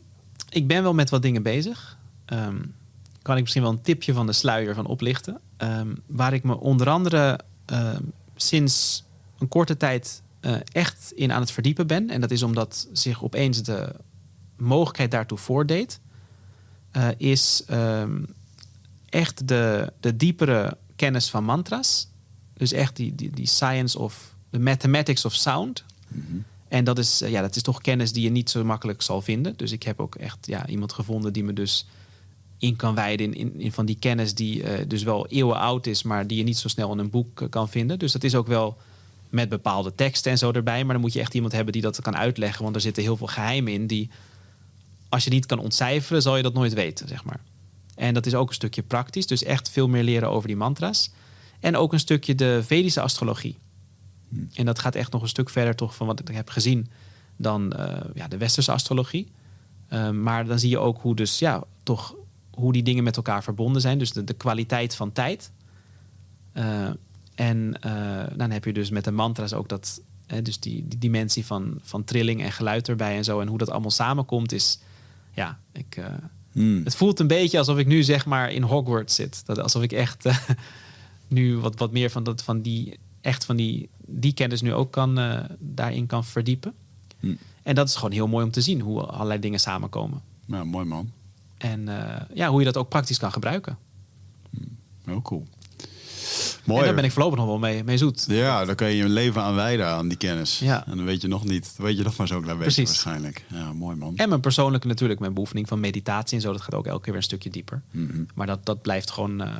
[0.49, 1.97] ik ben wel met wat dingen bezig.
[2.25, 2.57] Ehm,
[3.21, 5.39] kan ik misschien wel een tipje van de sluier van oplichten.
[5.57, 7.39] Ehm, waar ik me onder andere
[8.35, 9.03] sinds
[9.41, 12.09] een korte tijd eh, echt in aan het verdiepen ben.
[12.09, 13.95] En dat is omdat zich opeens de
[14.57, 15.99] mogelijkheid daartoe voordeed.
[16.91, 18.23] eh, is ehm,
[19.09, 22.07] echt de, de diepere kennis van mantras.
[22.53, 25.83] Dus echt die, die, die science of the mathematics of sound.
[26.67, 29.21] En dat is, eh, ja, dat is toch kennis die je niet zo makkelijk zal
[29.21, 29.53] vinden.
[29.57, 31.87] Dus ik heb ook echt ja, iemand gevonden die me dus
[32.57, 36.03] in kan wijden in, in, in van die kennis die dus wel eeuwen oud is,
[36.03, 37.99] maar die je niet zo snel in een boek kan vinden.
[37.99, 38.77] Dus dat is ook wel
[39.31, 40.83] met bepaalde teksten en zo erbij.
[40.83, 42.63] Maar dan moet je echt iemand hebben die dat kan uitleggen.
[42.63, 44.09] Want er zitten heel veel geheimen in die,
[45.09, 47.39] als je niet kan ontcijferen, zal je dat nooit weten, zeg maar.
[47.95, 49.27] En dat is ook een stukje praktisch.
[49.27, 51.11] Dus echt veel meer leren over die mantra's.
[51.59, 53.57] En ook een stukje de Vedische astrologie.
[54.53, 56.89] En dat gaat echt nog een stuk verder toch van wat ik heb gezien
[57.35, 59.31] dan eh, ja, de westerse astrologie.
[59.87, 62.15] Eh, maar dan zie je ook hoe dus ja, toch
[62.51, 63.97] hoe die dingen met elkaar verbonden zijn.
[63.97, 65.51] Dus de, de kwaliteit van tijd.
[66.51, 66.89] Eh,
[67.41, 70.99] en eh, dan heb je dus met de mantra's ook dat, hè, dus die, die
[70.99, 73.39] dimensie van, van trilling en geluid erbij en zo.
[73.39, 74.79] En hoe dat allemaal samenkomt is,
[75.33, 76.05] ja, ik, eh,
[76.51, 76.81] Hmm.
[76.83, 79.45] het voelt een beetje alsof ik nu zeg maar in Hogwarts zit.
[79.45, 80.37] Dat, alsof ik echt eh,
[81.27, 84.91] nu wat, wat meer van, dat, van die, echt van die, die kennis nu ook
[84.91, 85.19] kan,
[85.59, 86.73] daarin kan verdiepen.
[87.19, 87.33] Hm.
[87.63, 90.21] En dat is gewoon heel mooi om te zien hoe allerlei dingen samenkomen.
[90.45, 91.11] Ja, mooi man.
[91.57, 91.89] En
[92.33, 93.77] ja, hoe je dat ook praktisch kan gebruiken.
[95.05, 95.47] Heel cool.
[96.55, 96.83] En Mooi.
[96.85, 98.25] daar ben ik voorlopig nog wel mee, mee zoet.
[98.27, 100.59] Ja, dan kan je je leven aan wijden aan die kennis.
[100.59, 100.85] Ja.
[100.87, 103.45] En dan weet je nog niet, dan weet je nog maar zo klein beetje waarschijnlijk.
[103.47, 104.15] Ja, mooi man.
[104.17, 106.51] En mijn persoonlijke natuurlijk, mijn beoefening van meditatie en zo.
[106.51, 107.81] Dat gaat ook elke keer weer een stukje dieper.
[107.91, 108.23] Mhm.
[108.35, 109.55] Maar dat, dat blijft gewoon eh,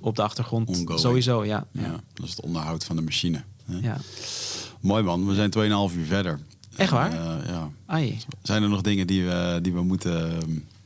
[0.00, 0.68] op de achtergrond.
[0.68, 1.00] Ongoing.
[1.00, 1.66] Sowieso, ja.
[1.72, 2.00] Ja, ja.
[2.14, 3.42] dat is het onderhoud van de machine.
[3.64, 3.78] hè.
[3.82, 3.96] ja.
[4.80, 5.50] Mooi man, we zijn
[5.92, 6.38] 2,5 uur verder.
[6.76, 7.10] Echt waar?
[7.12, 7.70] En, eh, ja.
[7.86, 8.18] Ai.
[8.42, 10.40] Zijn er nog dingen die we, die we moeten,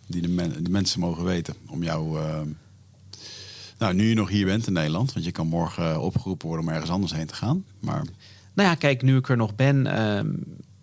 [0.06, 2.18] die de, men- de mensen mogen weten om jou...
[2.20, 2.46] ehm,
[3.82, 6.66] nou, nu je nog hier bent in Nederland, want je kan morgen eh, opgeroepen worden
[6.66, 7.64] om ergens anders heen te gaan.
[7.80, 8.04] Maar
[8.54, 9.86] Nou ja, kijk, nu ik er nog ben.
[9.86, 10.30] ehm,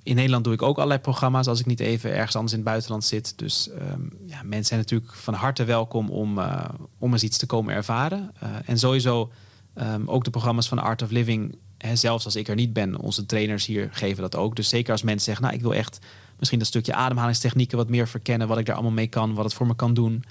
[0.03, 2.67] in Nederland doe ik ook allerlei programma's als ik niet even ergens anders in het
[2.67, 3.37] buitenland zit.
[3.37, 7.45] Dus ehm, ja, mensen zijn natuurlijk van harte welkom om, eh, om eens iets te
[7.45, 8.31] komen ervaren.
[8.39, 9.31] Eh, en sowieso
[9.73, 11.57] ehm, ook de programma's van Art of Living.
[11.77, 14.55] Hè, zelfs als ik er niet ben, onze trainers hier geven dat ook.
[14.55, 15.99] Dus zeker als mensen zeggen, nou ik wil echt
[16.37, 18.47] misschien dat stukje ademhalingstechnieken wat meer verkennen.
[18.47, 20.23] Wat ik daar allemaal mee kan, wat het voor me kan doen.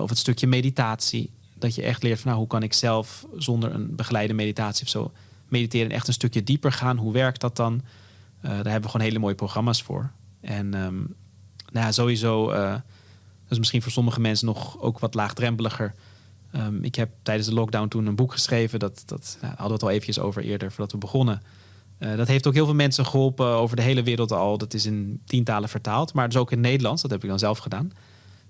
[0.00, 1.30] Of het stukje meditatie.
[1.64, 4.90] Dat je echt leert van nou, hoe kan ik zelf zonder een begeleide meditatie of
[4.90, 5.12] zo
[5.48, 6.96] mediteren en echt een stukje dieper gaan.
[6.96, 7.82] Hoe werkt dat dan?
[8.40, 10.10] Eh, daar hebben we gewoon hele mooie programma's voor.
[10.40, 11.02] En ehm,
[11.72, 15.94] nou sowieso, eh, dat is misschien voor sommige mensen nog ook wat laagdrempeliger.
[16.50, 18.78] Ehm, ik heb tijdens de lockdown toen een boek geschreven.
[18.78, 21.42] Dat, dat nou, hadden we het al eventjes over eerder, voordat we begonnen.
[21.98, 24.58] Eh, dat heeft ook heel veel mensen geholpen over de hele wereld al.
[24.58, 26.12] Dat is in tientalen vertaald.
[26.12, 27.02] Maar dus ook in Nederlands.
[27.02, 27.92] Dat heb ik dan zelf gedaan.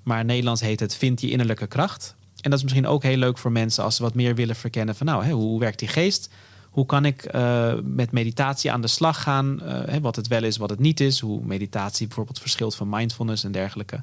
[0.03, 2.15] Maar in Nederlands heet het Vind je innerlijke kracht.
[2.45, 4.95] En dat is misschien ook heel leuk voor mensen als ze wat meer willen verkennen
[4.95, 6.31] van nou, hè, hoe werkt die geest?
[6.71, 9.63] Hoe kan ik eh, met meditatie aan de slag gaan?
[9.63, 11.21] Eh, hè, wat het wel is, wat het niet is.
[11.21, 14.01] Hoe meditatie bijvoorbeeld verschilt van mindfulness en dergelijke.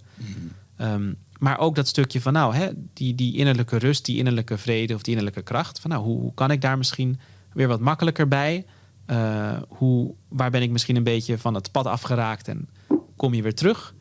[0.77, 4.93] Ehm, maar ook dat stukje van nou, hè, die, die innerlijke rust, die innerlijke vrede
[4.93, 5.80] of die innerlijke kracht.
[5.80, 7.19] Van nou, hoe, hoe kan ik daar misschien
[7.53, 8.65] weer wat makkelijker bij?
[9.05, 12.69] Eh, hoe, waar ben ik misschien een beetje van het pad afgeraakt en
[13.15, 13.93] kom je weer terug?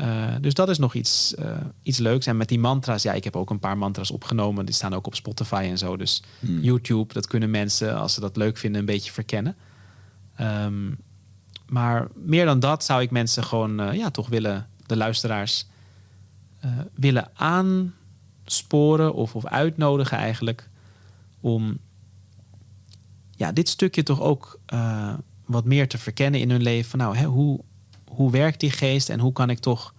[0.00, 2.26] Eh, dus dat is nog iets, eh, iets leuks.
[2.26, 4.66] En met die mantra's, ja, ik heb ook een paar mantra's opgenomen.
[4.66, 5.96] Die staan ook op Spotify en zo.
[5.96, 9.56] Dus YouTube, dat kunnen mensen, als ze dat leuk vinden, een beetje verkennen.
[10.36, 10.90] Ehm,
[11.66, 15.68] maar meer dan dat zou ik mensen gewoon, eh, ja, toch willen, de luisteraars,
[16.94, 20.68] willen aansporen of, of uitnodigen eigenlijk
[21.40, 21.78] om
[23.30, 24.60] ja, dit stukje toch ook
[25.44, 26.90] wat meer te verkennen in hun leven.
[26.90, 27.60] Van, nou, hè, hoe,
[28.10, 29.94] hoe werkt die geest en hoe kan ik toch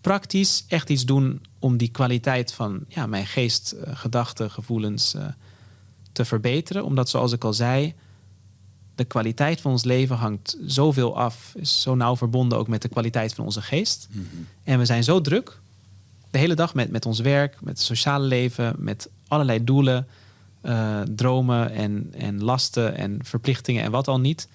[0.00, 5.24] praktisch echt iets doen om die kwaliteit van ja, mijn geest, eh, gedachten, gevoelens eh,
[6.12, 6.84] te verbeteren?
[6.84, 7.94] Omdat, zoals ik al zei,
[8.94, 12.88] de kwaliteit van ons leven hangt zoveel af, is zo nauw verbonden ook met de
[12.88, 14.08] kwaliteit van onze geest.
[14.64, 15.60] En we zijn zo druk,
[16.30, 20.06] de hele dag met, met ons werk, met het sociale leven, met allerlei doelen,
[20.60, 24.48] eh, dromen en, en lasten en verplichtingen en wat al niet.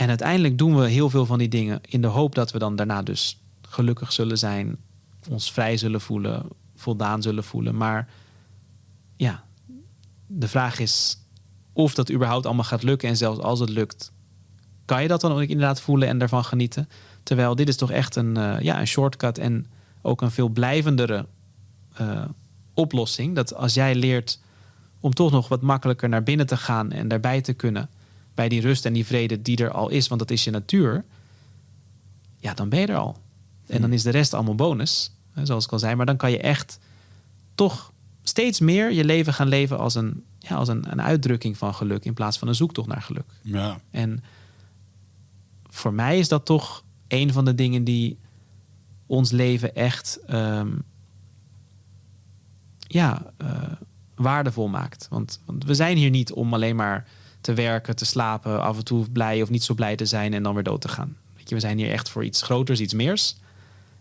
[0.00, 2.76] En uiteindelijk doen we heel veel van die dingen in de hoop dat we dan
[2.76, 4.76] daarna dus gelukkig zullen zijn,
[5.30, 7.76] ons vrij zullen voelen, voldaan zullen voelen.
[7.76, 8.08] Maar
[9.16, 9.44] ja,
[10.26, 11.18] de vraag is
[11.72, 13.08] of dat überhaupt allemaal gaat lukken.
[13.08, 14.12] En zelfs als het lukt,
[14.84, 16.88] kan je dat dan ook inderdaad voelen en daarvan genieten.
[17.22, 19.66] Terwijl dit is toch echt een, eh, ja, een shortcut en
[20.02, 21.26] ook een veel blijvendere
[21.94, 22.24] eh,
[22.74, 23.34] oplossing.
[23.34, 24.40] Dat als jij leert
[25.00, 27.90] om toch nog wat makkelijker naar binnen te gaan en daarbij te kunnen.
[28.40, 31.04] Bij die rust en die vrede die er al is, want dat is je natuur.
[32.38, 33.16] Ja, dan ben je er al.
[33.66, 35.12] En dan is de rest allemaal bonus,
[35.42, 35.94] zoals ik al zei.
[35.94, 36.78] Maar dan kan je echt
[37.54, 37.92] toch
[38.22, 42.04] steeds meer je leven gaan leven als een, ja, als een, een uitdrukking van geluk
[42.04, 43.26] in plaats van een zoektocht naar geluk.
[43.42, 43.80] Ja.
[43.90, 44.22] En
[45.66, 48.18] voor mij is dat toch een van de dingen die
[49.06, 50.68] ons leven echt ehm,
[52.78, 53.62] ja, eh,
[54.14, 55.06] waardevol maakt.
[55.10, 57.06] Want, want we zijn hier niet om alleen maar
[57.40, 60.42] te werken, te slapen, af en toe blij of niet zo blij te zijn en
[60.42, 61.16] dan weer dood te gaan.
[61.36, 63.36] Weet je, we zijn hier echt voor iets groters, iets meers.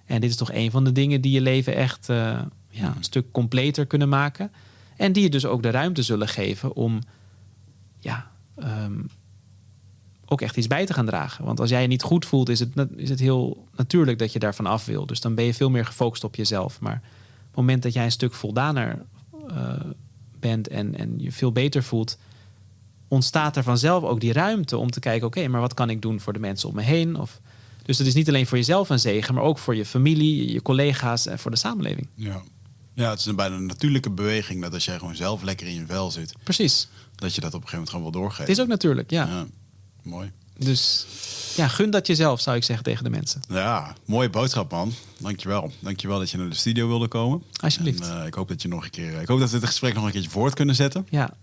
[0.06, 3.04] En dit is toch een van de dingen die je leven echt eh, ja, een
[3.04, 4.52] stuk completer kunnen maken.
[4.98, 7.00] En die je dus ook de ruimte zullen geven om
[8.00, 9.02] ja, ehm,
[10.26, 11.46] ook echt iets bij te gaan dragen.
[11.46, 14.40] Want als jij je niet goed voelt, is het, is het heel natuurlijk dat je
[14.40, 15.06] daarvan af wil.
[15.06, 16.80] Dus dan ben je veel meer gefocust op jezelf.
[16.80, 17.02] Maar
[17.40, 19.06] op het moment dat jij een stuk voldaner
[19.48, 19.74] eh,
[20.40, 22.18] bent en, en je veel beter voelt,
[23.10, 26.20] ontstaat er vanzelf ook die ruimte om te kijken: oké, maar wat kan ik doen
[26.20, 27.16] voor de mensen om me heen?
[27.16, 27.40] Of,
[27.86, 30.62] dus het is niet alleen voor jezelf een zegen, maar ook voor je familie, je
[30.62, 32.08] collega's en voor de samenleving.
[32.16, 32.42] Ja.
[32.94, 35.74] ja, het is een bijna een natuurlijke beweging dat als jij gewoon zelf lekker in
[35.74, 36.88] je vel zit, Precies.
[37.16, 38.46] dat je dat op een gegeven moment gewoon wil doorgeven.
[38.46, 39.26] Het is ook natuurlijk, ja.
[39.26, 39.46] Ja,
[40.04, 40.32] mooi.
[40.58, 41.06] Dus
[41.56, 43.42] ja, gun dat jezelf, zou ik zeggen tegen de mensen.
[43.50, 44.94] Ja, mooie boodschap man.
[45.20, 45.72] Dankjewel.
[45.80, 47.44] Dankjewel dat je naar de studio wilde komen.
[47.62, 48.02] Alsjeblieft.
[48.02, 49.22] En, eh, ik hoop dat je nog een keer.
[49.22, 51.08] Ik hoop dat we dit gesprek nog een keertje voort kunnen zetten.
[51.10, 51.34] Ja,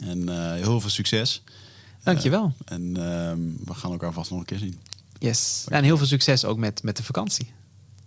[0.00, 1.42] En eh, heel veel succes.
[2.02, 2.52] dankjewel.
[2.64, 4.78] En ehm, we gaan elkaar vast nog een keer zien.
[5.18, 5.64] Yes.
[5.68, 7.52] En heel veel succes ook met, met de vakantie.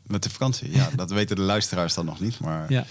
[0.04, 0.72] Met de vakantie.
[0.76, 2.40] Ja, dat weten de luisteraars dan nog niet.
[2.40, 2.86] Maar Ja.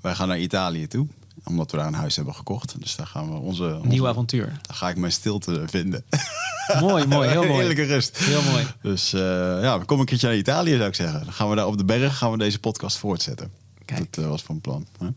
[0.00, 1.06] wij gaan naar Italië toe.
[1.44, 2.80] Omdat we daar een huis hebben gekocht.
[2.80, 3.74] Dus daar gaan we onze...
[3.76, 4.46] onze Nieuw avontuur.
[4.46, 6.04] Daar ga ik mijn stilte vinden.
[6.80, 7.52] Mooi, mooi, heel mooi.
[7.54, 8.16] Heerlijke rust.
[8.18, 8.66] Heel mooi.
[8.82, 9.20] Dus eh,
[9.62, 11.24] ja, we komen een keertje naar Italië zou ik zeggen.
[11.24, 13.50] Dan gaan we daar op de berg gaan we deze podcast voortzetten.
[13.84, 14.12] Kijk.
[14.14, 14.86] Dat eh, was van plan.
[14.98, 15.08] Hè?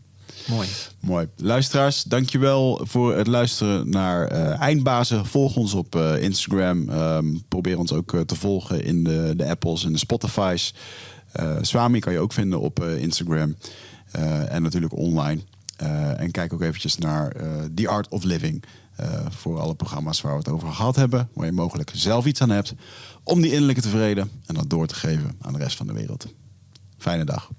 [0.48, 0.68] Mooi.
[1.00, 1.28] Mooi.
[1.36, 5.26] Luisteraars, dankjewel voor het luisteren naar eh, Eindbazen.
[5.26, 6.88] Volg ons op eh, Instagram.
[6.88, 10.74] Ehm, probeer ons ook eh, te volgen in de, de Apples en de Spotify's.
[11.60, 13.56] Swami kan je ook vinden op Instagram.
[14.48, 15.40] En natuurlijk online.
[16.16, 17.32] En kijk ook eventjes naar
[17.74, 18.64] The Art of Living.
[19.28, 21.28] voor alle programma's waar we het over gehad hebben.
[21.32, 22.74] Waar je mogelijk zelf iets aan hebt.
[23.22, 26.26] Om die innerlijke tevreden en dat door te geven aan de rest van de wereld.
[26.98, 27.50] Fijne dag.